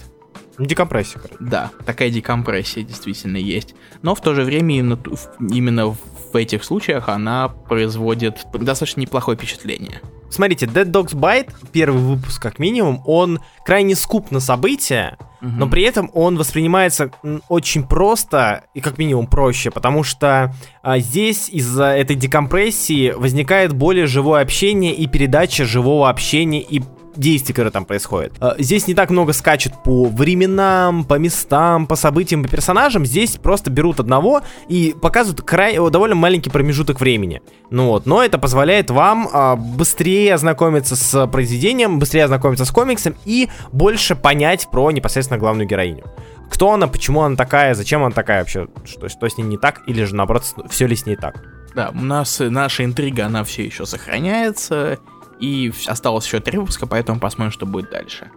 [0.58, 1.38] Декомпрессия, короче.
[1.40, 3.76] Да, такая декомпрессия действительно есть.
[4.02, 5.00] Но в то же время именно,
[5.40, 10.02] именно в этих случаях она производит достаточно неплохое впечатление.
[10.30, 15.52] Смотрите, Dead Dogs Bite, первый выпуск как минимум, он крайне скуп на события, угу.
[15.52, 17.12] но при этом он воспринимается
[17.48, 24.06] очень просто и как минимум проще, потому что а, здесь из-за этой декомпрессии возникает более
[24.06, 26.82] живое общение и передача живого общения и
[27.18, 28.34] действий, которые там происходят.
[28.40, 33.06] А, здесь не так много скачет по временам, по местам, по событиям, по персонажам.
[33.06, 35.76] Здесь просто берут одного и показывают край...
[35.76, 37.42] довольно маленький промежуток времени.
[37.70, 43.16] Ну вот, но это позволяет вам а, быстрее ознакомиться с произведением, быстрее ознакомиться с комиксом
[43.26, 46.06] и больше понять про непосредственно главную героиню.
[46.50, 49.82] Кто она, почему она такая, зачем она такая вообще, что, что с ней не так,
[49.88, 51.44] или же наоборот, все ли с ней так.
[51.76, 54.98] Да, у нас наша интрига, она все еще сохраняется,
[55.40, 58.32] и осталось еще три выпуска, поэтому посмотрим, что будет дальше.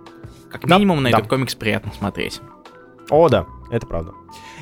[0.50, 1.18] Как минимум, да, на да.
[1.18, 2.40] этот комикс приятно смотреть.
[3.08, 4.12] О, да, это правда.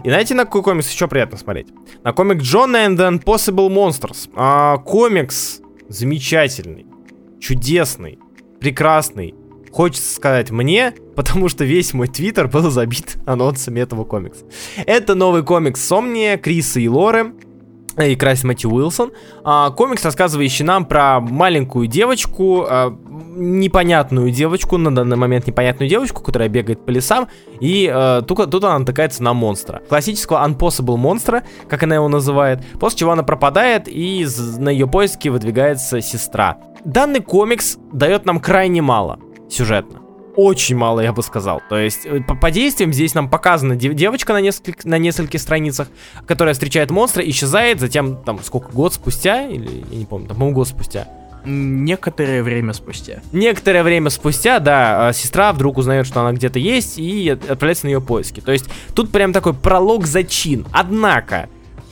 [0.05, 1.69] И знаете, на какой комикс еще приятно смотреть?
[2.05, 4.31] На комик John and the Impossible Monsters.
[4.35, 6.87] А, комикс замечательный,
[7.41, 8.19] чудесный,
[8.61, 9.35] прекрасный.
[9.71, 14.45] Хочется сказать мне, потому что весь мой твиттер был забит анонсами этого комикса.
[14.87, 17.35] Это новый комикс Сомния, Криса и Лоры
[18.05, 19.13] и красит Мэтью Уилсон.
[19.45, 26.23] А, комикс, рассказывающий нам про маленькую девочку, а, непонятную девочку, на данный момент непонятную девочку,
[26.23, 27.29] которая бегает по лесам,
[27.61, 29.83] и а, тут, тут она натыкается на монстра.
[29.89, 34.27] Классического Unpossible монстра, как она его называет, после чего она пропадает, и
[34.59, 36.59] на ее поиски выдвигается сестра.
[36.85, 39.19] Данный комикс дает нам крайне мало
[39.49, 40.08] сюжетно
[40.39, 41.61] очень мало, я бы сказал.
[41.69, 45.89] То есть э, по, по действиям здесь нам показана девочка на, нескольких на нескольких страницах,
[46.27, 50.55] которая встречает монстра, исчезает, затем там сколько, год спустя, или я не помню, там, по-моему,
[50.55, 51.09] год спустя.
[51.45, 53.21] Некоторое время спустя.
[53.33, 57.91] Некоторое время спустя, да, а, сестра вдруг узнает, что она где-то есть и отправляется на
[57.91, 58.41] ее поиски.
[58.41, 60.69] То есть тут прям такой пролог зачин.
[60.71, 61.49] Однако,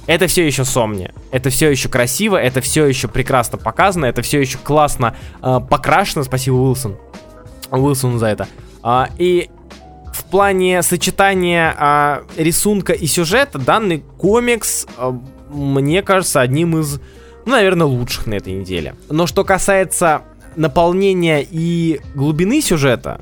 [0.07, 1.11] это все еще Сомни.
[1.33, 6.23] Это все еще красиво, это все еще прекрасно показано, это все еще классно э, покрашено.
[6.23, 6.97] Спасибо, Уилсон.
[7.71, 8.49] Уилсону за это.
[8.83, 9.51] А, и
[10.13, 15.19] в плане сочетания а, рисунка и сюжета данный комикс, а,
[15.51, 17.01] мне кажется, одним из,
[17.45, 18.95] ну, наверное, лучших на этой неделе.
[19.11, 20.23] Но что касается
[20.57, 23.21] наполнения и глубины сюжета,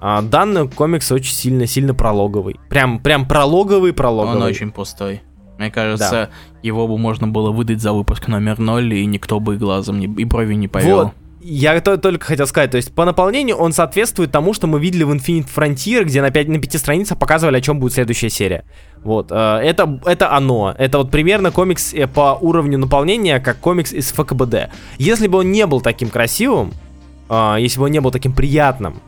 [0.00, 2.58] а, данный комикс очень сильно-сильно прологовый.
[2.68, 4.36] Прям, прям прологовый, прологовый.
[4.36, 5.22] Он очень пустой.
[5.58, 6.30] Мне кажется, да.
[6.62, 10.06] его бы можно было выдать за выпуск номер 0, и никто бы и глазом не,
[10.06, 11.04] и брови не повел.
[11.04, 11.12] Вот,
[11.42, 15.04] я то, только хотел сказать, то есть по наполнению он соответствует тому, что мы видели
[15.04, 18.64] в Infinite Frontier, где на, 5, на 5 страницах показывали, о чем будет следующая серия.
[19.02, 20.74] Вот, э, это, это оно.
[20.76, 24.70] Это вот примерно комикс э, по уровню наполнения, как комикс из ФКБД.
[24.98, 26.72] Если бы он не был таким красивым,
[27.30, 29.00] э, если бы он не был таким приятным,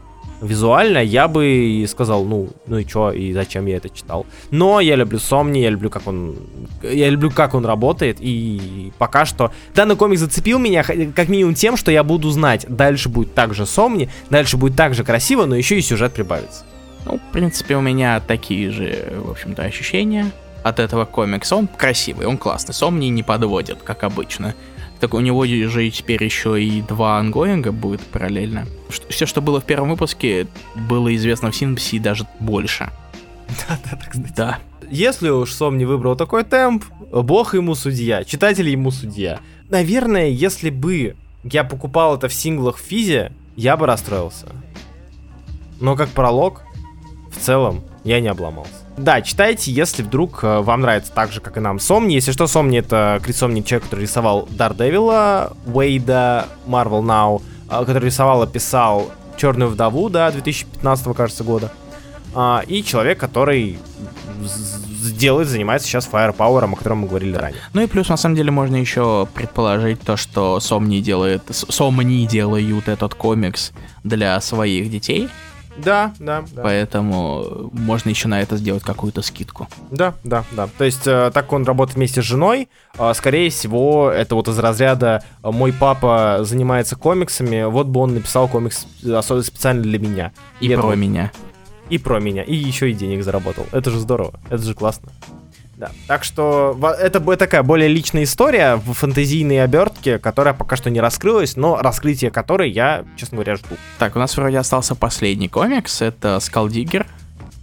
[0.43, 4.27] визуально, я бы сказал, ну, ну и чё, и зачем я это читал.
[4.51, 6.37] Но я люблю Сомни, я люблю, как он,
[6.83, 11.77] я люблю, как он работает, и пока что данный комик зацепил меня, как минимум тем,
[11.77, 15.57] что я буду знать, дальше будет так же Сомни, дальше будет так же красиво, но
[15.57, 16.65] еще и сюжет прибавится.
[17.05, 20.31] Ну, в принципе, у меня такие же, в общем-то, ощущения
[20.63, 21.57] от этого комикса.
[21.57, 22.75] Он красивый, он классный.
[22.75, 24.55] Сомни не подводит, как обычно.
[25.03, 28.69] Так у него же теперь еще и два ангоинга будет параллельно.
[29.09, 30.47] Все, что было в первом выпуске,
[30.77, 32.89] было известно в Синпсе даже больше.
[33.49, 34.33] Да, да, так кстати.
[34.37, 34.59] Да.
[34.93, 39.41] Если уж Сом не выбрал такой темп, бог ему судья, читатель ему судья.
[39.71, 44.51] Наверное, если бы я покупал это в синглах в физе, я бы расстроился.
[45.81, 46.63] Но как пролог,
[47.33, 48.82] в целом, я не обломался.
[48.97, 52.15] Да, читайте, если вдруг э, вам нравится так же, как и нам Сомни.
[52.15, 58.07] Если что, Сомни это Крис Сомни, человек, который рисовал Дардевила, Уэйда, Marvel Now, э, который
[58.07, 61.73] рисовал и писал Черную вдову, да, 2015, кажется, года.
[62.35, 63.79] А, и человек, который
[65.19, 67.61] делает, занимается сейчас Firepower, о котором мы говорили ранее.
[67.73, 72.89] Ну и плюс, на самом деле, можно еще предположить то, что Сомни делает, Сомни делают
[72.89, 73.73] этот комикс
[74.05, 75.29] для своих детей,
[75.77, 76.63] Да, да, да.
[76.63, 79.69] Поэтому можно еще на это сделать какую-то скидку.
[79.91, 80.69] Да, да, да.
[80.79, 82.69] То есть, э, так он работает вместе с женой,
[82.99, 88.15] э, скорее всего, это вот из разряда э, «мой папа занимается комиксами, вот бы он
[88.15, 90.33] написал комикс э, особенно специально для меня».
[90.61, 91.33] И, это про вот- меня.
[91.89, 93.67] И про меня, и еще и денег заработал.
[93.73, 95.11] Это же здорово, это же классно.
[95.83, 95.91] Да.
[96.07, 101.01] Так что это будет такая более личная история в фэнтезийной обертке, которая пока что не
[101.01, 103.77] раскрылась, но раскрытие которой я, честно говоря, жду.
[103.99, 107.05] Так, у нас вроде остался последний комикс, это Скалдигер,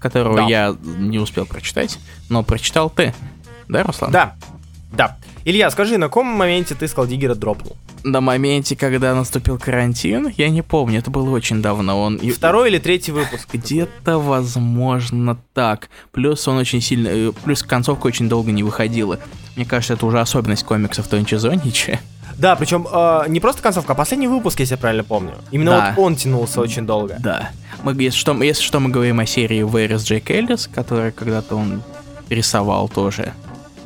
[0.02, 0.44] которого Да.
[0.48, 1.98] я не успел прочитать,
[2.28, 3.14] но прочитал ты.
[3.70, 4.12] Да, Руслан?
[4.12, 4.36] Да,
[4.92, 5.18] да.
[5.46, 7.76] Илья, скажи, на каком моменте ты Скалдигера дропнул?
[8.04, 12.02] На моменте, когда наступил карантин, я не помню, это было очень давно.
[12.02, 13.48] Он Второй или третий выпуск?
[13.52, 15.90] Где-то, возможно, так.
[16.12, 17.08] Плюс он очень сильно...
[17.10, 19.20] э, Плюс концовка очень долго не выходила.
[19.56, 22.00] Мне кажется, это уже особенность комиксов Тончи Зонича.
[22.38, 25.34] Да, причем э, не просто концовка, а последний выпуск, если я правильно помню.
[25.52, 25.94] Именно Да.
[25.96, 27.18] вот он тянулся очень долго.
[27.20, 27.50] Да.
[27.84, 31.56] Мы, если, что, если что, мы говорим о серии Where is Джейк Эллис, которая когда-то
[31.56, 31.82] он
[32.30, 33.34] рисовал тоже.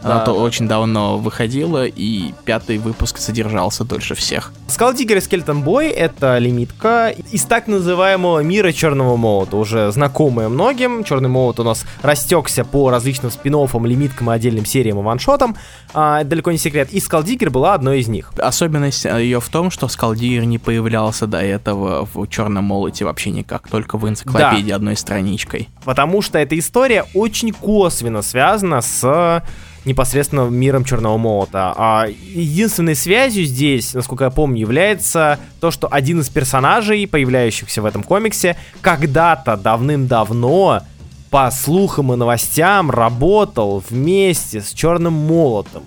[0.04, 0.40] Она Да, то да.
[0.40, 4.54] очень давно выходила, и пятый выпуск содержался дольше всех.
[4.68, 11.04] Скалдигер и Скелетон Бой— это лимитка из так называемого мира Черного Молота, уже знакомая многим.
[11.04, 15.56] Черный Молот у нас растекся по различным спин лимиткам и отдельным сериям и ваншотам.
[15.94, 16.90] А, далеко не секрет.
[16.92, 18.32] И Скалдигер была одной из них.
[18.38, 23.68] Особенность ее в том, что Скалдир не появлялся до этого в Черном молоте вообще никак,
[23.68, 25.70] только в энциклопедии одной страничкой.
[25.86, 29.44] Потому что эта история очень косвенно связана с
[29.86, 31.74] непосредственно миром Черного Молота.
[31.76, 37.86] А единственной связью здесь, насколько я помню, является то, что один из персонажей, появляющихся в
[37.86, 40.82] этом комиксе, когда-то давным-давно,
[41.30, 45.84] по слухам и новостям, работал вместе с Черным Молотом.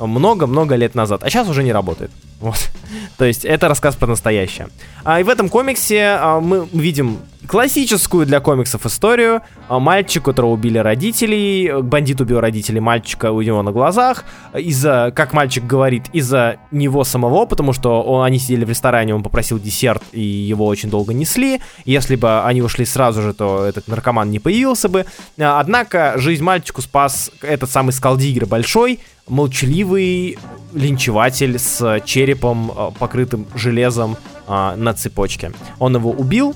[0.00, 1.22] Много-много лет назад.
[1.22, 2.10] А сейчас уже не работает.
[2.40, 2.70] Вот.
[3.16, 4.68] То есть это рассказ про настоящее.
[5.04, 7.18] А, и в этом комиксе а, мы видим
[7.48, 9.40] классическую для комиксов историю.
[9.68, 14.24] А, мальчик, которого убили родителей, бандит убил родителей мальчика у него на глазах.
[14.54, 19.22] Из-за, как мальчик говорит, из-за него самого, потому что он- они сидели в ресторане, он
[19.22, 21.60] попросил десерт, и его очень долго несли.
[21.86, 25.06] Если бы они ушли сразу же, то этот наркоман не появился бы.
[25.40, 30.38] А, Однако жизнь мальчику спас этот самый скалдигер большой, молчаливый
[30.74, 34.16] линчеватель с черепом, э, покрытым железом
[34.46, 35.52] а, на цепочке.
[35.78, 36.54] Он его убил,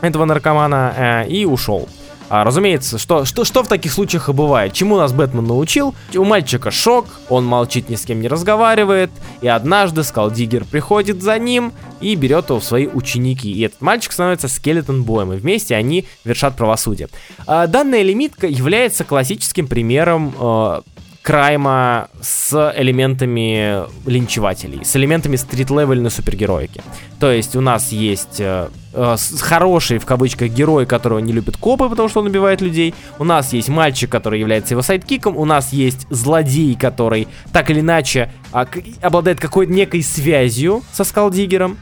[0.00, 1.88] этого наркомана, э, и ушел.
[2.28, 4.72] А, разумеется, что, что, что в таких случаях и бывает?
[4.72, 5.94] Чему нас Бэтмен научил?
[6.14, 9.10] У мальчика шок, он молчит, ни с кем не разговаривает,
[9.42, 13.52] и однажды Скалдигер приходит за ним и берет его в свои ученики.
[13.52, 17.08] И этот мальчик становится скелетон боем, и вместе они вершат правосудие.
[17.46, 20.80] А, данная лимитка является классическим примером э,
[21.26, 26.80] крайма с элементами линчевателей, с элементами стрит-левельной супергероики.
[27.18, 31.88] То есть у нас есть э, э, хороший, в кавычках, герой, которого не любят копы,
[31.88, 32.94] потому что он убивает людей.
[33.18, 35.36] У нас есть мальчик, который является его сайдкиком.
[35.36, 41.76] У нас есть злодей, который так или иначе к- обладает какой-то некой связью со Скалдигером.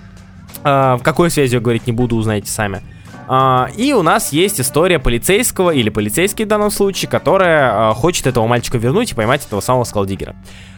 [0.63, 2.81] В какой связью говорить не буду, узнаете сами.
[3.29, 8.27] А, и у нас есть история полицейского, или полицейский в данном случае, которая а, хочет
[8.27, 10.37] этого мальчика вернуть и поймать этого самого Скалдигера.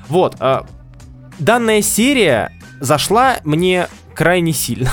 [0.09, 0.37] Вот.
[0.41, 0.67] а,
[1.39, 4.91] данная серия зашла мне крайне сильно.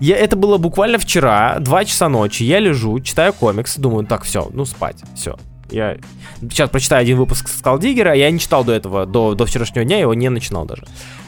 [0.00, 4.48] Я, это было буквально вчера, 2 часа ночи, я лежу, читаю комикс, думаю, так, все,
[4.52, 5.36] ну спать, все.
[5.70, 5.96] Я
[6.40, 10.14] сейчас прочитаю один выпуск Скалдигера, я не читал до этого, до, до вчерашнего дня, его
[10.14, 10.84] не начинал даже.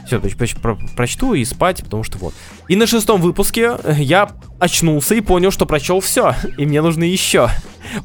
[0.09, 0.23] Все,
[0.97, 2.33] прочту и спать, потому что вот.
[2.67, 7.51] И на шестом выпуске я очнулся и понял, что прочел все, и мне нужно еще.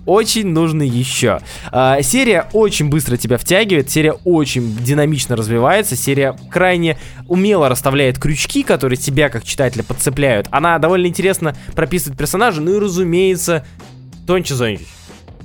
[0.06, 1.40] Очень нужно еще.
[1.72, 6.98] А, серия очень быстро тебя втягивает, серия очень динамично развивается, серия крайне
[7.30, 10.48] умело расставляет крючки, которые тебя, как читателя, подцепляют.
[10.52, 13.66] Она довольно интересно прописывает персонажа, ну и, разумеется,
[14.28, 14.88] Тонче Зонич.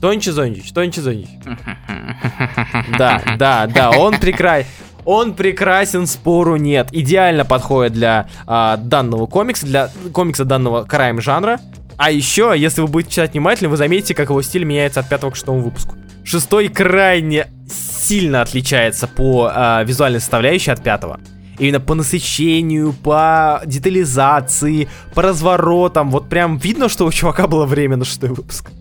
[0.00, 1.28] Тонче Зонич, Тонче Зонич.
[2.98, 4.68] Да, да, да, он прекрасен.
[5.10, 6.88] Он прекрасен, спору нет.
[6.92, 11.60] Идеально подходит для а, данного комикса, для комикса данного крайм жанра.
[11.96, 15.30] А еще, если вы будете читать внимательно, вы заметите, как его стиль меняется от пятого
[15.30, 15.94] к шестому выпуску.
[16.24, 21.20] Шестой крайне сильно отличается по а, визуальной составляющей от пятого.
[21.58, 26.10] Именно по насыщению, по детализации, по разворотам.
[26.10, 28.72] Вот прям видно, что у чувака было время на шестой выпуск.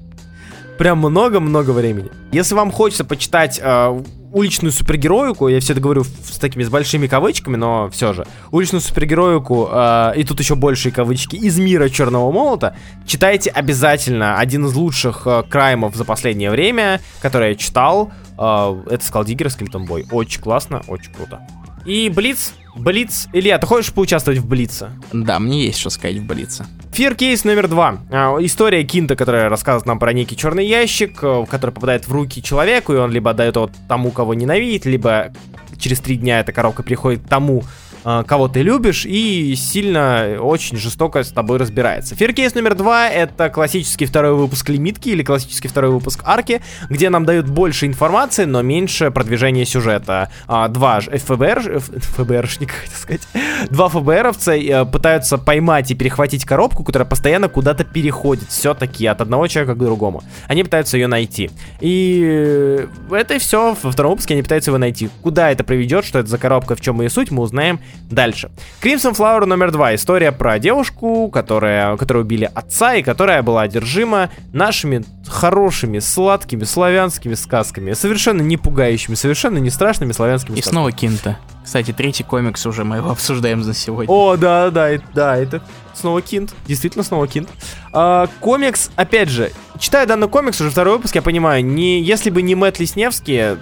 [0.78, 2.10] Прям много-много времени.
[2.34, 7.08] Если вам хочется почитать э, уличную супергероику, я все это говорю с такими с большими
[7.08, 12.32] кавычками, но все же, уличную супергероику, э, и тут еще большие кавычки, из мира Черного
[12.32, 12.76] Молота,
[13.06, 19.06] читайте обязательно один из лучших э, краймов за последнее время, который я читал, э, это
[19.06, 20.06] Скалдигер Скелетон Бой.
[20.12, 21.42] Очень классно, очень круто.
[21.88, 23.30] И Блиц, Блиц.
[23.32, 24.92] Илья, ты хочешь поучаствовать в Блице?
[25.14, 26.66] Да, мне есть что сказать в Блице.
[26.92, 28.00] Фир кейс номер два.
[28.12, 32.44] А, история Кинта, которая рассказывает нам про некий черный ящик, э, который попадает в руки
[32.44, 35.32] человеку, и он либо отдает его тому, кого ненавидит, либо
[35.80, 37.64] через три дня эта коробка приходит к тому,
[38.04, 42.16] кого ты любишь, и сильно, очень жестоко с тобой разбирается.
[42.16, 47.26] Фиркейс номер два— это классический второй выпуск лимитки или классический второй выпуск арки, где нам
[47.26, 50.32] дают больше информации, но меньше продвижения сюжета.
[50.48, 53.28] А, два ФБР, ФБРшника, хотел сказать,
[53.70, 59.48] два ФБРовца э, пытаются поймать и перехватить коробку, которая постоянно куда-то переходит все-таки от одного
[59.48, 60.24] человека к другому.
[60.48, 61.50] Они пытаются ее найти.
[61.80, 63.76] И это все.
[63.82, 65.10] Во втором выпуске они пытаются его найти.
[65.22, 68.50] Куда это приведет, что это за коробка, в чем ее суть, мы узнаем Дальше.
[68.82, 69.94] Crimson Flower номер два.
[69.94, 77.34] История про девушку, которая, которую убили отца и которая была одержима нашими хорошими, сладкими славянскими
[77.34, 77.94] сказками.
[77.94, 80.70] Совершенно не пугающими, совершенно не страшными славянскими и сказками.
[80.70, 81.38] И снова Кинта.
[81.66, 84.14] Кстати, третий комикс уже мы его обсуждаем за сегодня.
[84.14, 85.62] О, да, да, да, это
[85.94, 86.54] снова Кинт.
[86.66, 87.50] Действительно, снова Кинт.
[87.92, 92.42] А, комикс, опять же, читая данный комикс, уже второй выпуск, я понимаю, не, если бы
[92.42, 93.58] не Мэтт Лесневский,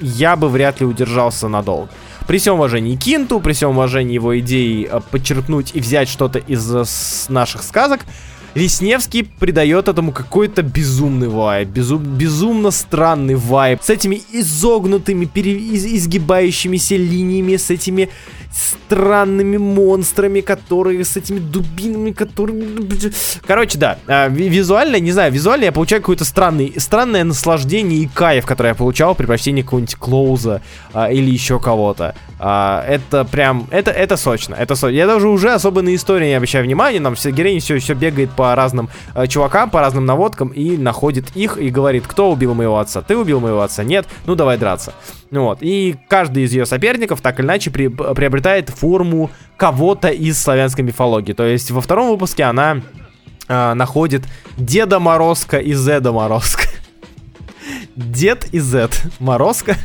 [0.00, 1.90] я бы вряд ли удержался надолго.
[2.26, 6.74] При всем уважении Кинту, при всем уважении его идеи э, подчеркнуть и взять что-то из
[6.74, 6.84] э,
[7.32, 8.00] наших сказок,
[8.54, 16.96] Весневский придает этому какой-то безумный вайб, безум, безумно странный вайб, с этими изогнутыми, из, изгибающимися
[16.96, 18.10] линиями, с этими
[18.52, 22.82] странными монстрами, которые с этими дубинами, которые...
[23.46, 28.46] Короче, да, а, визуально, не знаю, визуально я получаю какое-то странный, странное наслаждение и кайф,
[28.46, 30.62] которое я получал при прочтении какого-нибудь Клоуза
[30.92, 32.16] а, или еще кого-то.
[32.42, 34.96] А, это прям, это, это сочно, это сочно.
[34.96, 38.30] Я даже уже особо на истории не обращаю внимания, нам все героини все, все бегает
[38.30, 42.78] по разным а, чувакам, по разным наводкам и находит их и говорит, кто убил моего
[42.78, 44.94] отца, ты убил моего отца, нет, ну давай драться.
[45.30, 50.82] Вот, и каждый из ее соперников так или иначе при, приобретает форму кого-то из славянской
[50.82, 51.34] мифологии.
[51.34, 52.80] То есть во втором выпуске она
[53.48, 54.22] э, находит
[54.56, 56.62] Деда Морозка и Зеда Морозка.
[57.96, 59.76] Дед и Зед Морозка,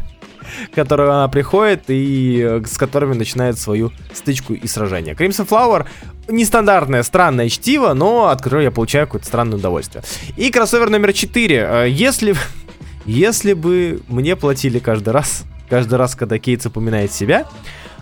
[0.75, 5.13] которую она приходит и э, с которыми начинает свою стычку и сражение.
[5.13, 5.85] Crimson Flower
[6.27, 10.03] нестандартное, странное чтиво, но от которого я получаю какое-то странное удовольствие.
[10.37, 11.55] И кроссовер номер 4.
[11.55, 12.35] Э, если,
[13.05, 17.45] если бы мне платили каждый раз, каждый раз, когда Кейтс упоминает себя,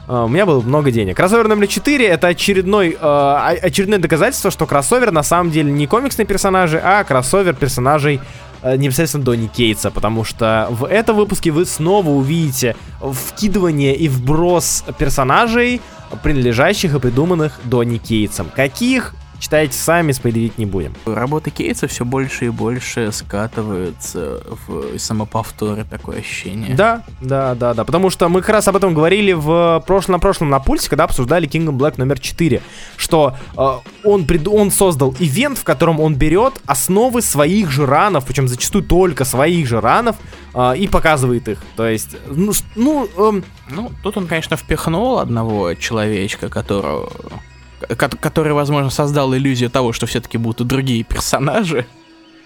[0.05, 1.15] Uh, у меня было много денег.
[1.15, 6.25] Кроссовер номер 4 это очередной, uh, очередное доказательство, что кроссовер на самом деле не комиксные
[6.25, 8.19] персонажи, а кроссовер персонажей
[8.63, 15.81] непосредственно Донни Кейтса, потому что в этом выпуске вы снова увидите вкидывание и вброс персонажей,
[16.21, 18.49] принадлежащих и придуманных Донни Кейтсом.
[18.55, 19.15] Каких?
[19.43, 20.93] Читайте сами, спойлерить не будем.
[21.05, 26.75] Работы Кейтса все больше и больше скатываются в самоповторы, такое ощущение.
[26.75, 27.83] Да, да, да, да.
[27.83, 31.03] Потому что мы как раз об этом говорили в прошлом, на прошлом на пульсе, когда
[31.03, 32.61] обсуждали Kingdom Black номер 4.
[32.95, 33.69] Что э,
[34.05, 34.47] он, прид...
[34.47, 39.67] он создал ивент, в котором он берет основы своих же ранов, причем зачастую только своих
[39.67, 40.15] же ранов,
[40.53, 41.59] э, и показывает их.
[41.75, 43.43] То есть, ну, ну, эм...
[43.69, 47.11] ну, тут он, конечно, впихнул одного человечка, которого
[47.87, 51.85] который, возможно, создал иллюзию того, что все-таки будут другие персонажи.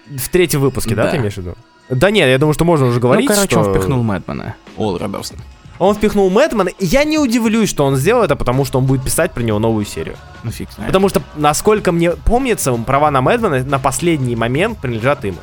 [0.06, 1.54] В третьем выпуске, да, да ты имеешь в виду?
[1.90, 3.60] Да нет, я думаю, что можно уже говорить, ну, короче, что...
[3.60, 5.38] он впихнул Мэтмана, Ол Роберсон.
[5.78, 9.04] Он впихнул Мэтмана, и я не удивлюсь, что он сделал это, потому что он будет
[9.04, 10.16] писать про него новую серию.
[10.42, 10.88] Ну фиг знает.
[10.88, 15.38] Потому что, насколько мне помнится, права на Мэтмана на последний момент принадлежат Имидж.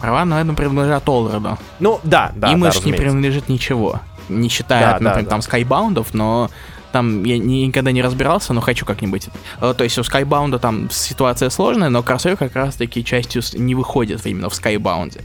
[0.00, 1.58] Права на Мэтмана принадлежат Олреду.
[1.78, 4.00] Ну, да, да, Имидж да, не принадлежит ничего.
[4.28, 5.42] Не считая, да, например, да, там да.
[5.42, 6.50] Скайбаундов, но
[6.92, 9.28] там я никогда не разбирался, но хочу как-нибудь.
[9.60, 14.24] Э, то есть у Skybound там ситуация сложная, но кроссовер как раз-таки частью не выходит
[14.26, 15.20] именно в Skybound.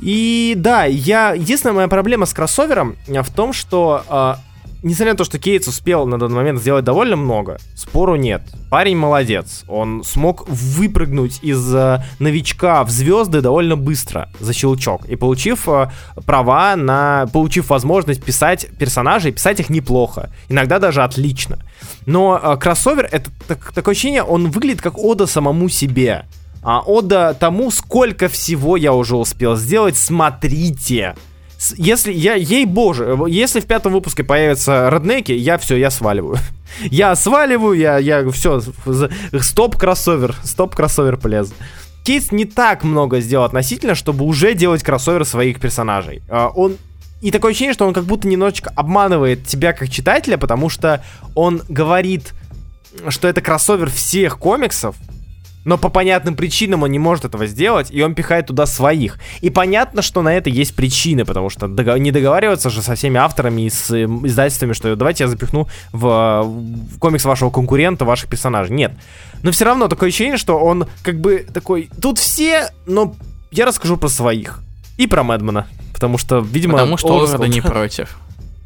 [0.00, 4.34] И да, я единственная моя проблема с кроссовером э, в том, что э,
[4.82, 8.42] несмотря на то, что Кейтс успел на данный момент сделать довольно много, спору нет.
[8.70, 9.64] Парень молодец.
[9.68, 15.06] Он смог выпрыгнуть из э, новичка в звезды довольно быстро за щелчок.
[15.06, 15.90] И получив э,
[16.24, 17.26] права на...
[17.32, 20.30] Получив возможность писать персонажей, писать их неплохо.
[20.48, 21.58] Иногда даже отлично.
[22.06, 26.26] Но э, кроссовер, это так, такое ощущение, он выглядит как ода самому себе.
[26.62, 29.96] А ода тому, сколько всего я уже успел сделать.
[29.96, 31.14] Смотрите
[31.76, 36.38] если я, ей боже, если в пятом выпуске появятся роднеки, я все, я сваливаю.
[36.84, 38.62] Я сваливаю, я, я все,
[39.40, 41.52] стоп кроссовер, стоп кроссовер полез.
[42.04, 46.22] Кейс не так много сделал относительно, чтобы уже делать кроссовер своих персонажей.
[46.28, 46.76] А, он
[47.20, 51.04] и такое ощущение, что он как будто немножечко обманывает тебя как читателя, потому что
[51.34, 52.32] он говорит,
[53.08, 54.94] что это кроссовер всех комиксов,
[55.64, 59.18] Но по понятным причинам он не может этого сделать, и он пихает туда своих.
[59.40, 63.62] И понятно, что на это есть причины, потому что не договариваться же со всеми авторами
[63.62, 68.74] и с эм, издательствами, что давайте я запихну в, в комикс вашего конкурента ваших персонажей.
[68.74, 68.92] Нет.
[69.42, 73.14] Но все равно такое ощущение, что он как бы такой, тут все, но
[73.50, 74.60] я расскажу про своих.
[74.96, 75.66] И про Мэдмана.
[75.92, 76.74] Потому что, видимо...
[76.74, 78.18] Потому что Оварда не против.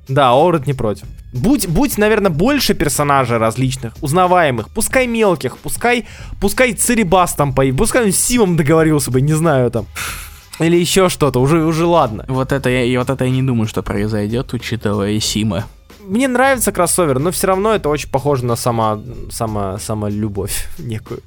[0.09, 1.07] Да, Орд не против.
[1.33, 6.07] Будь, будь, наверное, больше персонажей различных, узнаваемых, пускай мелких, пускай,
[6.41, 9.87] пускай Церебас там появился, пускай он с Симом договорился бы, не знаю там.
[10.61, 12.25] Или еще что-то, уже, уже ладно.
[12.29, 15.65] Вот это я, и вот это я не думаю, что произойдет, учитывая Сима.
[16.07, 19.01] Мне нравится кроссовер, но все равно это очень похоже на сама,
[19.31, 21.21] сама, сама любовь некую.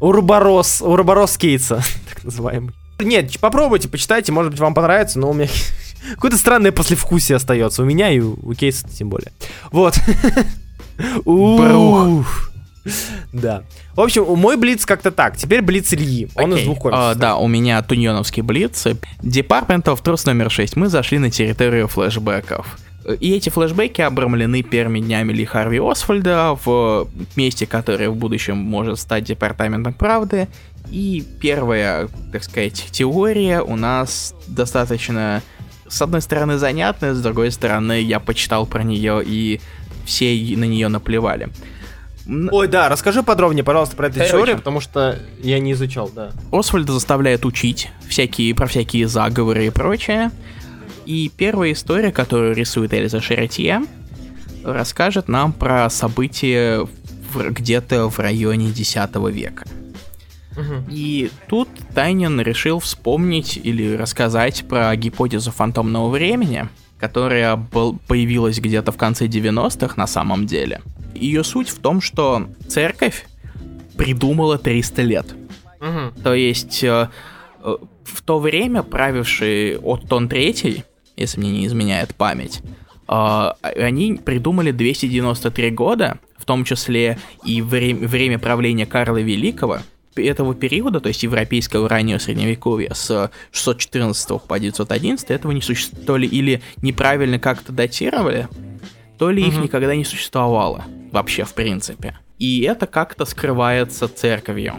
[0.00, 2.74] Урборос, Урборос Кейтса, так называемый.
[3.00, 5.48] Нет, попробуйте, почитайте, может быть, вам понравится, но у меня
[6.10, 9.32] Какое-то странное послевкусие остается у меня и у, Кейса тем более.
[9.70, 9.94] Вот.
[13.32, 13.62] Да.
[13.94, 15.36] В общем, у мой Блиц как-то так.
[15.36, 16.28] Теперь Блиц Ильи.
[16.34, 16.60] Он okay.
[16.60, 17.04] из двух комиксов.
[17.04, 18.86] Uh, да, у меня Туньоновский Блиц.
[19.22, 20.76] Department of Truth номер 6.
[20.76, 22.78] Мы зашли на территорию флешбеков.
[23.20, 28.98] И эти флешбеки обрамлены первыми днями Ли Харви Освальда в месте, которое в будущем может
[28.98, 30.48] стать Департаментом Правды.
[30.90, 35.42] И первая, так сказать, теория у нас достаточно
[35.92, 39.60] с одной стороны занятная, с другой стороны я почитал про нее и
[40.06, 41.50] все на нее наплевали.
[42.26, 44.32] Ой, да, расскажи подробнее, пожалуйста, про эту Короче.
[44.32, 46.30] теорию, потому что я не изучал, да.
[46.50, 50.30] Освальда заставляет учить всякие, про всякие заговоры и прочее.
[51.04, 53.84] И первая история, которую рисует Эльза Шеретье,
[54.64, 56.86] расскажет нам про события
[57.34, 58.96] где-то в районе X
[59.30, 59.64] века.
[60.90, 66.68] И тут Тайнин решил вспомнить или рассказать про гипотезу фантомного времени,
[66.98, 70.80] которая был, появилась где-то в конце 90-х на самом деле.
[71.14, 73.26] Ее суть в том, что церковь
[73.96, 75.34] придумала 300 лет.
[75.80, 76.22] Угу.
[76.22, 77.08] То есть э,
[77.62, 80.84] э, в то время правивший Оттон III,
[81.16, 82.62] если мне не изменяет память,
[83.08, 89.78] э, они придумали 293 года, в том числе и время, время правления Карла Великого,
[90.16, 96.16] этого периода, то есть европейского раннего средневековья с 614 по 911, этого не существовало, то
[96.16, 98.48] ли или неправильно как-то датировали,
[99.18, 102.18] то ли их никогда не существовало вообще в принципе.
[102.38, 104.74] И это как-то скрывается церковью.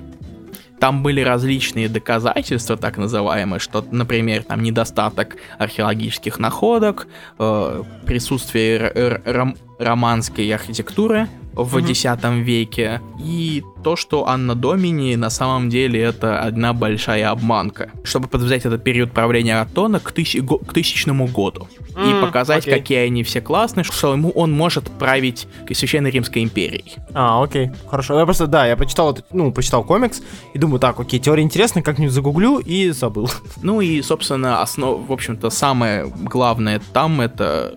[0.79, 7.07] Там были различные доказательства, так называемые, что, например, там недостаток археологических находок,
[7.39, 12.39] э, присутствие ром романской архитектуры в mm-hmm.
[12.39, 18.27] X веке, и то, что Анна Домини на самом деле это одна большая обманка, чтобы
[18.27, 22.71] подвязать этот период правления Атона к, тысяч, к тысячному году mm, и показать, okay.
[22.71, 26.95] какие они все классные, что ему он может править Священной Римской империей.
[27.13, 28.17] А, окей, хорошо.
[28.17, 30.21] Я просто, да, я почитал, ну, почитал комикс
[30.53, 33.29] и думаю, так, окей, теория интересная, как-нибудь загуглю и забыл.
[33.61, 37.75] Ну и, собственно, основ, в общем-то, самое главное там это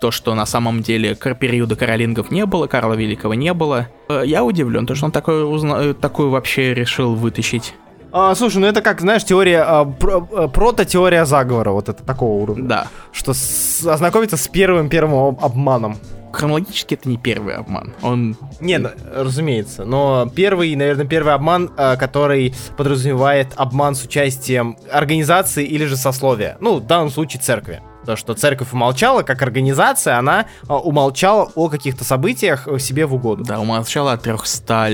[0.00, 3.88] то, что на самом деле периода каролингов не было, Карла Великого не было.
[4.08, 5.74] Э, я удивлен, то, что он такой, узна...
[5.80, 7.74] Э, такой вообще решил вытащить.
[8.12, 12.42] А, слушай, ну это как, знаешь, теория, а, про, а, прото-теория заговора, вот это такого
[12.42, 12.64] уровня.
[12.64, 12.86] Да.
[13.12, 15.98] Что с, ознакомиться с первым первым обманом.
[16.32, 17.94] Хронологически это не первый обман.
[18.02, 18.36] Он...
[18.60, 19.84] Не, ну, разумеется.
[19.84, 26.58] Но первый, наверное, первый обман, который подразумевает обман с участием организации или же сословия.
[26.60, 27.80] Ну, в данном случае церкви.
[28.06, 33.42] То, что церковь умолчала, как организация, она а, умолчала о каких-то событиях себе в угоду.
[33.42, 34.90] Да, умолчала о 300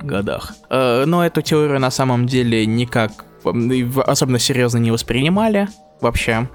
[0.00, 0.54] годах.
[0.70, 3.26] Э, но эту теорию на самом деле никак
[4.06, 5.68] особенно серьезно не воспринимали
[6.00, 6.48] вообще,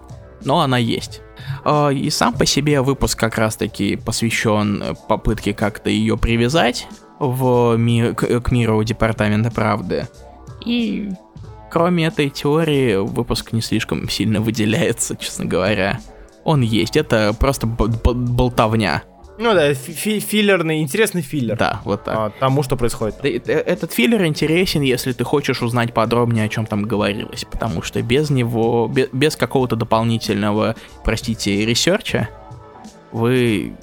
[0.44, 1.22] но она есть.
[1.64, 6.88] Э, и сам по себе выпуск как раз-таки посвящен попытке как-то ее привязать
[7.20, 10.08] в мир, к, к миру Департамента Правды.
[10.66, 11.12] И
[11.76, 16.00] кроме этой теории, выпуск не слишком сильно выделяется, честно говоря.
[16.46, 19.04] Он есть, это просто болтовня.
[19.38, 21.58] Ну да, фи филлерный, интересный филлер.
[21.58, 22.16] Да, вот так.
[22.18, 23.16] А, тому, что происходит.
[23.26, 28.30] Этот филлер интересен, если ты хочешь узнать подробнее, о чем там говорилось, потому что без
[28.30, 32.30] него, без, без какого-то дополнительного, простите, ресерча,
[33.12, 33.74] вы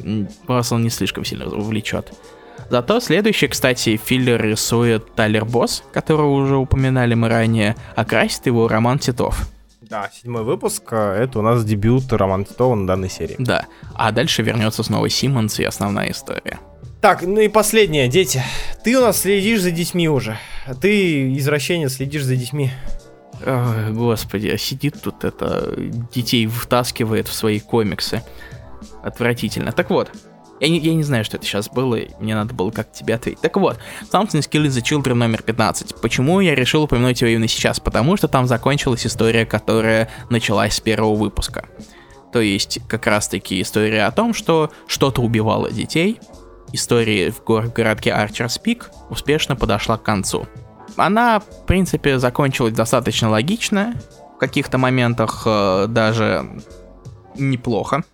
[0.46, 2.10] вас он не слишком сильно увлечет.
[2.72, 8.66] Зато следующий, кстати, филлер рисует Тайлер Босс, которого уже упоминали мы ранее, а красит его
[8.66, 9.46] Роман Титов.
[9.82, 13.36] Да, седьмой выпуск, а, это у нас дебют Романа Титова на данной серии.
[13.38, 16.60] Да, а дальше вернется снова Симмонс и основная история.
[17.02, 18.42] Так, ну и последнее, дети.
[18.82, 20.38] Ты у нас следишь за детьми уже.
[20.80, 22.70] Ты, извращенец, следишь за детьми.
[23.44, 25.74] Ой, господи, а сидит тут это,
[26.14, 28.22] детей втаскивает в свои комиксы.
[29.02, 29.72] Отвратительно.
[29.72, 30.10] Так вот,
[30.62, 33.16] Я не, я не знаю, что это сейчас было, и мне надо было как тебе
[33.16, 33.40] ответить.
[33.40, 33.78] Так вот,
[34.12, 35.96] Something Skill is the Children номер 15.
[36.00, 37.80] Почему я решил упомянуть его именно сейчас?
[37.80, 41.64] Потому что там закончилась история, которая началась с первого выпуска.
[42.32, 46.20] То есть, как раз-таки история о том, что что-то убивало детей.
[46.72, 50.46] История в гор- городке Арчерс Пик успешно подошла к концу.
[50.94, 54.00] Она, в принципе, закончилась достаточно логично.
[54.36, 56.48] В каких-то моментах э, даже
[57.34, 58.04] неплохо.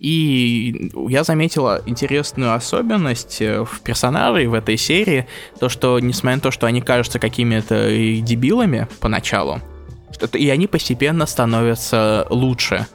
[0.00, 5.26] И я заметила интересную особенность э, в персонажей в этой серии,
[5.60, 7.90] то что, несмотря на то, что они кажутся какими-то
[8.22, 9.60] дебилами поначалу,
[10.32, 12.86] и они постепенно становятся лучше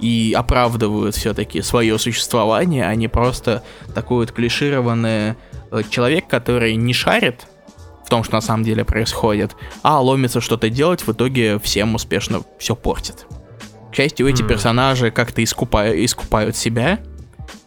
[0.00, 3.62] и оправдывают все-таки свое существование, а не просто
[3.94, 5.34] такой вот клишированный
[5.70, 7.46] э, человек, который не шарит
[8.06, 12.42] в том, что на самом деле происходит, а ломится что-то делать, в итоге всем успешно
[12.58, 13.26] все портит.
[13.96, 14.48] К счастью, эти М.
[14.48, 17.00] персонажи как-то искупают, искупают себя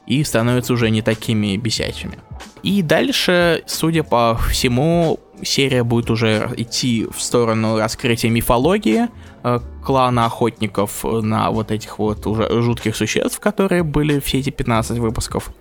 [0.05, 2.19] и становятся уже не такими бесячими.
[2.61, 9.07] И дальше, судя по всему, серия будет уже идти в сторону раскрытия мифологии
[9.43, 14.99] э, клана охотников на вот этих вот уже жутких существ, которые были все эти 15
[14.99, 15.51] выпусков.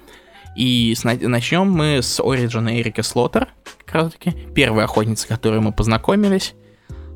[0.55, 3.49] И начнем мы с Ориджина Эрики Слоттер,
[3.87, 6.55] как раз таки, первой охотницы, с которой мы познакомились.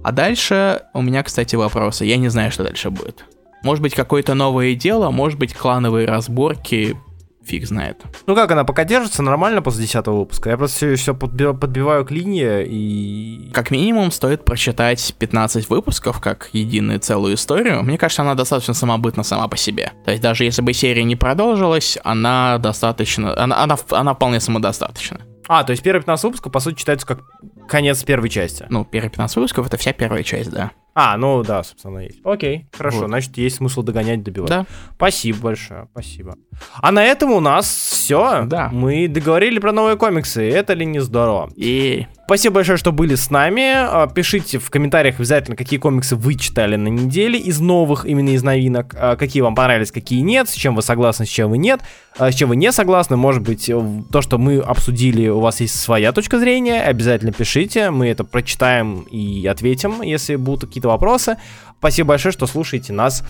[0.03, 2.07] А дальше у меня, кстати, вопросы.
[2.07, 3.27] Я не знаю, что дальше будет.
[3.63, 6.97] Может быть, какое-то новое дело, может быть, клановые разборки,
[7.45, 8.03] фиг знает.
[8.27, 10.51] Ну как она пока держится нормально после 10 выпуска?
[10.51, 13.51] Я просто все, все подбиваю к линии и...
[13.53, 17.83] Как минимум, стоит прочитать 15 выпусков как единую целую историю.
[17.83, 19.93] Мне кажется, она достаточно самобытна сама по себе.
[20.05, 23.37] То есть даже если бы серия не продолжилась, она достаточно...
[23.37, 25.21] Она, она, она вполне самодостаточна.
[25.49, 27.21] А, то есть первые 15 выпусков, по сути, читаются как
[27.69, 28.65] конец первой части.
[28.69, 30.71] Ну, первые 15 выпусков— это вся первая часть, да.
[30.95, 32.21] А, ну да, собственно, есть.
[32.25, 33.07] Окей, хорошо, Вот.
[33.09, 34.51] значит, есть смысл догонять, добивать.
[34.51, 34.67] Да.
[34.97, 36.37] Спасибо большое, спасибо.
[36.81, 38.45] А на этом у нас все.
[38.47, 38.69] Да.
[38.73, 40.49] Мы договорили про новые комиксы.
[40.49, 41.51] Это ли не здорово?
[41.57, 43.63] И Спасибо большое, что были с нами.
[43.75, 48.43] А, Пишите в комментариях обязательно, какие комиксы вы читали на неделе из новых, именно из
[48.43, 48.95] новинок.
[48.99, 51.81] А, Какие вам понравились, какие нет, с чем вы согласны, с чем вы нет,
[52.17, 53.17] а, с чем вы не согласны.
[53.17, 53.67] Может быть,
[54.11, 57.91] то, что мы обсудили, у вас есть своя точка зрения, обязательно пишите.
[57.91, 61.37] Мы это прочитаем и ответим, если будут какие-то вопросы.
[61.79, 63.25] Спасибо большое, что слушаете нас.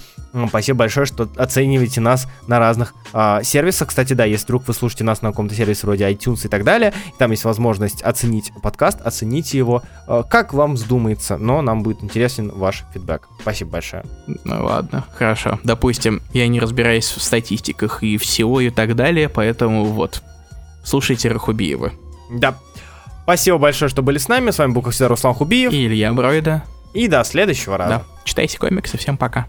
[0.49, 3.89] Спасибо большое, что оцениваете нас на разных а, сервисах.
[3.89, 6.93] Кстати, да, если вдруг вы слушаете нас на каком-то сервисе вроде iTunes и так далее,
[7.09, 12.03] и там есть возможность оценить подкаст, оцените его, а, как вам вздумается, но нам будет
[12.03, 13.29] интересен ваш фидбэк.
[13.41, 14.05] Спасибо большое.
[14.45, 15.59] Ну ладно, хорошо.
[15.65, 20.23] Допустим, я не разбираюсь в статистиках и всего и так далее, поэтому вот.
[20.85, 21.93] Слушайте Рахубиева.
[22.31, 22.55] Да.
[23.23, 24.51] Спасибо большое, что были с нами.
[24.51, 25.73] С вами был, как всегда, Руслан Хубиев.
[25.73, 26.65] И Илья Бройда.
[27.09, 27.91] До следующего раза.
[27.91, 28.03] Да.
[28.25, 28.99] Читайте комиксы.
[28.99, 29.47] Всем пока.